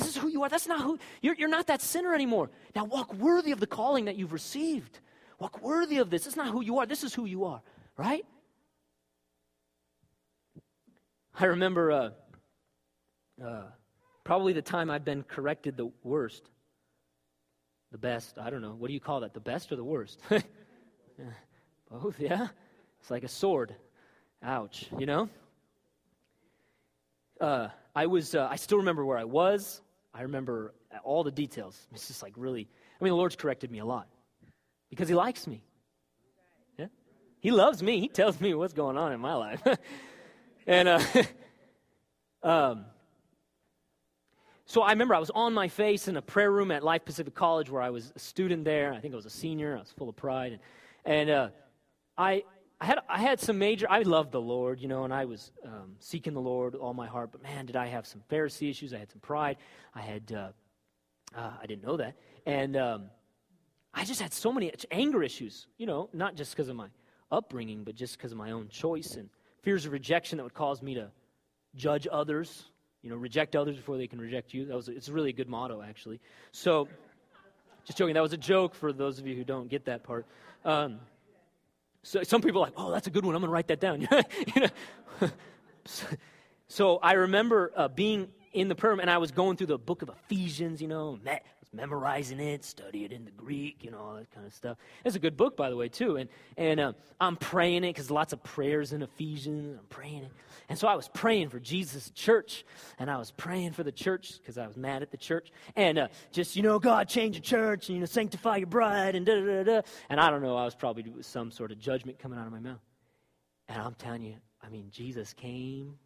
This 0.00 0.16
is 0.16 0.16
who 0.16 0.28
you 0.28 0.42
are. 0.42 0.48
That's 0.48 0.66
not 0.66 0.80
who, 0.80 0.98
you're, 1.20 1.34
you're 1.34 1.48
not 1.48 1.66
that 1.66 1.82
sinner 1.82 2.14
anymore. 2.14 2.50
Now 2.74 2.84
walk 2.84 3.12
worthy 3.14 3.52
of 3.52 3.60
the 3.60 3.66
calling 3.66 4.06
that 4.06 4.16
you've 4.16 4.32
received. 4.32 4.98
Walk 5.38 5.62
worthy 5.62 5.98
of 5.98 6.08
this. 6.08 6.26
It's 6.26 6.36
not 6.36 6.48
who 6.48 6.62
you 6.62 6.78
are. 6.78 6.86
This 6.86 7.04
is 7.04 7.12
who 7.12 7.26
you 7.26 7.44
are, 7.44 7.60
right? 7.98 8.24
I 11.38 11.44
remember 11.46 11.92
uh, 11.92 12.10
uh, 13.44 13.62
probably 14.24 14.54
the 14.54 14.62
time 14.62 14.90
I've 14.90 15.04
been 15.04 15.22
corrected 15.22 15.76
the 15.76 15.90
worst. 16.02 16.48
The 17.92 17.98
best, 17.98 18.38
I 18.38 18.48
don't 18.48 18.62
know. 18.62 18.74
What 18.78 18.88
do 18.88 18.94
you 18.94 19.00
call 19.00 19.20
that? 19.20 19.34
The 19.34 19.40
best 19.40 19.70
or 19.70 19.76
the 19.76 19.84
worst? 19.84 20.18
Both, 21.90 22.20
yeah? 22.20 22.48
It's 23.00 23.10
like 23.10 23.24
a 23.24 23.28
sword. 23.28 23.74
Ouch, 24.42 24.86
you 24.98 25.04
know? 25.04 25.28
Uh, 27.38 27.68
I 27.94 28.06
was, 28.06 28.34
uh, 28.34 28.48
I 28.50 28.56
still 28.56 28.78
remember 28.78 29.04
where 29.04 29.18
I 29.18 29.24
was. 29.24 29.82
I 30.12 30.22
remember 30.22 30.74
all 31.04 31.22
the 31.22 31.30
details. 31.30 31.86
It's 31.92 32.08
just 32.08 32.22
like 32.22 32.32
really, 32.36 32.68
I 33.00 33.04
mean, 33.04 33.10
the 33.10 33.16
Lord's 33.16 33.36
corrected 33.36 33.70
me 33.70 33.78
a 33.78 33.84
lot 33.84 34.08
because 34.88 35.08
He 35.08 35.14
likes 35.14 35.46
me. 35.46 35.62
Yeah? 36.78 36.86
He 37.40 37.50
loves 37.50 37.82
me. 37.82 38.00
He 38.00 38.08
tells 38.08 38.40
me 38.40 38.54
what's 38.54 38.72
going 38.72 38.96
on 38.96 39.12
in 39.12 39.20
my 39.20 39.34
life. 39.34 39.62
and, 40.66 40.88
uh, 40.88 41.00
um, 42.42 42.84
so 44.66 44.82
I 44.82 44.90
remember 44.90 45.16
I 45.16 45.18
was 45.18 45.30
on 45.30 45.52
my 45.52 45.66
face 45.66 46.06
in 46.06 46.16
a 46.16 46.22
prayer 46.22 46.52
room 46.52 46.70
at 46.70 46.84
Life 46.84 47.04
Pacific 47.04 47.34
College 47.34 47.70
where 47.70 47.82
I 47.82 47.90
was 47.90 48.12
a 48.14 48.20
student 48.20 48.64
there. 48.64 48.92
I 48.92 49.00
think 49.00 49.14
I 49.14 49.16
was 49.16 49.26
a 49.26 49.30
senior. 49.30 49.76
I 49.76 49.80
was 49.80 49.90
full 49.90 50.08
of 50.08 50.14
pride. 50.14 50.52
And, 50.52 50.60
and 51.04 51.30
uh, 51.30 51.48
I, 52.16 52.44
I 52.80 52.86
had, 52.86 52.98
I 53.08 53.18
had 53.18 53.40
some 53.40 53.58
major, 53.58 53.86
I 53.90 54.00
loved 54.02 54.32
the 54.32 54.40
Lord, 54.40 54.80
you 54.80 54.88
know, 54.88 55.04
and 55.04 55.12
I 55.12 55.26
was 55.26 55.52
um, 55.66 55.96
seeking 55.98 56.32
the 56.32 56.40
Lord 56.40 56.74
all 56.74 56.94
my 56.94 57.06
heart, 57.06 57.30
but 57.30 57.42
man, 57.42 57.66
did 57.66 57.76
I 57.76 57.88
have 57.88 58.06
some 58.06 58.22
Pharisee 58.30 58.70
issues. 58.70 58.94
I 58.94 58.98
had 58.98 59.10
some 59.10 59.20
pride. 59.20 59.58
I 59.94 60.00
had, 60.00 60.32
uh, 60.32 60.48
uh, 61.36 61.50
I 61.62 61.66
didn't 61.66 61.84
know 61.84 61.98
that. 61.98 62.14
And 62.46 62.78
um, 62.78 63.10
I 63.92 64.04
just 64.04 64.22
had 64.22 64.32
so 64.32 64.50
many 64.50 64.72
anger 64.90 65.22
issues, 65.22 65.66
you 65.76 65.84
know, 65.84 66.08
not 66.14 66.36
just 66.36 66.52
because 66.52 66.70
of 66.70 66.76
my 66.76 66.88
upbringing, 67.30 67.84
but 67.84 67.94
just 67.94 68.16
because 68.16 68.32
of 68.32 68.38
my 68.38 68.52
own 68.52 68.68
choice 68.68 69.16
and 69.16 69.28
fears 69.62 69.84
of 69.84 69.92
rejection 69.92 70.38
that 70.38 70.44
would 70.44 70.54
cause 70.54 70.80
me 70.80 70.94
to 70.94 71.10
judge 71.74 72.08
others, 72.10 72.64
you 73.02 73.10
know, 73.10 73.16
reject 73.16 73.56
others 73.56 73.76
before 73.76 73.98
they 73.98 74.06
can 74.06 74.18
reject 74.18 74.54
you. 74.54 74.64
That 74.64 74.76
was, 74.76 74.88
it's 74.88 75.10
really 75.10 75.30
a 75.30 75.34
good 75.34 75.48
motto, 75.50 75.82
actually. 75.82 76.18
So, 76.52 76.88
just 77.84 77.98
joking. 77.98 78.14
That 78.14 78.22
was 78.22 78.32
a 78.32 78.38
joke 78.38 78.74
for 78.74 78.92
those 78.92 79.18
of 79.18 79.26
you 79.26 79.34
who 79.34 79.44
don't 79.44 79.68
get 79.68 79.84
that 79.86 80.02
part. 80.02 80.26
Um, 80.64 81.00
so 82.02 82.22
some 82.22 82.40
people 82.40 82.62
are 82.62 82.66
like, 82.66 82.74
oh, 82.76 82.90
that's 82.90 83.06
a 83.06 83.10
good 83.10 83.24
one. 83.24 83.34
I'm 83.34 83.40
going 83.40 83.48
to 83.48 83.52
write 83.52 83.68
that 83.68 83.80
down. 83.80 84.00
you 84.54 84.62
know? 85.20 85.30
so 86.68 86.98
I 87.02 87.12
remember 87.12 87.72
uh, 87.76 87.88
being 87.88 88.28
in 88.52 88.68
the 88.68 88.74
room, 88.74 89.00
and 89.00 89.10
I 89.10 89.18
was 89.18 89.30
going 89.30 89.56
through 89.56 89.68
the 89.68 89.78
book 89.78 90.02
of 90.02 90.08
Ephesians, 90.08 90.80
you 90.80 90.88
know, 90.88 91.18
memorizing 91.72 92.40
it, 92.40 92.64
study 92.64 93.04
it 93.04 93.12
in 93.12 93.24
the 93.24 93.30
Greek, 93.30 93.84
you 93.84 93.90
know, 93.90 93.98
all 93.98 94.14
that 94.14 94.30
kind 94.32 94.46
of 94.46 94.52
stuff. 94.52 94.76
It's 95.04 95.14
a 95.14 95.20
good 95.20 95.36
book, 95.36 95.56
by 95.56 95.70
the 95.70 95.76
way, 95.76 95.88
too. 95.88 96.16
And, 96.16 96.28
and 96.56 96.80
uh, 96.80 96.92
I'm 97.20 97.36
praying 97.36 97.84
it 97.84 97.94
because 97.94 98.10
lots 98.10 98.32
of 98.32 98.42
prayers 98.42 98.92
in 98.92 99.02
Ephesians. 99.02 99.78
I'm 99.78 99.86
praying 99.86 100.24
it. 100.24 100.32
And 100.68 100.78
so 100.78 100.88
I 100.88 100.94
was 100.94 101.08
praying 101.08 101.48
for 101.48 101.60
Jesus' 101.60 102.10
church, 102.10 102.64
and 102.98 103.10
I 103.10 103.16
was 103.18 103.30
praying 103.30 103.72
for 103.72 103.82
the 103.82 103.92
church 103.92 104.38
because 104.38 104.58
I 104.58 104.66
was 104.66 104.76
mad 104.76 105.02
at 105.02 105.10
the 105.10 105.16
church. 105.16 105.52
And 105.76 105.98
uh, 105.98 106.08
just, 106.32 106.56
you 106.56 106.62
know, 106.62 106.78
God, 106.78 107.08
change 107.08 107.36
the 107.36 107.42
church, 107.42 107.88
and, 107.88 107.96
you 107.96 108.00
know, 108.00 108.06
sanctify 108.06 108.56
your 108.56 108.66
bride, 108.66 109.14
and 109.14 109.24
da 109.24 109.40
da 109.40 109.62
da. 109.62 109.80
And 110.08 110.20
I 110.20 110.30
don't 110.30 110.42
know, 110.42 110.56
I 110.56 110.64
was 110.64 110.74
probably 110.74 111.04
with 111.04 111.26
some 111.26 111.50
sort 111.50 111.72
of 111.72 111.78
judgment 111.78 112.18
coming 112.18 112.38
out 112.38 112.46
of 112.46 112.52
my 112.52 112.60
mouth. 112.60 112.80
And 113.68 113.80
I'm 113.80 113.94
telling 113.94 114.22
you, 114.22 114.34
I 114.60 114.68
mean, 114.68 114.88
Jesus 114.90 115.32
came 115.32 115.98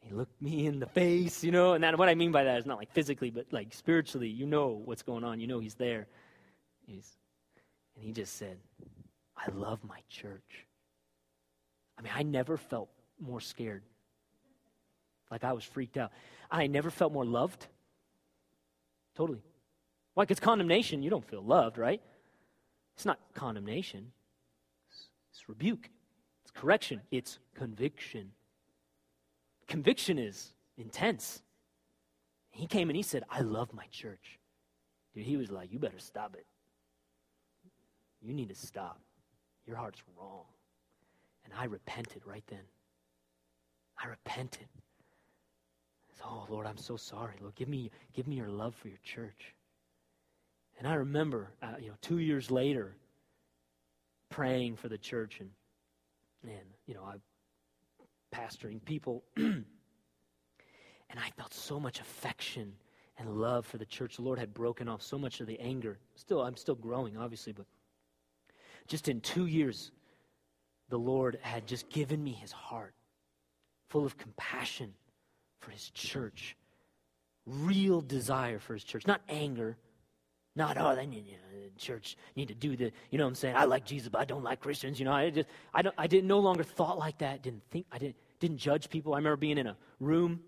he 0.00 0.14
looked 0.14 0.40
me 0.40 0.66
in 0.66 0.80
the 0.80 0.86
face, 0.86 1.44
you 1.44 1.52
know, 1.52 1.74
and 1.74 1.84
that, 1.84 1.98
what 1.98 2.08
I 2.08 2.14
mean 2.14 2.32
by 2.32 2.44
that 2.44 2.58
is 2.58 2.66
not 2.66 2.78
like 2.78 2.92
physically, 2.92 3.30
but 3.30 3.46
like 3.52 3.72
spiritually, 3.72 4.28
you 4.28 4.46
know 4.46 4.80
what's 4.84 5.02
going 5.02 5.24
on. 5.24 5.40
You 5.40 5.46
know 5.46 5.58
he's 5.58 5.74
there. 5.74 6.06
He's, 6.86 7.16
and 7.94 8.04
he 8.04 8.12
just 8.12 8.36
said, 8.36 8.58
I 9.36 9.50
love 9.52 9.84
my 9.84 10.00
church. 10.08 10.66
I 11.98 12.02
mean, 12.02 12.12
I 12.14 12.22
never 12.22 12.56
felt 12.56 12.88
more 13.20 13.40
scared. 13.40 13.82
Like 15.30 15.44
I 15.44 15.52
was 15.52 15.64
freaked 15.64 15.96
out. 15.96 16.12
I 16.50 16.66
never 16.66 16.90
felt 16.90 17.12
more 17.12 17.24
loved. 17.24 17.66
Totally. 19.16 19.42
Like 20.16 20.30
it's 20.30 20.40
condemnation. 20.40 21.02
You 21.02 21.10
don't 21.10 21.24
feel 21.24 21.42
loved, 21.42 21.78
right? 21.78 22.00
It's 23.00 23.06
not 23.06 23.18
condemnation, 23.32 24.12
it's, 24.90 25.08
it's 25.32 25.48
rebuke, 25.48 25.88
it's 26.42 26.50
correction, 26.50 27.00
it's 27.10 27.38
conviction 27.54 28.30
conviction 29.70 30.18
is 30.18 30.52
intense. 30.76 31.42
He 32.50 32.66
came 32.66 32.90
and 32.90 32.96
he 32.96 33.02
said, 33.02 33.22
I 33.30 33.40
love 33.40 33.72
my 33.72 33.86
church. 33.90 34.38
Dude, 35.14 35.24
he 35.24 35.36
was 35.36 35.50
like, 35.50 35.72
You 35.72 35.78
better 35.78 35.98
stop 35.98 36.34
it. 36.34 36.44
You 38.20 38.34
need 38.34 38.50
to 38.50 38.54
stop. 38.54 39.00
Your 39.66 39.76
heart's 39.76 40.02
wrong. 40.18 40.44
And 41.44 41.54
I 41.58 41.64
repented 41.64 42.22
right 42.26 42.44
then. 42.48 42.66
I 44.02 44.08
repented. 44.08 44.66
I 46.10 46.16
said, 46.16 46.26
oh 46.26 46.46
Lord, 46.50 46.66
I'm 46.66 46.76
so 46.76 46.96
sorry. 46.96 47.34
Lord, 47.40 47.54
give 47.54 47.68
me, 47.68 47.90
give 48.12 48.26
me 48.26 48.36
your 48.36 48.48
love 48.48 48.74
for 48.74 48.88
your 48.88 48.98
church. 49.02 49.54
And 50.78 50.88
I 50.88 50.94
remember, 50.94 51.52
uh, 51.62 51.74
you 51.78 51.88
know, 51.88 51.94
two 52.00 52.18
years 52.18 52.50
later, 52.50 52.94
praying 54.30 54.76
for 54.76 54.88
the 54.88 54.98
church, 54.98 55.40
and 55.40 55.50
and 56.42 56.66
you 56.86 56.94
know, 56.94 57.02
I 57.02 57.16
pastoring 58.34 58.84
people. 58.84 59.24
and 59.36 59.64
I 61.10 61.30
felt 61.36 61.52
so 61.52 61.80
much 61.80 62.00
affection 62.00 62.72
and 63.18 63.28
love 63.36 63.66
for 63.66 63.78
the 63.78 63.84
church. 63.84 64.16
The 64.16 64.22
Lord 64.22 64.38
had 64.38 64.54
broken 64.54 64.88
off 64.88 65.02
so 65.02 65.18
much 65.18 65.40
of 65.40 65.46
the 65.46 65.58
anger. 65.60 65.98
Still, 66.14 66.40
I'm 66.40 66.56
still 66.56 66.74
growing, 66.74 67.16
obviously, 67.16 67.52
but 67.52 67.66
just 68.86 69.08
in 69.08 69.20
two 69.20 69.46
years, 69.46 69.92
the 70.88 70.98
Lord 70.98 71.38
had 71.42 71.66
just 71.66 71.88
given 71.90 72.22
me 72.22 72.32
his 72.32 72.52
heart, 72.52 72.94
full 73.88 74.04
of 74.04 74.16
compassion 74.16 74.92
for 75.60 75.70
his 75.70 75.90
church, 75.90 76.56
real 77.46 78.00
desire 78.00 78.58
for 78.58 78.74
his 78.74 78.84
church, 78.84 79.06
not 79.06 79.20
anger. 79.28 79.76
Not, 80.56 80.76
oh, 80.78 80.94
they 80.94 81.06
need, 81.06 81.26
you 81.26 81.32
know, 81.32 81.62
the 81.62 81.78
church 81.78 82.16
need 82.34 82.48
to 82.48 82.54
do 82.54 82.76
the, 82.76 82.92
you 83.10 83.18
know 83.18 83.24
what 83.24 83.28
I'm 83.28 83.34
saying? 83.36 83.56
I 83.56 83.64
like 83.64 83.84
Jesus, 83.84 84.08
but 84.08 84.20
I 84.20 84.24
don't 84.24 84.42
like 84.42 84.60
Christians. 84.60 84.98
You 84.98 85.04
know, 85.04 85.12
I 85.12 85.30
just, 85.30 85.48
I, 85.72 85.82
don't, 85.82 85.94
I 85.96 86.06
didn't 86.06 86.28
no 86.28 86.40
longer 86.40 86.64
thought 86.64 86.98
like 86.98 87.18
that, 87.18 87.42
didn't 87.42 87.62
think, 87.70 87.86
I 87.92 87.98
didn't, 87.98 88.16
didn't 88.40 88.58
judge 88.58 88.88
people. 88.90 89.14
I 89.14 89.18
remember 89.18 89.36
being 89.36 89.58
in 89.58 89.68
a 89.68 89.76
room 90.00 90.40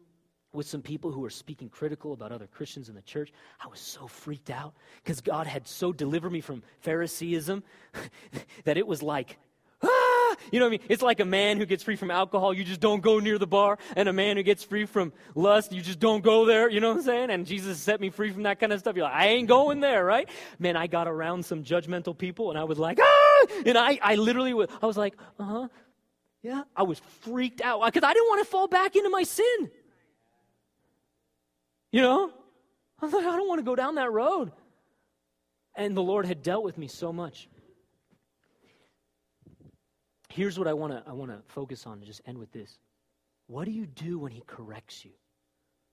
with 0.53 0.67
some 0.67 0.83
people 0.83 1.11
who 1.11 1.21
were 1.21 1.31
speaking 1.31 1.69
critical 1.69 2.13
about 2.13 2.33
other 2.33 2.47
Christians 2.47 2.89
in 2.89 2.95
the 2.95 3.03
church. 3.03 3.33
I 3.61 3.69
was 3.69 3.81
so 3.81 4.07
freaked 4.07 4.51
out 4.51 4.75
because 5.03 5.21
God 5.21 5.47
had 5.47 5.67
so 5.67 5.93
delivered 5.93 6.31
me 6.31 6.41
from 6.41 6.63
Phariseeism 6.81 7.63
that 8.65 8.77
it 8.77 8.87
was 8.87 9.03
like, 9.03 9.39
you 10.51 10.59
know 10.59 10.67
what 10.67 10.71
I 10.75 10.79
mean? 10.79 10.89
It's 10.89 11.03
like 11.03 11.21
a 11.21 11.25
man 11.25 11.59
who 11.59 11.67
gets 11.67 11.83
free 11.83 11.97
from 11.97 12.11
alcohol, 12.11 12.53
you 12.55 12.65
just 12.65 12.81
don't 12.81 13.01
go 13.01 13.19
near 13.19 13.39
the 13.39 13.47
bar, 13.47 13.79
and 13.97 14.09
a 14.09 14.13
man 14.13 14.37
who 14.37 14.43
gets 14.43 14.65
free 14.65 14.87
from 14.87 15.13
lust, 15.35 15.73
you 15.73 15.81
just 15.81 15.99
don't 15.99 16.23
go 16.23 16.45
there. 16.45 16.71
You 16.71 16.81
know 16.81 16.91
what 16.91 16.99
I'm 16.99 17.03
saying? 17.03 17.31
And 17.31 17.47
Jesus 17.47 17.79
set 17.79 18.01
me 18.01 18.11
free 18.11 18.33
from 18.33 18.45
that 18.45 18.61
kind 18.61 18.73
of 18.73 18.81
stuff. 18.81 18.97
You're 18.97 19.05
like, 19.05 19.15
I 19.15 19.29
ain't 19.29 19.49
going 19.49 19.81
there, 19.81 20.05
right? 20.05 20.29
Man, 20.59 20.77
I 20.77 20.87
got 20.87 21.09
around 21.09 21.45
some 21.45 21.65
judgmental 21.65 22.17
people, 22.17 22.51
and 22.51 22.59
I 22.59 22.65
was 22.65 22.79
like, 22.79 22.99
ah! 23.01 23.47
And 23.67 23.77
I, 23.77 23.99
I 24.03 24.15
literally 24.17 24.55
was, 24.55 24.69
I 24.83 24.87
was 24.87 24.97
like, 24.97 25.15
uh 25.39 25.45
huh, 25.45 25.69
yeah. 26.43 26.63
I 26.77 26.83
was 26.83 27.01
freaked 27.21 27.61
out 27.61 27.85
because 27.85 28.07
I 28.07 28.13
didn't 28.13 28.29
want 28.29 28.45
to 28.45 28.51
fall 28.51 28.69
back 28.69 28.97
into 28.97 29.11
my 29.11 29.23
sin. 29.23 29.71
You 31.93 32.03
know? 32.03 32.33
I 33.01 33.05
was 33.05 33.15
like, 33.15 33.27
I 33.27 33.37
don't 33.37 33.49
want 33.49 33.59
to 33.59 33.65
go 33.65 33.77
down 33.77 33.97
that 33.97 34.11
road. 34.11 34.53
And 35.75 35.97
the 35.97 36.03
Lord 36.03 36.27
had 36.27 36.43
dealt 36.43 36.65
with 36.65 36.79
me 36.79 36.89
so 36.89 37.13
much 37.13 37.49
here's 40.33 40.59
what 40.59 40.67
I 40.67 40.73
want 40.73 40.93
to 40.93 41.03
I 41.09 41.13
want 41.13 41.31
to 41.31 41.39
focus 41.49 41.87
on 41.87 41.99
and 41.99 42.05
just 42.05 42.23
end 42.27 42.39
with 42.39 42.53
this. 42.53 42.79
What 43.47 43.65
do 43.65 43.71
you 43.71 43.87
do 43.87 44.19
when 44.19 44.33
he 44.33 44.43
corrects 44.47 45.05
you? 45.05 45.11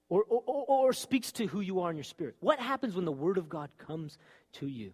Or, 0.07 0.23
or, 0.27 0.65
or, 0.67 0.93
speaks 0.93 1.31
to 1.33 1.45
who 1.45 1.61
you 1.61 1.81
are 1.81 1.91
in 1.91 1.95
your 1.95 2.03
spirit? 2.03 2.35
What 2.39 2.57
happens 2.59 2.95
when 2.95 3.05
the 3.05 3.11
word 3.11 3.37
of 3.37 3.47
God 3.47 3.69
comes 3.77 4.17
to 4.53 4.65
you? 4.65 4.91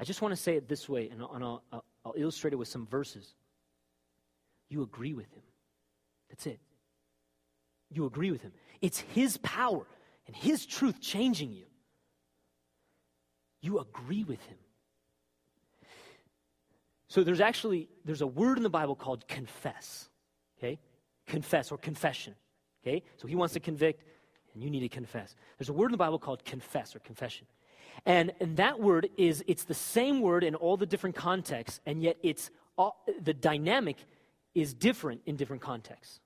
I 0.00 0.04
just 0.04 0.20
want 0.20 0.32
to 0.32 0.36
say 0.36 0.56
it 0.56 0.68
this 0.68 0.88
way, 0.88 1.08
and, 1.10 1.22
I'll, 1.22 1.32
and 1.32 1.44
I'll, 1.44 1.62
I'll 2.04 2.14
illustrate 2.16 2.52
it 2.52 2.56
with 2.56 2.66
some 2.66 2.84
verses. 2.86 3.34
You 4.68 4.82
agree 4.82 5.14
with 5.14 5.32
him. 5.32 5.42
That's 6.28 6.46
it. 6.48 6.58
You 7.90 8.06
agree 8.06 8.32
with 8.32 8.42
him. 8.42 8.52
It's 8.80 8.98
his 8.98 9.36
power 9.38 9.86
and 10.26 10.34
his 10.34 10.66
truth 10.66 11.00
changing 11.00 11.52
you. 11.52 11.66
You 13.60 13.78
agree 13.78 14.24
with 14.24 14.42
him. 14.42 14.58
So 17.08 17.24
there's 17.24 17.40
actually 17.40 17.88
there's 18.04 18.20
a 18.20 18.26
word 18.26 18.58
in 18.58 18.62
the 18.62 18.70
Bible 18.70 18.94
called 18.94 19.26
confess. 19.26 20.08
Okay? 20.58 20.78
Confess 21.26 21.72
or 21.72 21.78
confession. 21.78 22.34
Okay? 22.82 23.02
So 23.16 23.26
he 23.26 23.34
wants 23.34 23.54
to 23.54 23.60
convict 23.60 24.04
and 24.54 24.62
you 24.62 24.70
need 24.70 24.80
to 24.80 24.88
confess. 24.88 25.34
There's 25.58 25.68
a 25.68 25.72
word 25.72 25.86
in 25.86 25.92
the 25.92 25.98
Bible 25.98 26.18
called 26.18 26.44
confess 26.44 26.94
or 26.94 27.00
confession. 27.00 27.46
And, 28.06 28.32
and 28.40 28.56
that 28.58 28.78
word 28.78 29.08
is 29.16 29.42
it's 29.46 29.64
the 29.64 29.74
same 29.74 30.20
word 30.20 30.44
in 30.44 30.54
all 30.54 30.76
the 30.76 30.86
different 30.86 31.16
contexts 31.16 31.80
and 31.86 32.02
yet 32.02 32.16
it's 32.22 32.50
all, 32.76 33.02
the 33.20 33.34
dynamic 33.34 33.96
is 34.54 34.74
different 34.74 35.22
in 35.26 35.36
different 35.36 35.62
contexts. 35.62 36.20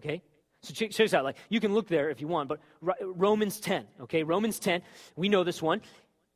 Okay? 0.00 0.22
So 0.62 0.72
check, 0.72 0.90
check 0.90 1.04
this 1.04 1.14
out. 1.14 1.24
Like 1.24 1.36
you 1.50 1.60
can 1.60 1.74
look 1.74 1.86
there 1.86 2.08
if 2.08 2.20
you 2.20 2.28
want, 2.28 2.48
but 2.48 2.60
Romans 2.80 3.60
10, 3.60 3.84
okay? 4.02 4.22
Romans 4.22 4.58
10, 4.58 4.80
we 5.14 5.28
know 5.28 5.44
this 5.44 5.60
one. 5.60 5.82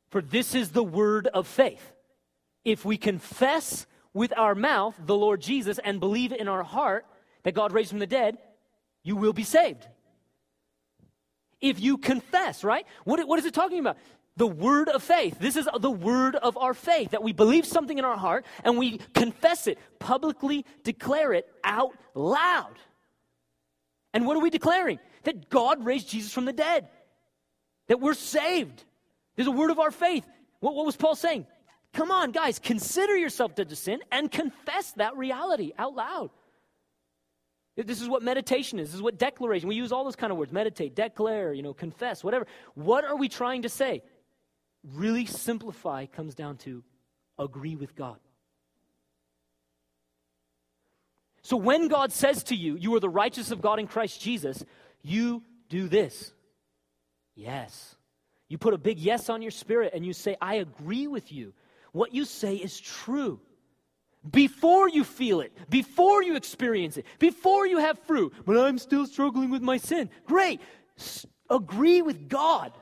For 0.09 0.21
this 0.21 0.53
is 0.53 0.69
the 0.69 0.83
word 0.83 1.27
of 1.27 1.47
faith 1.47 1.93
if 2.65 2.85
we 2.85 2.97
confess 2.97 3.85
with 4.13 4.33
our 4.37 4.55
mouth 4.55 4.95
the 5.05 5.15
Lord 5.15 5.41
Jesus 5.41 5.79
and 5.83 5.99
believe 5.99 6.31
in 6.31 6.47
our 6.47 6.63
heart 6.63 7.05
that 7.43 7.53
God 7.53 7.71
raised 7.71 7.89
from 7.89 7.99
the 7.99 8.07
dead, 8.07 8.37
you 9.03 9.15
will 9.15 9.33
be 9.33 9.43
saved. 9.43 9.87
If 11.61 11.79
you 11.79 11.97
confess, 11.97 12.63
right? 12.63 12.85
What, 13.03 13.25
what 13.27 13.39
is 13.39 13.45
it 13.45 13.53
talking 13.53 13.79
about? 13.79 13.97
The 14.37 14.47
word 14.47 14.87
of 14.87 15.03
faith. 15.03 15.37
This 15.39 15.57
is 15.57 15.67
the 15.79 15.91
word 15.91 16.35
of 16.35 16.57
our 16.57 16.73
faith 16.73 17.11
that 17.11 17.23
we 17.23 17.33
believe 17.33 17.65
something 17.65 17.97
in 17.97 18.05
our 18.05 18.17
heart 18.17 18.45
and 18.63 18.77
we 18.77 18.99
confess 19.13 19.67
it, 19.67 19.77
publicly 19.99 20.65
declare 20.83 21.33
it 21.33 21.45
out 21.63 21.93
loud. 22.13 22.75
And 24.13 24.25
what 24.25 24.37
are 24.37 24.41
we 24.41 24.49
declaring? 24.49 24.99
That 25.23 25.49
God 25.49 25.85
raised 25.85 26.09
Jesus 26.09 26.31
from 26.31 26.45
the 26.45 26.53
dead, 26.53 26.87
that 27.87 27.99
we're 27.99 28.13
saved. 28.13 28.83
There's 29.35 29.47
a 29.47 29.51
word 29.51 29.71
of 29.71 29.79
our 29.79 29.91
faith. 29.91 30.25
What, 30.59 30.75
what 30.75 30.85
was 30.85 30.95
Paul 30.95 31.15
saying? 31.15 31.45
Come 31.93 32.11
on, 32.11 32.31
guys, 32.31 32.59
consider 32.59 33.17
yourself 33.17 33.55
dead 33.55 33.69
to 33.69 33.75
sin 33.75 33.99
and 34.11 34.31
confess 34.31 34.91
that 34.93 35.17
reality 35.17 35.73
out 35.77 35.95
loud. 35.95 36.29
This 37.75 38.01
is 38.01 38.09
what 38.09 38.21
meditation 38.21 38.79
is. 38.79 38.89
This 38.89 38.95
is 38.95 39.01
what 39.01 39.17
declaration. 39.17 39.69
We 39.69 39.75
use 39.75 39.91
all 39.91 40.03
those 40.03 40.15
kind 40.15 40.31
of 40.31 40.37
words 40.37 40.51
meditate, 40.51 40.95
declare, 40.95 41.53
you 41.53 41.63
know, 41.63 41.73
confess, 41.73 42.23
whatever. 42.23 42.45
What 42.75 43.05
are 43.05 43.15
we 43.15 43.29
trying 43.29 43.61
to 43.61 43.69
say? 43.69 44.03
Really 44.93 45.25
simplify 45.25 46.05
comes 46.05 46.35
down 46.35 46.57
to 46.57 46.83
agree 47.37 47.75
with 47.75 47.95
God. 47.95 48.17
So 51.41 51.57
when 51.57 51.87
God 51.87 52.11
says 52.11 52.43
to 52.45 52.55
you, 52.55 52.75
You 52.75 52.93
are 52.95 52.99
the 52.99 53.09
righteousness 53.09 53.51
of 53.51 53.61
God 53.61 53.79
in 53.79 53.87
Christ 53.87 54.21
Jesus, 54.21 54.63
you 55.01 55.43
do 55.69 55.87
this. 55.87 56.33
Yes. 57.35 57.95
You 58.49 58.57
put 58.57 58.73
a 58.73 58.77
big 58.77 58.99
yes 58.99 59.29
on 59.29 59.41
your 59.41 59.51
spirit 59.51 59.93
and 59.93 60.05
you 60.05 60.11
say, 60.11 60.35
I 60.41 60.55
agree 60.55 61.07
with 61.07 61.31
you. 61.31 61.53
What 61.91 62.13
you 62.13 62.25
say 62.25 62.55
is 62.55 62.79
true. 62.79 63.39
Before 64.29 64.89
you 64.89 65.03
feel 65.03 65.39
it, 65.41 65.53
before 65.69 66.23
you 66.23 66.35
experience 66.35 66.97
it, 66.97 67.05
before 67.19 67.65
you 67.65 67.77
have 67.77 67.97
fruit, 67.99 68.33
but 68.45 68.57
I'm 68.57 68.77
still 68.77 69.05
struggling 69.05 69.49
with 69.49 69.61
my 69.61 69.77
sin. 69.77 70.09
Great. 70.25 70.59
S- 70.97 71.25
agree 71.49 72.01
with 72.01 72.27
God. 72.27 72.73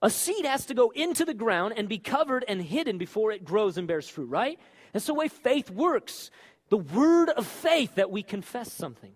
A 0.00 0.10
seed 0.10 0.44
has 0.44 0.66
to 0.66 0.74
go 0.74 0.90
into 0.90 1.24
the 1.24 1.34
ground 1.34 1.74
and 1.76 1.88
be 1.88 1.98
covered 1.98 2.44
and 2.46 2.60
hidden 2.62 2.98
before 2.98 3.32
it 3.32 3.44
grows 3.44 3.78
and 3.78 3.88
bears 3.88 4.08
fruit, 4.08 4.28
right? 4.28 4.60
That's 4.92 5.06
the 5.06 5.14
way 5.14 5.28
faith 5.28 5.70
works. 5.70 6.30
The 6.68 6.76
word 6.76 7.30
of 7.30 7.46
faith 7.46 7.96
that 7.96 8.10
we 8.10 8.22
confess 8.22 8.72
something. 8.72 9.12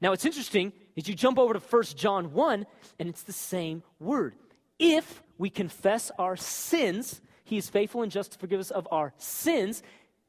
Now, 0.00 0.12
it's 0.12 0.24
interesting 0.24 0.72
is 0.96 1.08
you 1.08 1.14
jump 1.14 1.38
over 1.38 1.54
to 1.54 1.60
1 1.60 1.82
John 1.94 2.32
1, 2.32 2.66
and 2.98 3.08
it's 3.08 3.22
the 3.22 3.32
same 3.32 3.82
word. 4.00 4.34
If 4.78 5.22
we 5.42 5.50
confess 5.50 6.12
our 6.20 6.36
sins, 6.36 7.20
he 7.42 7.56
is 7.56 7.68
faithful 7.68 8.02
and 8.02 8.12
just 8.12 8.30
to 8.30 8.38
forgive 8.38 8.60
us 8.60 8.70
of 8.70 8.86
our 8.92 9.12
sins 9.16 9.82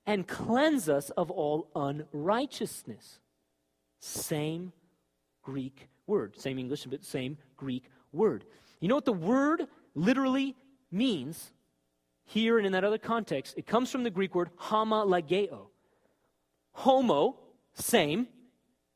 and 0.07 0.28
cleanse 0.28 0.89
us 0.89 1.11
of 1.11 1.30
all 1.30 1.70
unrighteousness. 1.76 3.20
Same 3.99 4.74
Greek 5.43 5.88
word. 6.07 6.36
Same 6.39 6.57
English, 6.57 6.86
but 6.86 7.05
same 7.05 7.38
Greek 7.57 7.84
word. 8.11 8.43
You 8.80 8.88
know 8.88 8.95
what 8.95 9.05
the 9.05 9.14
word 9.14 9.68
literally 9.93 10.55
means 10.91 11.51
here 12.26 12.57
and 12.57 12.66
in 12.66 12.72
that 12.72 12.84
other 12.84 12.97
context? 12.97 13.53
It 13.55 13.68
comes 13.68 13.91
from 13.91 14.03
the 14.03 14.09
Greek 14.09 14.34
word 14.34 14.49
homologeo. 14.57 15.68
Homo, 16.72 17.38
same. 17.76 18.28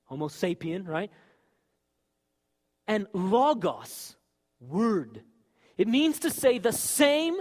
Homo 0.06 0.30
sapien, 0.30 0.88
right? 0.88 1.12
And 2.88 3.06
logos, 3.14 4.16
word. 4.60 5.22
It 5.78 5.88
means 5.88 6.20
to 6.20 6.30
say 6.30 6.58
the 6.58 6.72
same 6.72 7.36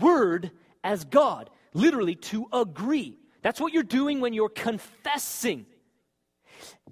word 0.00 0.50
as 0.82 1.04
God, 1.04 1.50
literally 1.74 2.16
to 2.16 2.46
agree. 2.52 3.18
That's 3.42 3.60
what 3.60 3.72
you're 3.72 3.82
doing 3.82 4.20
when 4.20 4.32
you're 4.32 4.48
confessing. 4.48 5.66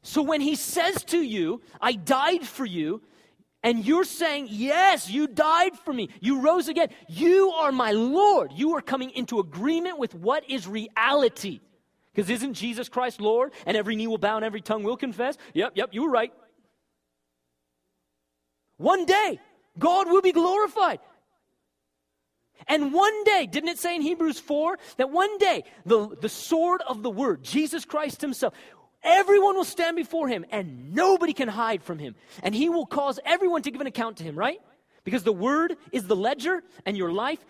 So 0.02 0.22
when 0.22 0.40
he 0.40 0.54
says 0.54 1.04
to 1.04 1.18
you, 1.18 1.60
I 1.80 1.92
died 1.92 2.46
for 2.46 2.64
you, 2.64 3.02
and 3.62 3.84
you're 3.84 4.04
saying, 4.04 4.48
Yes, 4.50 5.10
you 5.10 5.26
died 5.26 5.76
for 5.78 5.92
me. 5.92 6.08
You 6.20 6.40
rose 6.40 6.68
again. 6.68 6.88
You 7.08 7.50
are 7.50 7.72
my 7.72 7.92
Lord. 7.92 8.52
You 8.54 8.76
are 8.76 8.80
coming 8.80 9.10
into 9.10 9.38
agreement 9.38 9.98
with 9.98 10.14
what 10.14 10.48
is 10.48 10.66
reality. 10.66 11.60
Because 12.14 12.30
isn't 12.30 12.54
Jesus 12.54 12.88
Christ 12.88 13.20
Lord? 13.20 13.52
And 13.66 13.76
every 13.76 13.96
knee 13.96 14.06
will 14.06 14.18
bow 14.18 14.36
and 14.36 14.44
every 14.44 14.62
tongue 14.62 14.82
will 14.82 14.96
confess? 14.96 15.36
Yep, 15.54 15.72
yep, 15.76 15.90
you 15.92 16.02
were 16.02 16.10
right. 16.10 16.32
One 18.78 19.04
day, 19.04 19.38
God 19.78 20.08
will 20.08 20.22
be 20.22 20.32
glorified. 20.32 21.00
And 22.66 22.92
one 22.92 23.24
day, 23.24 23.46
didn't 23.50 23.70
it 23.70 23.78
say 23.78 23.96
in 23.96 24.02
Hebrews 24.02 24.38
4 24.38 24.78
that 24.98 25.10
one 25.10 25.38
day 25.38 25.64
the, 25.86 26.14
the 26.20 26.28
sword 26.28 26.82
of 26.86 27.02
the 27.02 27.10
word, 27.10 27.42
Jesus 27.42 27.84
Christ 27.84 28.20
Himself, 28.20 28.54
everyone 29.02 29.56
will 29.56 29.64
stand 29.64 29.96
before 29.96 30.28
Him 30.28 30.44
and 30.50 30.94
nobody 30.94 31.32
can 31.32 31.48
hide 31.48 31.82
from 31.82 31.98
Him. 31.98 32.14
And 32.42 32.54
He 32.54 32.68
will 32.68 32.86
cause 32.86 33.18
everyone 33.24 33.62
to 33.62 33.70
give 33.70 33.80
an 33.80 33.86
account 33.86 34.18
to 34.18 34.24
Him, 34.24 34.38
right? 34.38 34.60
Because 35.04 35.22
the 35.22 35.32
word 35.32 35.76
is 35.92 36.06
the 36.06 36.16
ledger 36.16 36.62
and 36.84 36.96
your 36.96 37.12
life 37.12 37.44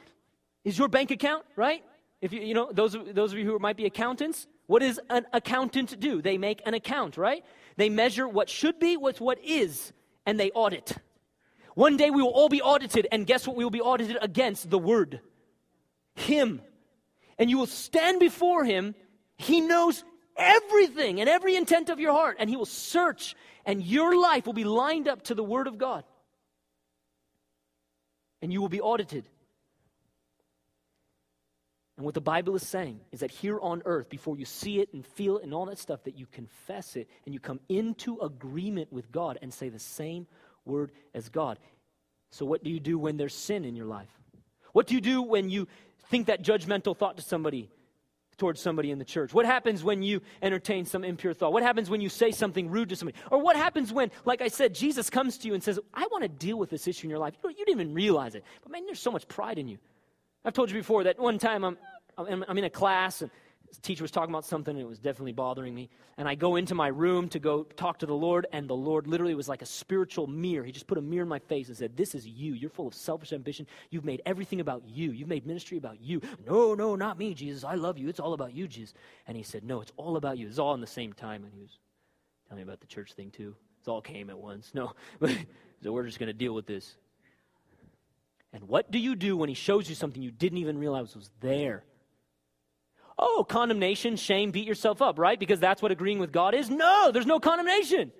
is 0.64 0.78
your 0.78 0.88
bank 0.88 1.10
account, 1.10 1.44
right? 1.56 1.82
If 2.20 2.32
you, 2.32 2.40
you 2.40 2.54
know, 2.54 2.70
those, 2.72 2.96
those 3.12 3.32
of 3.32 3.38
you 3.38 3.46
who 3.46 3.58
might 3.58 3.76
be 3.76 3.86
accountants, 3.86 4.46
what 4.66 4.80
does 4.80 5.00
an 5.08 5.26
accountant 5.32 5.98
do? 5.98 6.22
They 6.22 6.38
make 6.38 6.62
an 6.66 6.74
account, 6.74 7.16
right? 7.16 7.44
They 7.76 7.88
measure 7.88 8.28
what 8.28 8.48
should 8.48 8.78
be 8.78 8.96
with 8.96 9.20
what 9.20 9.42
is, 9.42 9.92
and 10.26 10.38
they 10.38 10.50
audit. 10.50 10.96
One 11.80 11.96
day 11.96 12.10
we 12.10 12.20
will 12.20 12.28
all 12.28 12.50
be 12.50 12.60
audited, 12.60 13.08
and 13.10 13.26
guess 13.26 13.46
what 13.46 13.56
we 13.56 13.64
will 13.64 13.70
be 13.70 13.80
audited 13.80 14.18
against? 14.20 14.68
The 14.68 14.78
Word. 14.78 15.22
Him. 16.14 16.60
And 17.38 17.48
you 17.48 17.56
will 17.56 17.66
stand 17.66 18.20
before 18.20 18.64
Him. 18.66 18.94
He 19.38 19.62
knows 19.62 20.04
everything 20.36 21.20
and 21.20 21.28
every 21.30 21.56
intent 21.56 21.88
of 21.88 21.98
your 21.98 22.12
heart, 22.12 22.36
and 22.38 22.50
He 22.50 22.56
will 22.56 22.66
search, 22.66 23.34
and 23.64 23.82
your 23.82 24.14
life 24.14 24.44
will 24.44 24.52
be 24.52 24.64
lined 24.64 25.08
up 25.08 25.22
to 25.22 25.34
the 25.34 25.42
Word 25.42 25.66
of 25.66 25.78
God. 25.78 26.04
And 28.42 28.52
you 28.52 28.60
will 28.60 28.68
be 28.68 28.82
audited. 28.82 29.26
And 31.96 32.04
what 32.04 32.12
the 32.12 32.20
Bible 32.20 32.56
is 32.56 32.66
saying 32.66 33.00
is 33.10 33.20
that 33.20 33.30
here 33.30 33.58
on 33.58 33.80
earth, 33.86 34.10
before 34.10 34.36
you 34.36 34.44
see 34.44 34.80
it 34.80 34.92
and 34.92 35.06
feel 35.06 35.38
it 35.38 35.44
and 35.44 35.54
all 35.54 35.64
that 35.64 35.78
stuff, 35.78 36.04
that 36.04 36.18
you 36.18 36.26
confess 36.30 36.94
it 36.96 37.08
and 37.24 37.32
you 37.32 37.40
come 37.40 37.60
into 37.70 38.18
agreement 38.18 38.92
with 38.92 39.10
God 39.10 39.38
and 39.40 39.50
say 39.50 39.70
the 39.70 39.78
same 39.78 40.26
word 40.64 40.92
as 41.14 41.28
God. 41.28 41.58
So, 42.30 42.44
what 42.46 42.62
do 42.62 42.70
you 42.70 42.80
do 42.80 42.98
when 42.98 43.16
there's 43.16 43.34
sin 43.34 43.64
in 43.64 43.76
your 43.76 43.86
life? 43.86 44.08
What 44.72 44.86
do 44.86 44.94
you 44.94 45.00
do 45.00 45.22
when 45.22 45.50
you 45.50 45.66
think 46.11 46.26
that 46.26 46.42
judgmental 46.42 46.96
thought 46.96 47.16
to 47.16 47.22
somebody, 47.22 47.70
towards 48.38 48.61
somebody 48.61 48.90
in 48.90 48.98
the 48.98 49.04
church? 49.04 49.34
What 49.34 49.46
happens 49.46 49.82
when 49.82 50.02
you 50.02 50.20
entertain 50.40 50.84
some 50.84 51.02
impure 51.02 51.34
thought? 51.34 51.52
What 51.52 51.64
happens 51.64 51.90
when 51.90 52.00
you 52.00 52.08
say 52.08 52.30
something 52.30 52.70
rude 52.70 52.88
to 52.90 52.96
somebody? 52.96 53.18
Or 53.30 53.42
what 53.42 53.56
happens 53.56 53.92
when, 53.92 54.12
like 54.24 54.42
I 54.42 54.48
said, 54.48 54.74
Jesus 54.74 55.11
comes 55.11 55.38
to 55.38 55.48
you 55.48 55.54
and 55.54 55.62
says, 55.62 55.80
I 55.92 56.06
want 56.12 56.22
to 56.22 56.28
deal 56.28 56.56
with 56.56 56.70
this 56.70 56.86
issue 56.86 57.06
in 57.06 57.11
your 57.11 57.18
life? 57.18 57.34
You, 57.42 57.50
you 57.50 57.64
didn't 57.64 57.80
even 57.80 57.94
realize 57.94 58.36
it. 58.36 58.44
But 58.62 58.70
man, 58.70 58.86
there's 58.86 59.00
so 59.00 59.11
much 59.11 59.26
pride 59.26 59.58
in 59.58 59.66
you. 59.66 59.78
I've 60.44 60.54
told 60.54 60.70
you 60.70 60.76
before 60.76 61.04
that 61.04 61.18
one 61.18 61.38
time 61.38 61.64
I'm, 61.64 61.76
I'm 62.16 62.58
in 62.58 62.64
a 62.64 62.70
class 62.70 63.22
and 63.22 63.30
teacher 63.78 64.02
was 64.02 64.10
talking 64.10 64.30
about 64.30 64.44
something 64.44 64.74
and 64.74 64.82
it 64.82 64.88
was 64.88 64.98
definitely 64.98 65.32
bothering 65.32 65.74
me. 65.74 65.88
And 66.18 66.28
I 66.28 66.34
go 66.34 66.56
into 66.56 66.74
my 66.74 66.88
room 66.88 67.28
to 67.30 67.38
go 67.38 67.62
talk 67.62 67.98
to 68.00 68.06
the 68.06 68.14
Lord, 68.14 68.46
and 68.52 68.68
the 68.68 68.74
Lord 68.74 69.06
literally 69.06 69.34
was 69.34 69.48
like 69.48 69.62
a 69.62 69.66
spiritual 69.66 70.26
mirror. 70.26 70.64
He 70.64 70.72
just 70.72 70.86
put 70.86 70.98
a 70.98 71.02
mirror 71.02 71.22
in 71.22 71.28
my 71.28 71.38
face 71.38 71.68
and 71.68 71.76
said, 71.76 71.96
This 71.96 72.14
is 72.14 72.26
you. 72.26 72.52
You're 72.54 72.70
full 72.70 72.88
of 72.88 72.94
selfish 72.94 73.32
ambition. 73.32 73.66
You've 73.90 74.04
made 74.04 74.22
everything 74.26 74.60
about 74.60 74.82
you. 74.86 75.12
You've 75.12 75.28
made 75.28 75.46
ministry 75.46 75.78
about 75.78 76.00
you. 76.00 76.20
No, 76.46 76.74
no, 76.74 76.96
not 76.96 77.18
me, 77.18 77.32
Jesus. 77.34 77.64
I 77.64 77.74
love 77.74 77.96
you. 77.96 78.08
It's 78.08 78.20
all 78.20 78.32
about 78.32 78.54
you, 78.54 78.68
Jesus. 78.68 78.94
And 79.26 79.36
he 79.36 79.42
said, 79.42 79.64
No, 79.64 79.80
it's 79.80 79.92
all 79.96 80.16
about 80.16 80.36
you. 80.38 80.46
It's 80.46 80.58
all 80.58 80.74
in 80.74 80.80
the 80.80 80.86
same 80.86 81.12
time. 81.12 81.44
And 81.44 81.52
he 81.54 81.60
was 81.60 81.78
telling 82.48 82.64
me 82.64 82.68
about 82.68 82.80
the 82.80 82.86
church 82.86 83.12
thing 83.12 83.30
too. 83.30 83.54
It 83.82 83.88
all 83.88 84.02
came 84.02 84.30
at 84.30 84.38
once. 84.38 84.72
No, 84.74 84.92
so 85.82 85.92
we're 85.92 86.06
just 86.06 86.18
going 86.18 86.26
to 86.28 86.32
deal 86.34 86.54
with 86.54 86.66
this. 86.66 86.96
And 88.52 88.64
what 88.64 88.90
do 88.90 88.98
you 88.98 89.14
do 89.14 89.36
when 89.36 89.48
he 89.48 89.54
shows 89.54 89.88
you 89.88 89.94
something 89.94 90.20
you 90.20 90.32
didn't 90.32 90.58
even 90.58 90.76
realize 90.76 91.14
was 91.14 91.30
there? 91.40 91.84
Oh, 93.20 93.44
condemnation, 93.48 94.16
shame, 94.16 94.50
beat 94.50 94.66
yourself 94.66 95.02
up, 95.02 95.18
right? 95.18 95.38
Because 95.38 95.60
that's 95.60 95.82
what 95.82 95.92
agreeing 95.92 96.18
with 96.18 96.32
God 96.32 96.54
is? 96.54 96.70
No, 96.70 97.10
there's 97.12 97.26
no 97.26 97.38
condemnation. 97.38 98.10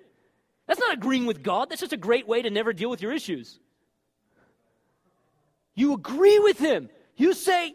That's 0.67 0.79
not 0.79 0.93
agreeing 0.93 1.25
with 1.25 1.43
God. 1.43 1.69
That's 1.69 1.81
just 1.81 1.93
a 1.93 1.97
great 1.97 2.27
way 2.27 2.43
to 2.43 2.49
never 2.49 2.71
deal 2.71 2.89
with 2.89 3.01
your 3.01 3.11
issues. 3.11 3.59
You 5.75 5.93
agree 5.93 6.39
with 6.39 6.59
Him. 6.59 6.89
You 7.17 7.33
say, 7.33 7.73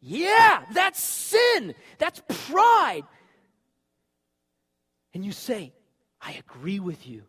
yeah, 0.00 0.64
that's 0.72 1.02
sin. 1.02 1.74
That's 1.98 2.22
pride. 2.28 3.02
And 5.14 5.24
you 5.24 5.32
say, 5.32 5.72
I 6.20 6.32
agree 6.32 6.80
with 6.80 7.06
you. 7.06 7.22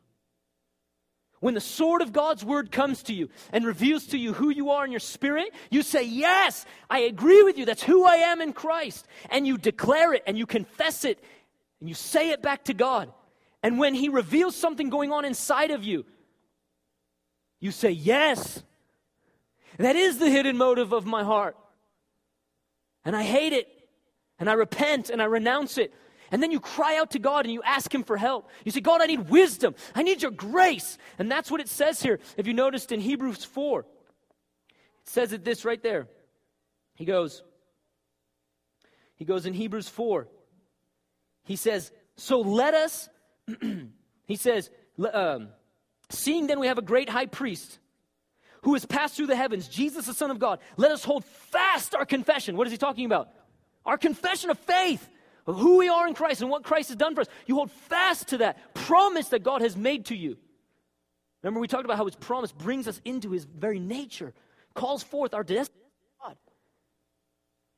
When 1.43 1.55
the 1.55 1.59
sword 1.59 2.01
of 2.01 2.13
God's 2.13 2.45
word 2.45 2.71
comes 2.71 3.03
to 3.03 3.13
you 3.13 3.27
and 3.51 3.65
reveals 3.65 4.05
to 4.07 4.17
you 4.17 4.31
who 4.31 4.49
you 4.49 4.69
are 4.69 4.85
in 4.85 4.91
your 4.91 5.01
spirit, 5.01 5.49
you 5.69 5.81
say, 5.81 6.01
Yes, 6.01 6.65
I 6.89 6.99
agree 6.99 7.43
with 7.43 7.57
you. 7.57 7.65
That's 7.65 7.83
who 7.83 8.05
I 8.05 8.15
am 8.15 8.39
in 8.39 8.53
Christ. 8.53 9.05
And 9.29 9.45
you 9.45 9.57
declare 9.57 10.13
it 10.13 10.23
and 10.25 10.37
you 10.37 10.45
confess 10.45 11.03
it 11.03 11.21
and 11.81 11.89
you 11.89 11.95
say 11.95 12.29
it 12.29 12.41
back 12.41 12.63
to 12.63 12.73
God. 12.73 13.11
And 13.61 13.77
when 13.77 13.93
He 13.93 14.07
reveals 14.07 14.55
something 14.55 14.89
going 14.89 15.11
on 15.11 15.25
inside 15.25 15.71
of 15.71 15.83
you, 15.83 16.05
you 17.59 17.71
say, 17.71 17.91
Yes, 17.91 18.63
that 19.79 19.97
is 19.97 20.19
the 20.19 20.29
hidden 20.29 20.55
motive 20.55 20.93
of 20.93 21.05
my 21.05 21.25
heart. 21.25 21.57
And 23.03 23.17
I 23.17 23.23
hate 23.23 23.51
it. 23.51 23.67
And 24.39 24.49
I 24.49 24.53
repent 24.53 25.09
and 25.09 25.21
I 25.21 25.25
renounce 25.25 25.77
it. 25.77 25.93
And 26.33 26.41
then 26.41 26.49
you 26.49 26.59
cry 26.59 26.97
out 26.97 27.11
to 27.11 27.19
God 27.19 27.45
and 27.45 27.53
you 27.53 27.61
ask 27.61 27.93
Him 27.93 28.03
for 28.03 28.17
help. 28.17 28.49
You 28.65 28.71
say, 28.71 28.81
God, 28.81 29.03
I 29.03 29.05
need 29.05 29.29
wisdom. 29.29 29.75
I 29.93 30.01
need 30.01 30.23
your 30.23 30.31
grace. 30.31 30.97
And 31.19 31.31
that's 31.31 31.51
what 31.51 31.61
it 31.61 31.69
says 31.69 32.01
here. 32.01 32.19
If 32.37 32.47
you 32.47 32.55
noticed 32.55 32.91
in 32.91 32.99
Hebrews 32.99 33.45
4, 33.45 33.81
it 33.81 33.85
says 35.05 35.31
it 35.31 35.45
this 35.45 35.63
right 35.63 35.81
there. 35.83 36.07
He 36.95 37.05
goes, 37.05 37.43
he 39.15 39.25
goes 39.25 39.45
in 39.45 39.53
Hebrews 39.53 39.87
4. 39.89 40.27
He 41.43 41.55
says, 41.55 41.91
So 42.15 42.41
let 42.41 42.73
us, 42.73 43.09
he 44.25 44.35
says, 44.35 44.71
um, 45.13 45.49
seeing 46.09 46.47
then 46.47 46.59
we 46.59 46.65
have 46.65 46.79
a 46.79 46.83
great 46.83 47.09
high 47.09 47.27
priest 47.27 47.77
who 48.63 48.73
has 48.73 48.87
passed 48.87 49.17
through 49.17 49.27
the 49.27 49.35
heavens, 49.35 49.67
Jesus, 49.67 50.07
the 50.07 50.15
Son 50.15 50.31
of 50.31 50.39
God, 50.39 50.57
let 50.77 50.91
us 50.91 51.03
hold 51.03 51.25
fast 51.25 51.93
our 51.93 52.07
confession. 52.07 52.57
What 52.57 52.65
is 52.65 52.71
he 52.71 52.77
talking 52.77 53.05
about? 53.05 53.29
Our 53.85 53.99
confession 53.99 54.49
of 54.49 54.57
faith 54.57 55.07
of 55.45 55.57
who 55.57 55.77
we 55.77 55.89
are 55.89 56.07
in 56.07 56.13
Christ 56.13 56.41
and 56.41 56.49
what 56.49 56.63
Christ 56.63 56.89
has 56.89 56.97
done 56.97 57.15
for 57.15 57.21
us. 57.21 57.27
You 57.45 57.55
hold 57.55 57.71
fast 57.71 58.29
to 58.29 58.37
that 58.39 58.73
promise 58.73 59.29
that 59.29 59.43
God 59.43 59.61
has 59.61 59.75
made 59.75 60.05
to 60.05 60.15
you. 60.15 60.37
Remember, 61.41 61.59
we 61.59 61.67
talked 61.67 61.85
about 61.85 61.97
how 61.97 62.05
his 62.05 62.15
promise 62.15 62.51
brings 62.51 62.87
us 62.87 63.01
into 63.03 63.31
his 63.31 63.43
very 63.43 63.79
nature, 63.79 64.33
calls 64.73 65.03
forth 65.03 65.33
our 65.33 65.43
destiny. 65.43 65.83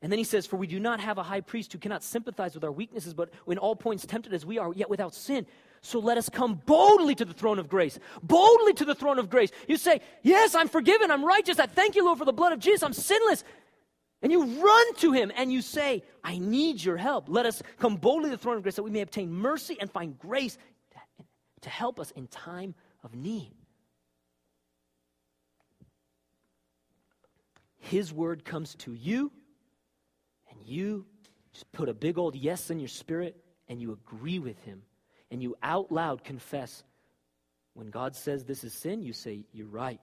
And 0.02 0.12
then 0.12 0.18
he 0.18 0.24
says, 0.24 0.46
For 0.46 0.56
we 0.56 0.66
do 0.66 0.78
not 0.78 1.00
have 1.00 1.18
a 1.18 1.22
high 1.22 1.40
priest 1.40 1.72
who 1.72 1.78
cannot 1.78 2.04
sympathize 2.04 2.54
with 2.54 2.64
our 2.64 2.72
weaknesses, 2.72 3.14
but 3.14 3.30
in 3.48 3.58
all 3.58 3.74
points 3.74 4.04
tempted 4.06 4.32
as 4.34 4.44
we 4.44 4.58
are, 4.58 4.72
yet 4.72 4.90
without 4.90 5.14
sin. 5.14 5.46
So 5.80 5.98
let 5.98 6.18
us 6.18 6.28
come 6.28 6.60
boldly 6.66 7.14
to 7.16 7.24
the 7.24 7.32
throne 7.32 7.58
of 7.58 7.68
grace. 7.68 7.98
Boldly 8.22 8.72
to 8.74 8.84
the 8.84 8.94
throne 8.94 9.18
of 9.18 9.30
grace. 9.30 9.50
You 9.68 9.76
say, 9.76 10.00
Yes, 10.22 10.54
I'm 10.54 10.68
forgiven. 10.68 11.10
I'm 11.10 11.24
righteous. 11.24 11.58
I 11.58 11.66
thank 11.66 11.96
you, 11.96 12.04
Lord, 12.04 12.18
for 12.18 12.24
the 12.24 12.32
blood 12.32 12.52
of 12.52 12.58
Jesus. 12.58 12.82
I'm 12.82 12.92
sinless. 12.92 13.42
And 14.22 14.32
you 14.32 14.44
run 14.62 14.94
to 14.96 15.12
him 15.12 15.30
and 15.36 15.52
you 15.52 15.60
say, 15.60 16.02
I 16.24 16.38
need 16.38 16.82
your 16.82 16.96
help. 16.96 17.26
Let 17.28 17.46
us 17.46 17.62
come 17.78 17.96
boldly 17.96 18.30
to 18.30 18.36
the 18.36 18.42
throne 18.42 18.56
of 18.56 18.62
grace 18.62 18.76
that 18.76 18.82
we 18.82 18.90
may 18.90 19.02
obtain 19.02 19.30
mercy 19.30 19.76
and 19.80 19.90
find 19.90 20.18
grace 20.18 20.56
to 21.62 21.70
help 21.70 22.00
us 22.00 22.10
in 22.12 22.26
time 22.28 22.74
of 23.04 23.14
need. 23.14 23.52
His 27.78 28.12
word 28.12 28.44
comes 28.44 28.74
to 28.76 28.94
you, 28.94 29.30
and 30.50 30.58
you 30.64 31.06
just 31.52 31.70
put 31.70 31.88
a 31.88 31.94
big 31.94 32.18
old 32.18 32.34
yes 32.34 32.70
in 32.70 32.80
your 32.80 32.88
spirit, 32.88 33.36
and 33.68 33.80
you 33.80 33.92
agree 33.92 34.40
with 34.40 34.58
him, 34.64 34.82
and 35.30 35.40
you 35.40 35.54
out 35.62 35.92
loud 35.92 36.24
confess. 36.24 36.82
When 37.74 37.90
God 37.90 38.16
says 38.16 38.44
this 38.44 38.64
is 38.64 38.72
sin, 38.72 39.02
you 39.02 39.12
say, 39.12 39.44
You're 39.52 39.68
right. 39.68 40.00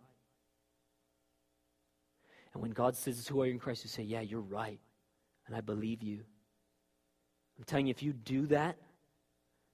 And 2.54 2.62
when 2.62 2.72
God 2.72 2.95
says, 2.95 3.28
Who 3.28 3.41
are 3.41 3.45
you 3.45 3.54
in 3.54 3.60
Christ? 3.60 3.84
You 3.84 3.89
say, 3.89 4.04
Yeah, 4.04 4.22
you're 4.22 4.41
right. 4.41 4.80
And 5.47 5.56
I 5.56 5.62
believe 5.62 6.04
you. 6.04 6.22
I'm 7.58 7.64
telling 7.66 7.88
you, 7.88 7.91
if 7.91 8.01
you 8.01 8.14
do 8.14 8.47
that, 8.47 8.78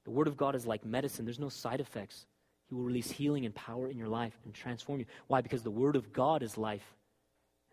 the 0.05 0.11
Word 0.11 0.27
of 0.27 0.37
God 0.37 0.55
is 0.55 0.65
like 0.65 0.85
medicine, 0.85 1.25
there's 1.25 1.39
no 1.39 1.49
side 1.49 1.79
effects. 1.79 2.25
He 2.67 2.75
will 2.75 2.83
release 2.83 3.09
healing 3.09 3.45
and 3.45 3.55
power 3.55 3.89
in 3.89 3.97
your 3.97 4.07
life 4.07 4.33
and 4.45 4.53
transform 4.53 4.99
you. 4.99 5.05
Why? 5.27 5.41
Because 5.41 5.63
the 5.63 5.71
Word 5.71 5.95
of 5.95 6.13
God 6.13 6.43
is 6.43 6.57
life 6.57 6.85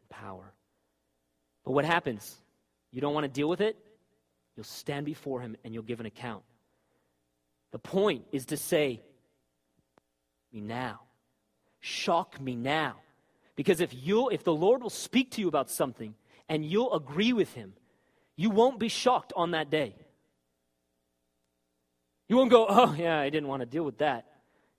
and 0.00 0.08
power. 0.08 0.52
But 1.64 1.72
what 1.72 1.84
happens? 1.84 2.36
You 2.92 3.00
don't 3.00 3.12
want 3.14 3.24
to 3.24 3.28
deal 3.28 3.48
with 3.48 3.60
it? 3.60 3.76
You'll 4.56 4.64
stand 4.64 5.04
before 5.04 5.40
Him 5.40 5.56
and 5.64 5.74
you'll 5.74 5.82
give 5.82 6.00
an 6.00 6.06
account. 6.06 6.42
The 7.72 7.78
point 7.78 8.24
is 8.32 8.46
to 8.46 8.56
say, 8.56 9.02
me 10.52 10.60
now. 10.60 11.00
Shock 11.80 12.40
me 12.40 12.56
now. 12.56 12.96
Because 13.56 13.80
if 13.80 13.92
you 13.92 14.28
if 14.28 14.44
the 14.44 14.54
Lord 14.54 14.82
will 14.82 14.90
speak 14.90 15.32
to 15.32 15.40
you 15.40 15.48
about 15.48 15.70
something 15.70 16.14
and 16.48 16.64
you'll 16.64 16.94
agree 16.94 17.32
with 17.32 17.54
him, 17.54 17.72
you 18.36 18.50
won't 18.50 18.78
be 18.78 18.88
shocked 18.88 19.32
on 19.34 19.52
that 19.52 19.70
day. 19.70 19.96
You 22.28 22.36
won't 22.36 22.50
go, 22.50 22.66
"Oh, 22.68 22.94
yeah, 22.96 23.18
I 23.18 23.30
didn't 23.30 23.48
want 23.48 23.60
to 23.60 23.66
deal 23.66 23.84
with 23.84 23.98
that." 23.98 24.26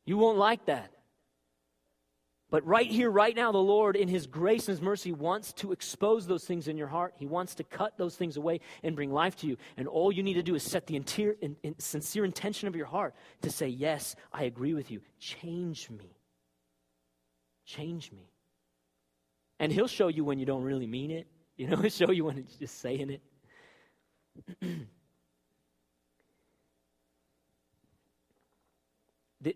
You 0.06 0.18
won't 0.18 0.38
like 0.38 0.66
that. 0.68 0.92
But 2.50 2.66
right 2.66 2.90
here, 2.90 3.12
right 3.12 3.36
now, 3.36 3.52
the 3.52 3.58
Lord, 3.58 3.98
in 3.98 4.08
His 4.08 4.26
grace 4.26 4.70
and 4.70 4.78
His 4.78 4.82
mercy, 4.82 5.12
wants 5.12 5.52
to 5.54 5.74
expose 5.74 6.28
those 6.28 6.46
things 6.46 6.70
in 6.70 6.78
your 6.78 6.88
heart. 6.88 7.14
He 7.18 7.26
wants 7.26 7.56
to 7.56 7.64
cut 7.66 7.98
those 7.98 8.16
things 8.16 8.38
away 8.38 8.62
and 8.84 8.96
bring 8.96 9.12
life 9.12 9.36
to 9.38 9.48
you. 9.48 9.58
And 9.76 9.86
all 9.88 10.14
you 10.14 10.24
need 10.24 10.36
to 10.36 10.44
do 10.44 10.56
is 10.56 10.64
set 10.64 10.88
the 10.88 10.96
interior, 10.96 11.36
in, 11.42 11.58
in, 11.62 11.78
sincere 11.78 12.24
intention 12.24 12.70
of 12.70 12.76
your 12.76 12.86
heart 12.86 13.16
to 13.42 13.52
say, 13.52 13.68
Yes, 13.68 14.16
I 14.32 14.44
agree 14.44 14.74
with 14.74 14.92
you. 14.92 15.02
Change 15.20 15.90
me. 15.90 16.16
Change 17.66 18.14
me. 18.14 18.32
And 19.60 19.72
he'll 19.72 19.88
show 19.88 20.08
you 20.08 20.24
when 20.24 20.40
you 20.40 20.46
don't 20.46 20.64
really 20.64 20.88
mean 20.88 21.12
it. 21.12 21.28
You 21.58 21.68
know, 21.68 21.76
he'll 21.82 21.90
show 21.90 22.12
you 22.12 22.26
when 22.26 22.38
it's 22.38 22.56
just 22.56 22.80
saying 22.80 23.10
it. 23.10 23.22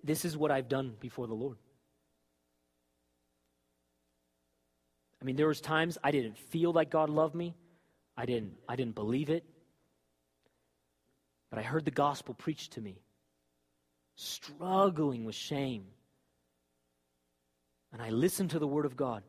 this 0.03 0.25
is 0.25 0.35
what 0.37 0.51
I've 0.51 0.69
done 0.69 0.95
before 0.99 1.27
the 1.27 1.33
Lord. 1.33 1.57
I 5.21 5.25
mean, 5.25 5.35
there 5.35 5.47
was 5.47 5.61
times 5.61 5.97
I 6.03 6.11
didn't 6.11 6.37
feel 6.37 6.71
like 6.71 6.89
God 6.89 7.09
loved 7.09 7.35
me. 7.35 7.53
I 8.17 8.25
didn't, 8.25 8.53
I 8.67 8.75
didn't 8.75 8.95
believe 8.95 9.29
it. 9.29 9.45
But 11.51 11.59
I 11.59 11.61
heard 11.61 11.85
the 11.85 11.91
gospel 11.91 12.33
preached 12.33 12.73
to 12.73 12.81
me, 12.81 13.01
struggling 14.15 15.25
with 15.25 15.35
shame. 15.35 15.85
And 17.93 18.01
I 18.01 18.09
listened 18.09 18.51
to 18.51 18.59
the 18.59 18.67
word 18.67 18.85
of 18.85 18.95
God. 18.95 19.21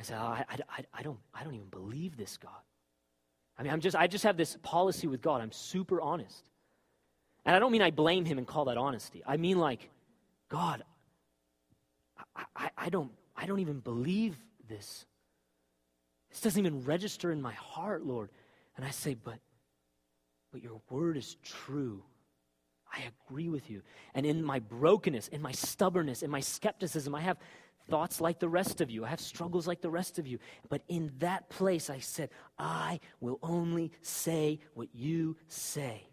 I 0.00 0.02
said, 0.02 0.18
oh, 0.18 0.24
I, 0.24 0.44
I, 0.48 0.84
I, 0.94 1.02
don't, 1.02 1.18
I 1.34 1.44
don't 1.44 1.54
even 1.54 1.68
believe 1.68 2.16
this, 2.16 2.38
God. 2.38 2.52
I 3.58 3.62
mean, 3.62 3.70
I'm 3.70 3.80
just, 3.80 3.94
I 3.94 4.06
just 4.06 4.24
have 4.24 4.38
this 4.38 4.56
policy 4.62 5.06
with 5.06 5.20
God. 5.20 5.42
I'm 5.42 5.52
super 5.52 6.00
honest. 6.00 6.42
And 7.44 7.54
I 7.54 7.58
don't 7.58 7.70
mean 7.70 7.82
I 7.82 7.90
blame 7.90 8.24
him 8.24 8.38
and 8.38 8.46
call 8.46 8.64
that 8.66 8.78
honesty. 8.78 9.22
I 9.26 9.36
mean, 9.36 9.58
like, 9.58 9.90
God, 10.48 10.84
I, 12.34 12.44
I, 12.56 12.70
I, 12.78 12.88
don't, 12.88 13.10
I 13.36 13.44
don't 13.44 13.60
even 13.60 13.80
believe 13.80 14.36
this. 14.68 15.04
This 16.30 16.40
doesn't 16.40 16.64
even 16.64 16.82
register 16.84 17.30
in 17.30 17.42
my 17.42 17.52
heart, 17.52 18.04
Lord. 18.04 18.30
And 18.76 18.86
I 18.86 18.90
say, 18.90 19.14
but, 19.14 19.38
but 20.52 20.62
your 20.62 20.80
word 20.88 21.18
is 21.18 21.36
true. 21.42 22.02
I 22.92 23.02
agree 23.28 23.48
with 23.48 23.70
you. 23.70 23.82
And 24.14 24.24
in 24.24 24.42
my 24.42 24.60
brokenness, 24.60 25.28
in 25.28 25.42
my 25.42 25.52
stubbornness, 25.52 26.22
in 26.22 26.30
my 26.30 26.40
skepticism, 26.40 27.14
I 27.14 27.20
have 27.20 27.36
thoughts 27.90 28.20
like 28.20 28.38
the 28.38 28.48
rest 28.48 28.80
of 28.80 28.90
you. 28.90 29.04
I 29.04 29.08
have 29.08 29.20
struggles 29.20 29.66
like 29.66 29.80
the 29.80 29.90
rest 29.90 30.18
of 30.18 30.26
you. 30.26 30.38
But 30.68 30.82
in 30.88 31.12
that 31.18 31.50
place, 31.50 31.90
I 31.90 31.98
said, 31.98 32.30
I 32.58 33.00
will 33.20 33.38
only 33.42 33.92
say 34.00 34.60
what 34.74 34.88
you 34.94 35.36
say. 35.48 36.06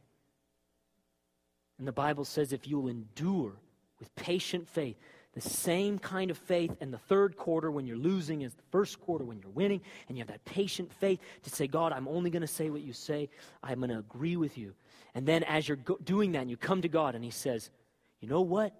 And 1.78 1.88
the 1.88 1.92
Bible 1.94 2.26
says 2.26 2.52
if 2.52 2.68
you'll 2.68 2.88
endure 2.88 3.54
with 4.00 4.14
patient 4.16 4.68
faith, 4.68 4.98
the 5.34 5.42
same 5.42 6.00
kind 6.00 6.32
of 6.32 6.38
faith 6.38 6.76
in 6.82 6.90
the 6.90 6.98
third 6.98 7.38
quarter 7.38 7.70
when 7.70 7.86
you're 7.86 7.96
losing 7.96 8.44
as 8.44 8.56
the 8.56 8.64
first 8.72 9.00
quarter 9.00 9.24
when 9.24 9.38
you're 9.40 9.52
winning, 9.52 9.82
and 10.08 10.18
you 10.18 10.22
have 10.22 10.30
that 10.30 10.44
patient 10.46 10.92
faith 10.92 11.20
to 11.44 11.52
say, 11.52 11.68
God, 11.68 11.94
I'm 11.94 12.08
only 12.08 12.32
going 12.32 12.42
to 12.42 12.48
say 12.48 12.72
what 12.72 12.82
you 12.82 12.92
say. 12.92 13.30
I'm 13.62 13.78
going 13.78 13.92
to 13.92 14.00
agree 14.00 14.36
with 14.36 14.58
you. 14.58 14.74
And 15.14 15.28
then 15.28 15.44
as 15.44 15.68
you're 15.68 15.78
go- 15.78 16.00
doing 16.04 16.32
that, 16.32 16.40
and 16.40 16.50
you 16.50 16.58
come 16.58 16.82
to 16.82 16.90
God, 16.90 17.14
and 17.14 17.24
He 17.24 17.30
says, 17.30 17.70
You 18.20 18.28
know 18.28 18.42
what? 18.42 18.74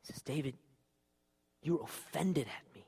He 0.00 0.12
says, 0.12 0.22
David, 0.22 0.54
you're 1.66 1.82
offended 1.82 2.46
at 2.46 2.74
me. 2.74 2.84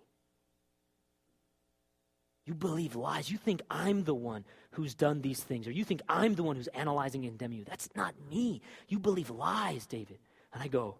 You 2.46 2.54
believe 2.54 2.96
lies. 2.96 3.30
You 3.30 3.36
think 3.36 3.60
I'm 3.70 4.04
the 4.04 4.14
one 4.14 4.44
who's 4.70 4.94
done 4.94 5.20
these 5.20 5.42
things, 5.42 5.66
or 5.66 5.72
you 5.72 5.84
think 5.84 6.00
I'm 6.08 6.34
the 6.34 6.42
one 6.42 6.56
who's 6.56 6.68
analyzing 6.68 7.24
and 7.24 7.32
condemning 7.32 7.58
you. 7.58 7.64
That's 7.64 7.90
not 7.94 8.14
me. 8.30 8.62
You 8.88 8.98
believe 8.98 9.28
lies, 9.28 9.84
David. 9.86 10.18
And 10.54 10.62
I 10.62 10.68
go, 10.68 10.96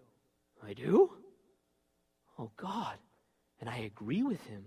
I 0.67 0.75
do? 0.75 1.11
Oh, 2.39 2.51
God. 2.57 2.97
And 3.61 3.71
I 3.71 3.79
agree 3.79 4.23
with 4.23 4.45
him. 4.47 4.65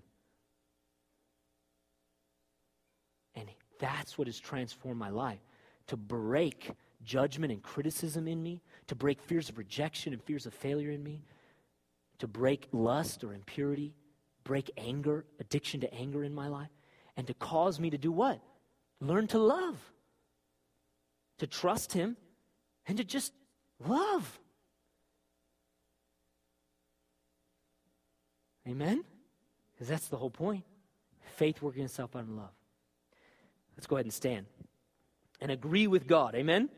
And 3.35 3.47
that's 3.79 4.17
what 4.17 4.27
has 4.27 4.39
transformed 4.39 4.99
my 4.99 5.09
life 5.09 5.39
to 5.87 5.97
break 5.97 6.71
judgment 7.03 7.51
and 7.51 7.61
criticism 7.61 8.27
in 8.27 8.41
me, 8.41 8.61
to 8.87 8.95
break 8.95 9.21
fears 9.21 9.49
of 9.49 9.57
rejection 9.57 10.13
and 10.13 10.23
fears 10.23 10.45
of 10.45 10.53
failure 10.53 10.91
in 10.91 11.03
me, 11.03 11.21
to 12.21 12.27
break 12.27 12.67
lust 12.71 13.23
or 13.23 13.33
impurity, 13.33 13.95
break 14.43 14.69
anger, 14.77 15.25
addiction 15.39 15.81
to 15.81 15.91
anger 15.91 16.23
in 16.23 16.35
my 16.35 16.47
life, 16.47 16.69
and 17.17 17.25
to 17.25 17.33
cause 17.33 17.79
me 17.79 17.89
to 17.89 17.97
do 17.97 18.11
what? 18.11 18.39
Learn 18.99 19.25
to 19.29 19.39
love, 19.39 19.75
to 21.39 21.47
trust 21.47 21.93
Him, 21.93 22.15
and 22.85 22.97
to 22.99 23.03
just 23.03 23.33
love. 23.83 24.39
Amen? 28.67 29.03
Because 29.73 29.87
that's 29.87 30.07
the 30.07 30.17
whole 30.17 30.29
point. 30.29 30.63
Faith 31.37 31.59
working 31.59 31.83
itself 31.83 32.15
out 32.15 32.25
in 32.25 32.37
love. 32.37 32.53
Let's 33.75 33.87
go 33.87 33.95
ahead 33.95 34.05
and 34.05 34.13
stand 34.13 34.45
and 35.39 35.49
agree 35.49 35.87
with 35.87 36.05
God. 36.05 36.35
Amen? 36.35 36.69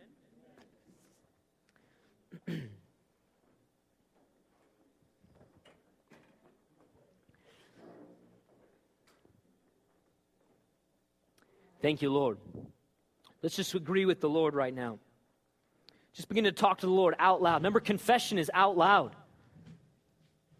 Thank 11.84 12.02
you, 12.02 12.14
Lord. 12.14 12.38
Let's 13.42 13.58
just 13.58 13.76
agree 13.76 14.06
with 14.06 14.22
the 14.22 14.30
Lord 14.30 14.56
right 14.56 14.74
now. 14.74 15.00
Just 16.14 16.30
begin 16.30 16.46
to 16.46 16.54
talk 16.54 16.80
to 16.80 16.86
the 16.86 16.94
Lord 16.94 17.14
out 17.20 17.42
loud. 17.42 17.56
Remember, 17.56 17.82
confession 17.82 18.38
is 18.38 18.50
out 18.54 18.78
loud. 18.78 19.14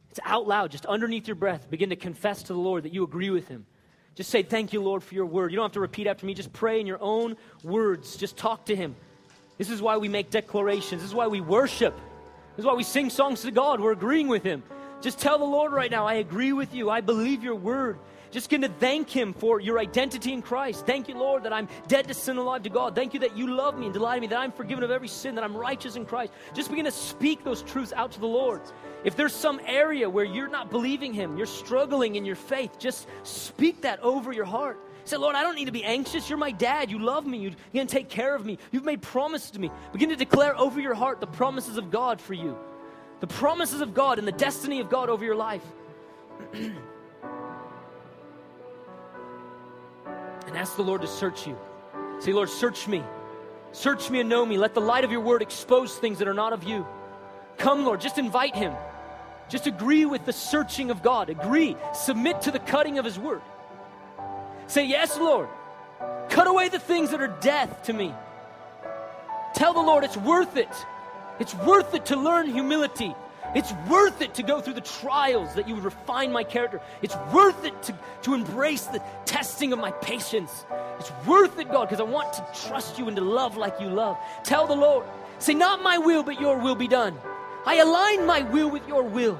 It's 0.10 0.20
out 0.26 0.48
loud, 0.48 0.72
just 0.72 0.86
underneath 0.86 1.26
your 1.26 1.36
breath. 1.36 1.70
Begin 1.70 1.92
to 1.92 1.96
confess 1.96 2.44
to 2.44 2.54
the 2.54 2.60
Lord 2.60 2.84
that 2.84 2.94
you 2.94 3.06
agree 3.06 3.30
with 3.30 3.48
Him. 3.48 3.66
Just 4.16 4.32
say, 4.32 4.44
Thank 4.44 4.74
you, 4.74 4.82
Lord, 4.82 5.02
for 5.02 5.16
your 5.16 5.26
word. 5.26 5.52
You 5.52 5.56
don't 5.56 5.64
have 5.64 5.72
to 5.72 5.80
repeat 5.80 6.08
after 6.08 6.26
me. 6.26 6.34
Just 6.34 6.52
pray 6.52 6.82
in 6.82 6.88
your 6.88 7.02
own 7.02 7.38
words. 7.64 8.18
Just 8.18 8.36
talk 8.36 8.66
to 8.66 8.76
Him. 8.76 8.94
This 9.58 9.70
is 9.70 9.82
why 9.82 9.96
we 9.96 10.10
make 10.10 10.30
declarations. 10.30 11.02
This 11.02 11.10
is 11.10 11.16
why 11.16 11.28
we 11.28 11.40
worship. 11.40 11.96
This 12.58 12.64
is 12.64 12.66
why 12.66 12.74
we 12.74 12.84
sing 12.84 13.10
songs 13.10 13.44
to 13.44 13.52
God. 13.52 13.80
We're 13.80 13.94
agreeing 13.94 14.28
with 14.28 14.44
Him. 14.44 14.62
Just 15.00 15.20
tell 15.20 15.38
the 15.38 15.46
Lord 15.46 15.72
right 15.72 15.90
now, 15.90 16.06
I 16.06 16.16
agree 16.16 16.52
with 16.52 16.74
you. 16.74 16.90
I 16.90 17.00
believe 17.00 17.44
your 17.44 17.56
word. 17.56 17.98
Just 18.34 18.50
going 18.50 18.62
to 18.62 18.68
thank 18.68 19.12
Him 19.12 19.32
for 19.32 19.60
your 19.60 19.78
identity 19.78 20.34
in 20.34 20.42
Christ. 20.42 20.88
Thank 20.88 21.08
you, 21.08 21.16
Lord, 21.16 21.44
that 21.44 21.54
I'm 21.54 21.68
dead 21.88 22.08
to 22.08 22.16
sin 22.16 22.32
and 22.32 22.40
alive 22.40 22.64
to 22.64 22.70
God. 22.72 22.96
Thank 22.96 23.14
you 23.14 23.20
that 23.20 23.38
you 23.38 23.56
love 23.56 23.78
me 23.78 23.86
and 23.86 23.94
delight 23.94 24.16
in 24.16 24.22
me, 24.22 24.28
that 24.28 24.40
I'm 24.40 24.52
forgiven 24.52 24.84
of 24.84 24.90
every 24.90 25.08
sin, 25.08 25.36
that 25.36 25.44
I'm 25.44 25.56
righteous 25.56 25.98
in 25.98 26.04
Christ. 26.08 26.34
Just 26.52 26.72
begin 26.72 26.86
to 26.86 26.92
speak 26.92 27.44
those 27.44 27.62
truths 27.62 27.94
out 27.94 28.12
to 28.14 28.20
the 28.20 28.26
Lord. 28.26 28.62
If 29.04 29.16
there's 29.16 29.36
some 29.36 29.62
area 29.68 30.10
where 30.10 30.26
you're 30.26 30.48
not 30.48 30.72
believing 30.72 31.14
Him, 31.14 31.38
you're 31.38 31.46
struggling 31.46 32.16
in 32.16 32.26
your 32.26 32.36
faith, 32.36 32.80
just 32.80 33.08
speak 33.22 33.82
that 33.82 34.00
over 34.00 34.34
your 34.34 34.46
heart. 34.46 34.80
Say, 35.06 35.18
Lord, 35.18 35.36
I 35.36 35.44
don't 35.44 35.54
need 35.54 35.66
to 35.66 35.72
be 35.72 35.84
anxious. 35.84 36.28
You're 36.28 36.40
my 36.40 36.52
dad. 36.52 36.90
You 36.90 36.98
love 36.98 37.28
me. 37.28 37.38
You're 37.38 37.52
going 37.72 37.86
to 37.86 37.94
take 37.94 38.10
care 38.10 38.34
of 38.34 38.48
me. 38.48 38.58
You've 38.72 38.86
made 38.86 39.04
promises 39.04 39.52
to 39.52 39.60
me. 39.60 39.70
Begin 39.92 40.10
to 40.10 40.16
declare 40.16 40.58
over 40.58 40.80
your 40.80 40.96
heart 40.96 41.20
the 41.20 41.28
promises 41.28 41.78
of 41.78 41.92
God 41.92 42.20
for 42.20 42.34
you, 42.34 42.58
the 43.20 43.28
promises 43.28 43.82
of 43.82 43.94
God 43.94 44.18
and 44.18 44.28
the 44.28 44.32
destiny 44.32 44.80
of 44.80 44.90
God 44.90 45.10
over 45.10 45.24
your 45.24 45.36
life. 45.36 45.64
and 50.54 50.62
ask 50.62 50.76
the 50.76 50.84
Lord 50.84 51.02
to 51.02 51.08
search 51.08 51.48
you. 51.48 51.58
Say, 52.20 52.32
Lord, 52.32 52.48
search 52.48 52.88
me. 52.88 53.04
Search 53.72 54.12
me 54.12 54.20
and 54.20 54.30
know 54.30 54.46
me. 54.46 54.60
Let 54.60 54.76
the 54.76 54.82
light 54.82 55.04
of 55.04 55.12
your 55.12 55.22
word 55.22 55.42
expose 55.42 55.96
things 55.96 56.20
that 56.20 56.28
are 56.28 56.34
not 56.36 56.54
of 56.54 56.64
you. 56.64 56.86
Come, 57.58 57.86
Lord, 57.86 58.00
just 58.00 58.20
invite 58.20 58.56
him. 58.56 58.72
Just 59.50 59.66
agree 59.66 60.06
with 60.06 60.28
the 60.28 60.32
searching 60.32 60.92
of 60.92 61.02
God. 61.02 61.32
Agree. 61.32 61.76
Submit 61.96 62.42
to 62.42 62.52
the 62.52 62.60
cutting 62.60 63.00
of 63.00 63.06
his 63.06 63.18
word. 63.18 63.42
Say, 64.68 64.86
Yes, 64.86 65.18
Lord. 65.18 65.50
Cut 66.30 66.46
away 66.46 66.70
the 66.70 66.78
things 66.78 67.10
that 67.10 67.22
are 67.22 67.36
death 67.42 67.82
to 67.86 67.94
me. 67.94 68.14
Tell 69.56 69.74
the 69.74 69.82
Lord 69.82 70.04
it's 70.04 70.18
worth 70.18 70.56
it. 70.56 70.70
It's 71.40 71.56
worth 71.56 71.96
it 71.96 72.06
to 72.08 72.16
learn 72.16 72.46
humility. 72.46 73.16
It's 73.56 73.72
worth 73.88 74.22
it 74.22 74.34
to 74.36 74.44
go 74.44 74.60
through 74.60 74.74
the 74.74 74.82
trials 74.82 75.54
that 75.54 75.68
you 75.68 75.76
would 75.76 75.84
refine 75.84 76.32
my 76.32 76.44
character. 76.44 76.82
It's 77.02 77.16
worth 77.32 77.64
it 77.66 77.84
to, 77.84 77.96
to 78.24 78.34
embrace 78.34 78.86
the 78.86 79.02
testing 79.26 79.74
of 79.74 79.80
my 79.80 79.92
patience. 79.92 80.66
It's 81.00 81.12
worth 81.28 81.60
it, 81.60 81.70
God, 81.70 81.90
because 81.90 82.00
I 82.00 82.04
want 82.04 82.34
to 82.34 82.46
trust 82.68 82.98
you 82.98 83.08
and 83.08 83.16
to 83.16 83.24
love 83.24 83.56
like 83.58 83.80
you 83.80 83.88
love. 83.88 84.18
Tell 84.44 84.66
the 84.66 84.76
Lord, 84.76 85.06
say, 85.40 85.54
Not 85.54 85.84
my 85.84 85.98
will, 85.98 86.24
but 86.24 86.42
your 86.42 86.58
will 86.58 86.76
be 86.76 86.88
done. 86.88 87.18
I 87.66 87.76
align 87.76 88.26
my 88.26 88.42
will 88.42 88.70
with 88.70 88.88
your 88.88 89.04
will. 89.04 89.40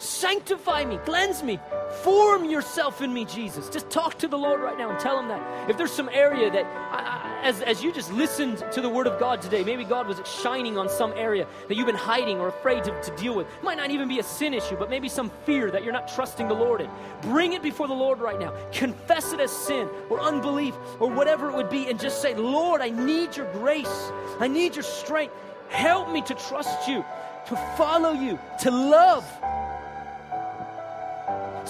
Sanctify 0.00 0.86
me, 0.86 0.96
cleanse 1.04 1.42
me, 1.42 1.60
form 2.02 2.46
yourself 2.46 3.02
in 3.02 3.12
me, 3.12 3.26
Jesus. 3.26 3.68
Just 3.68 3.90
talk 3.90 4.18
to 4.20 4.28
the 4.28 4.38
Lord 4.38 4.62
right 4.62 4.78
now 4.78 4.88
and 4.88 4.98
tell 4.98 5.18
him 5.18 5.28
that. 5.28 5.68
If 5.68 5.76
there's 5.76 5.92
some 5.92 6.08
area 6.08 6.50
that, 6.50 6.64
I, 6.64 7.42
I, 7.42 7.46
as, 7.46 7.60
as 7.60 7.82
you 7.82 7.92
just 7.92 8.10
listened 8.10 8.64
to 8.72 8.80
the 8.80 8.88
Word 8.88 9.06
of 9.06 9.20
God 9.20 9.42
today, 9.42 9.62
maybe 9.62 9.84
God 9.84 10.06
was 10.06 10.18
shining 10.42 10.78
on 10.78 10.88
some 10.88 11.12
area 11.16 11.46
that 11.68 11.76
you've 11.76 11.84
been 11.84 11.94
hiding 11.94 12.40
or 12.40 12.48
afraid 12.48 12.82
to, 12.84 12.98
to 13.02 13.16
deal 13.16 13.34
with. 13.34 13.46
It 13.46 13.62
might 13.62 13.76
not 13.76 13.90
even 13.90 14.08
be 14.08 14.18
a 14.20 14.22
sin 14.22 14.54
issue, 14.54 14.74
but 14.74 14.88
maybe 14.88 15.06
some 15.06 15.30
fear 15.44 15.70
that 15.70 15.84
you're 15.84 15.92
not 15.92 16.08
trusting 16.08 16.48
the 16.48 16.54
Lord 16.54 16.80
in. 16.80 16.88
Bring 17.20 17.52
it 17.52 17.62
before 17.62 17.86
the 17.86 17.92
Lord 17.92 18.20
right 18.20 18.40
now. 18.40 18.54
Confess 18.72 19.34
it 19.34 19.40
as 19.40 19.50
sin 19.50 19.86
or 20.08 20.18
unbelief 20.18 20.74
or 20.98 21.10
whatever 21.10 21.50
it 21.50 21.54
would 21.54 21.68
be, 21.68 21.90
and 21.90 22.00
just 22.00 22.22
say, 22.22 22.34
Lord, 22.34 22.80
I 22.80 22.88
need 22.88 23.36
your 23.36 23.52
grace. 23.52 24.10
I 24.38 24.48
need 24.48 24.76
your 24.76 24.82
strength. 24.82 25.34
Help 25.68 26.10
me 26.10 26.22
to 26.22 26.32
trust 26.32 26.88
you, 26.88 27.04
to 27.48 27.56
follow 27.76 28.12
you, 28.12 28.38
to 28.62 28.70
love 28.70 29.26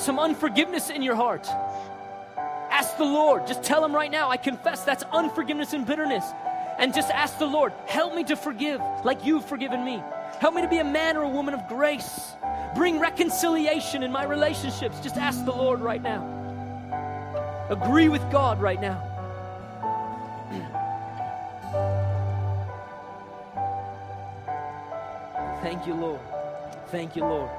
some 0.01 0.19
unforgiveness 0.19 0.91
in 0.91 1.03
your 1.03 1.15
heart, 1.15 1.47
ask 2.71 2.97
the 2.97 3.05
Lord. 3.05 3.47
Just 3.47 3.63
tell 3.63 3.85
Him 3.85 3.95
right 3.95 4.11
now, 4.11 4.31
I 4.31 4.37
confess 4.37 4.85
that's 4.85 5.03
unforgiveness 5.13 5.73
and 5.73 5.87
bitterness. 5.87 6.25
And 6.79 6.95
just 6.95 7.11
ask 7.11 7.39
the 7.39 7.47
Lord, 7.47 7.73
help 7.87 8.15
me 8.15 8.25
to 8.25 8.37
forgive 8.37 8.81
like 9.05 9.25
you've 9.25 9.45
forgiven 9.45 9.85
me. 9.85 10.03
Help 10.41 10.55
me 10.55 10.63
to 10.63 10.69
be 10.69 10.79
a 10.79 10.85
man 10.85 11.17
or 11.17 11.25
a 11.25 11.29
woman 11.29 11.53
of 11.53 11.69
grace. 11.69 12.33
Bring 12.75 12.99
reconciliation 12.99 14.03
in 14.03 14.11
my 14.11 14.25
relationships. 14.25 14.99
Just 15.01 15.17
ask 15.17 15.45
the 15.45 15.53
Lord 15.53 15.81
right 15.81 16.01
now. 16.01 16.39
Agree 17.69 18.09
with 18.09 18.23
God 18.33 18.61
right 18.61 18.81
now. 18.81 19.07
Thank 25.63 25.87
you, 25.87 25.95
Lord. 25.95 26.21
Thank 26.89 27.15
you, 27.15 27.23
Lord. 27.23 27.51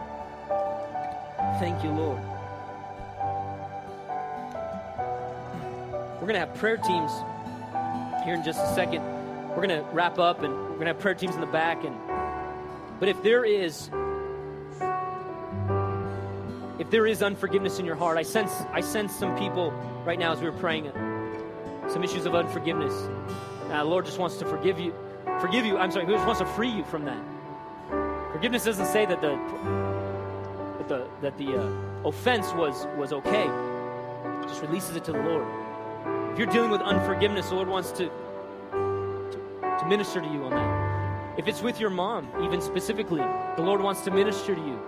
Thank 1.59 1.83
you, 1.83 1.91
Lord. 1.91 2.30
We're 6.21 6.27
going 6.27 6.39
to 6.39 6.45
have 6.45 6.53
prayer 6.53 6.77
teams 6.77 7.11
here 8.23 8.35
in 8.35 8.43
just 8.43 8.59
a 8.59 8.75
second. 8.75 9.01
We're 9.49 9.67
going 9.67 9.69
to 9.69 9.83
wrap 9.91 10.19
up 10.19 10.43
and 10.43 10.53
we're 10.53 10.67
going 10.75 10.81
to 10.81 10.93
have 10.93 10.99
prayer 10.99 11.15
teams 11.15 11.33
in 11.33 11.41
the 11.41 11.47
back 11.47 11.83
and 11.83 11.95
but 12.99 13.09
if 13.09 13.23
there 13.23 13.43
is 13.43 13.89
if 16.77 16.91
there 16.91 17.07
is 17.07 17.23
unforgiveness 17.23 17.79
in 17.79 17.85
your 17.87 17.95
heart, 17.95 18.19
I 18.19 18.21
sense 18.21 18.51
I 18.71 18.81
sense 18.81 19.15
some 19.15 19.35
people 19.35 19.71
right 20.05 20.19
now 20.19 20.31
as 20.33 20.39
we 20.39 20.45
were 20.45 20.57
praying 20.59 20.91
some 21.89 22.03
issues 22.03 22.27
of 22.27 22.35
unforgiveness. 22.35 22.93
Uh, 23.71 23.83
the 23.83 23.83
Lord 23.83 24.05
just 24.05 24.19
wants 24.19 24.37
to 24.37 24.45
forgive 24.45 24.79
you. 24.79 24.93
Forgive 25.39 25.65
you. 25.65 25.79
I'm 25.79 25.89
sorry, 25.89 26.05
He 26.05 26.11
just 26.11 26.27
wants 26.27 26.41
to 26.41 26.45
free 26.45 26.69
you 26.69 26.83
from 26.83 27.05
that. 27.05 27.23
Forgiveness 28.31 28.63
doesn't 28.63 28.85
say 28.85 29.07
that 29.07 29.21
the 29.21 29.35
that 30.77 30.87
the 30.87 31.07
that 31.21 31.37
the 31.39 31.57
uh, 31.57 32.07
offense 32.07 32.53
was 32.53 32.85
was 32.95 33.11
okay. 33.11 33.47
It 33.47 34.47
just 34.47 34.61
releases 34.61 34.95
it 34.95 35.03
to 35.05 35.13
the 35.13 35.23
Lord. 35.23 35.60
If 36.31 36.37
you're 36.37 36.47
dealing 36.47 36.71
with 36.71 36.79
unforgiveness, 36.79 37.49
the 37.49 37.55
Lord 37.55 37.67
wants 37.67 37.91
to, 37.91 38.05
to, 38.71 39.77
to 39.79 39.85
minister 39.85 40.21
to 40.21 40.27
you 40.27 40.45
on 40.45 40.51
that. 40.51 41.37
If 41.37 41.49
it's 41.49 41.61
with 41.61 41.77
your 41.77 41.89
mom, 41.89 42.29
even 42.41 42.61
specifically, 42.61 43.19
the 43.57 43.61
Lord 43.61 43.81
wants 43.81 44.01
to 44.03 44.11
minister 44.11 44.55
to 44.55 44.61
you. 44.61 44.79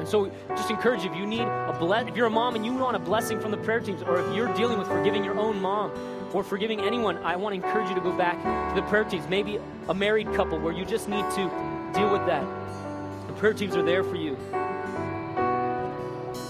And 0.00 0.08
so, 0.08 0.32
just 0.48 0.68
encourage 0.68 1.04
you 1.04 1.12
if 1.12 1.16
you 1.16 1.26
need 1.26 1.42
a 1.42 1.76
bless, 1.78 2.08
if 2.08 2.16
you're 2.16 2.26
a 2.26 2.30
mom 2.30 2.56
and 2.56 2.66
you 2.66 2.74
want 2.74 2.96
a 2.96 2.98
blessing 2.98 3.38
from 3.38 3.52
the 3.52 3.56
prayer 3.58 3.78
teams, 3.78 4.02
or 4.02 4.18
if 4.18 4.34
you're 4.34 4.52
dealing 4.54 4.80
with 4.80 4.88
forgiving 4.88 5.22
your 5.22 5.38
own 5.38 5.60
mom 5.60 5.92
or 6.32 6.42
forgiving 6.42 6.80
anyone, 6.80 7.16
I 7.18 7.36
want 7.36 7.54
to 7.54 7.64
encourage 7.64 7.88
you 7.88 7.94
to 7.94 8.00
go 8.00 8.12
back 8.16 8.74
to 8.74 8.80
the 8.80 8.86
prayer 8.88 9.04
teams. 9.04 9.28
Maybe 9.28 9.60
a 9.88 9.94
married 9.94 10.32
couple 10.34 10.58
where 10.58 10.72
you 10.72 10.84
just 10.84 11.08
need 11.08 11.24
to 11.30 11.92
deal 11.94 12.10
with 12.10 12.26
that. 12.26 12.44
The 13.28 13.32
prayer 13.34 13.54
teams 13.54 13.76
are 13.76 13.84
there 13.84 14.02
for 14.02 14.16
you. 14.16 14.36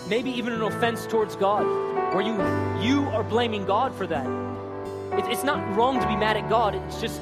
Maybe 0.08 0.30
even 0.30 0.54
an 0.54 0.62
offense 0.62 1.06
towards 1.06 1.36
God 1.36 1.89
where 2.12 2.22
you 2.22 2.34
you 2.82 3.08
are 3.10 3.22
blaming 3.22 3.64
God 3.64 3.94
for 3.94 4.06
that. 4.06 4.26
It, 5.18 5.30
it's 5.30 5.44
not 5.44 5.76
wrong 5.76 6.00
to 6.00 6.06
be 6.06 6.16
mad 6.16 6.36
at 6.36 6.48
God. 6.48 6.74
It's 6.74 7.00
just 7.00 7.20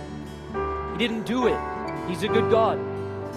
He 0.92 0.98
didn't 0.98 1.24
do 1.24 1.46
it. 1.46 1.58
He's 2.08 2.22
a 2.22 2.28
good 2.28 2.50
God, 2.50 2.78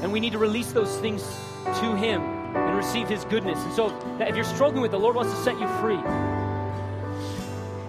and 0.02 0.12
we 0.14 0.20
need 0.20 0.32
to 0.32 0.38
release 0.38 0.72
those 0.72 0.98
things 1.00 1.24
to 1.64 1.96
Him 1.96 2.22
and 2.56 2.78
receive 2.78 3.10
His 3.10 3.26
goodness. 3.26 3.60
And 3.64 3.74
so, 3.74 4.18
if 4.20 4.36
you're 4.36 4.46
struggling 4.46 4.82
with, 4.82 4.92
it, 4.92 4.98
the 4.98 5.00
Lord 5.00 5.16
wants 5.16 5.34
to 5.34 5.38
set 5.44 5.60
you 5.60 5.68
free. 5.80 6.00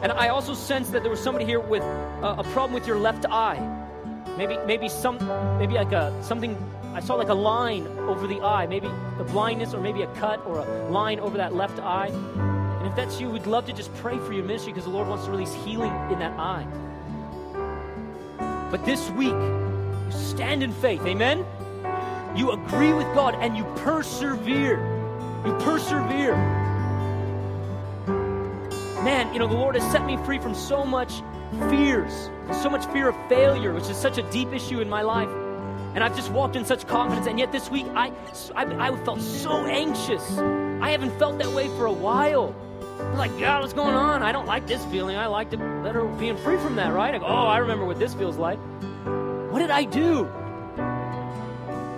And 0.02 0.10
I 0.10 0.28
also 0.28 0.54
sense 0.54 0.90
that 0.90 1.02
there 1.02 1.10
was 1.10 1.20
somebody 1.20 1.44
here 1.44 1.60
with 1.60 1.84
a, 1.84 2.36
a 2.38 2.44
problem 2.52 2.72
with 2.72 2.86
your 2.88 2.98
left 2.98 3.24
eye. 3.30 3.60
Maybe 4.36 4.58
maybe 4.66 4.88
some 4.88 5.18
maybe 5.58 5.74
like 5.74 5.92
a 5.92 6.12
something 6.22 6.56
I 6.94 7.00
saw 7.00 7.14
like 7.14 7.28
a 7.28 7.34
line 7.34 7.86
over 8.08 8.26
the 8.26 8.40
eye, 8.40 8.66
maybe 8.66 8.88
the 9.18 9.24
blindness, 9.24 9.72
or 9.72 9.80
maybe 9.80 10.02
a 10.02 10.08
cut 10.14 10.44
or 10.44 10.58
a 10.58 10.90
line 10.90 11.20
over 11.20 11.36
that 11.38 11.54
left 11.54 11.78
eye. 11.78 12.10
And 12.82 12.90
if 12.90 12.96
that's 12.96 13.20
you, 13.20 13.30
we'd 13.30 13.46
love 13.46 13.64
to 13.66 13.72
just 13.72 13.94
pray 13.94 14.18
for 14.18 14.32
your 14.32 14.42
ministry 14.42 14.72
because 14.72 14.86
the 14.86 14.90
Lord 14.90 15.06
wants 15.06 15.24
to 15.26 15.30
release 15.30 15.54
healing 15.64 15.92
in 16.10 16.18
that 16.18 16.36
eye. 16.36 16.66
But 18.72 18.84
this 18.84 19.08
week, 19.10 19.28
you 19.28 20.10
stand 20.10 20.64
in 20.64 20.72
faith, 20.72 21.00
amen? 21.06 21.46
You 22.34 22.50
agree 22.50 22.92
with 22.92 23.06
God 23.14 23.36
and 23.36 23.56
you 23.56 23.62
persevere. 23.76 24.80
You 25.46 25.52
persevere. 25.60 26.34
Man, 29.04 29.32
you 29.32 29.38
know, 29.38 29.46
the 29.46 29.54
Lord 29.54 29.76
has 29.76 29.92
set 29.92 30.04
me 30.04 30.16
free 30.24 30.40
from 30.40 30.52
so 30.52 30.82
much 30.82 31.22
fears, 31.70 32.30
so 32.50 32.68
much 32.68 32.84
fear 32.86 33.08
of 33.10 33.28
failure, 33.28 33.72
which 33.72 33.88
is 33.90 33.96
such 33.96 34.18
a 34.18 34.28
deep 34.32 34.52
issue 34.52 34.80
in 34.80 34.88
my 34.88 35.02
life. 35.02 35.30
And 35.94 36.02
I've 36.02 36.16
just 36.16 36.32
walked 36.32 36.56
in 36.56 36.64
such 36.64 36.84
confidence. 36.88 37.28
And 37.28 37.38
yet 37.38 37.52
this 37.52 37.70
week, 37.70 37.86
I, 37.94 38.10
I, 38.56 38.88
I 38.88 39.04
felt 39.04 39.20
so 39.20 39.66
anxious. 39.66 40.36
I 40.36 40.90
haven't 40.90 41.16
felt 41.16 41.38
that 41.38 41.52
way 41.52 41.68
for 41.68 41.86
a 41.86 41.92
while. 41.92 42.56
Like, 43.16 43.38
God, 43.38 43.60
what's 43.60 43.72
going 43.72 43.94
on? 43.94 44.22
I 44.22 44.32
don't 44.32 44.46
like 44.46 44.66
this 44.66 44.84
feeling. 44.86 45.16
I 45.16 45.26
liked 45.26 45.52
it 45.52 45.58
better 45.58 46.04
being 46.04 46.36
free 46.38 46.56
from 46.58 46.76
that, 46.76 46.92
right? 46.92 47.14
I 47.14 47.18
go, 47.18 47.26
oh, 47.26 47.46
I 47.46 47.58
remember 47.58 47.84
what 47.84 47.98
this 47.98 48.14
feels 48.14 48.36
like. 48.36 48.58
What 49.52 49.58
did 49.58 49.70
I 49.70 49.84
do? 49.84 50.26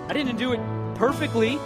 I 0.07 0.13
didn't 0.13 0.37
do 0.37 0.53
it 0.53 0.59
perfectly. 0.95 1.57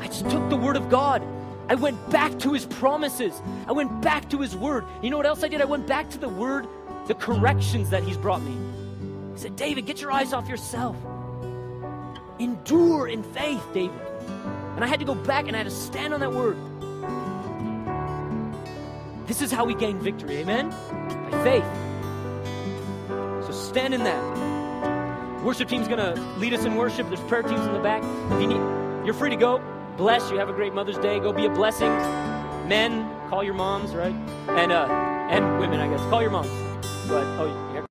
I 0.00 0.06
just 0.06 0.28
took 0.30 0.48
the 0.48 0.56
word 0.56 0.76
of 0.76 0.88
God. 0.88 1.22
I 1.68 1.74
went 1.76 2.10
back 2.10 2.38
to 2.40 2.52
his 2.52 2.66
promises. 2.66 3.40
I 3.66 3.72
went 3.72 4.02
back 4.02 4.28
to 4.30 4.38
his 4.40 4.56
word. 4.56 4.84
You 5.02 5.10
know 5.10 5.16
what 5.16 5.26
else 5.26 5.44
I 5.44 5.48
did? 5.48 5.60
I 5.60 5.64
went 5.64 5.86
back 5.86 6.10
to 6.10 6.18
the 6.18 6.28
word, 6.28 6.66
the 7.06 7.14
corrections 7.14 7.90
that 7.90 8.02
he's 8.02 8.16
brought 8.16 8.42
me. 8.42 8.56
He 9.34 9.40
said, 9.40 9.56
David, 9.56 9.86
get 9.86 10.00
your 10.00 10.12
eyes 10.12 10.32
off 10.32 10.48
yourself. 10.48 10.96
Endure 12.38 13.08
in 13.08 13.22
faith, 13.22 13.62
David. 13.72 14.00
And 14.74 14.84
I 14.84 14.86
had 14.86 14.98
to 15.00 15.06
go 15.06 15.14
back 15.14 15.46
and 15.46 15.54
I 15.56 15.58
had 15.58 15.66
to 15.66 15.70
stand 15.70 16.12
on 16.12 16.20
that 16.20 16.32
word. 16.32 16.56
This 19.26 19.40
is 19.40 19.50
how 19.50 19.64
we 19.64 19.74
gain 19.74 19.98
victory, 19.98 20.36
amen? 20.36 20.70
By 21.30 21.42
faith. 21.42 21.64
So 23.46 23.52
stand 23.52 23.94
in 23.94 24.04
that. 24.04 25.42
Worship 25.42 25.68
team's 25.68 25.88
gonna 25.88 26.14
lead 26.38 26.52
us 26.52 26.64
in 26.64 26.76
worship. 26.76 27.06
There's 27.08 27.20
prayer 27.20 27.42
teams 27.42 27.66
in 27.66 27.72
the 27.72 27.80
back. 27.80 28.02
If 28.32 28.42
you 28.42 28.48
need, 28.48 29.04
you're 29.04 29.14
free 29.14 29.30
to 29.30 29.36
go. 29.36 29.62
Bless 29.96 30.30
you. 30.30 30.38
Have 30.38 30.48
a 30.48 30.52
great 30.52 30.74
Mother's 30.74 30.98
Day. 30.98 31.20
Go 31.20 31.32
be 31.32 31.46
a 31.46 31.50
blessing. 31.50 31.90
Men, 32.68 33.08
call 33.28 33.42
your 33.42 33.54
moms, 33.54 33.94
right? 33.94 34.14
And 34.48 34.72
uh, 34.72 34.86
and 35.30 35.58
women, 35.58 35.80
I 35.80 35.88
guess. 35.88 36.00
Call 36.10 36.20
your 36.20 36.30
moms. 36.30 36.48
But 37.08 37.24
oh, 37.38 37.73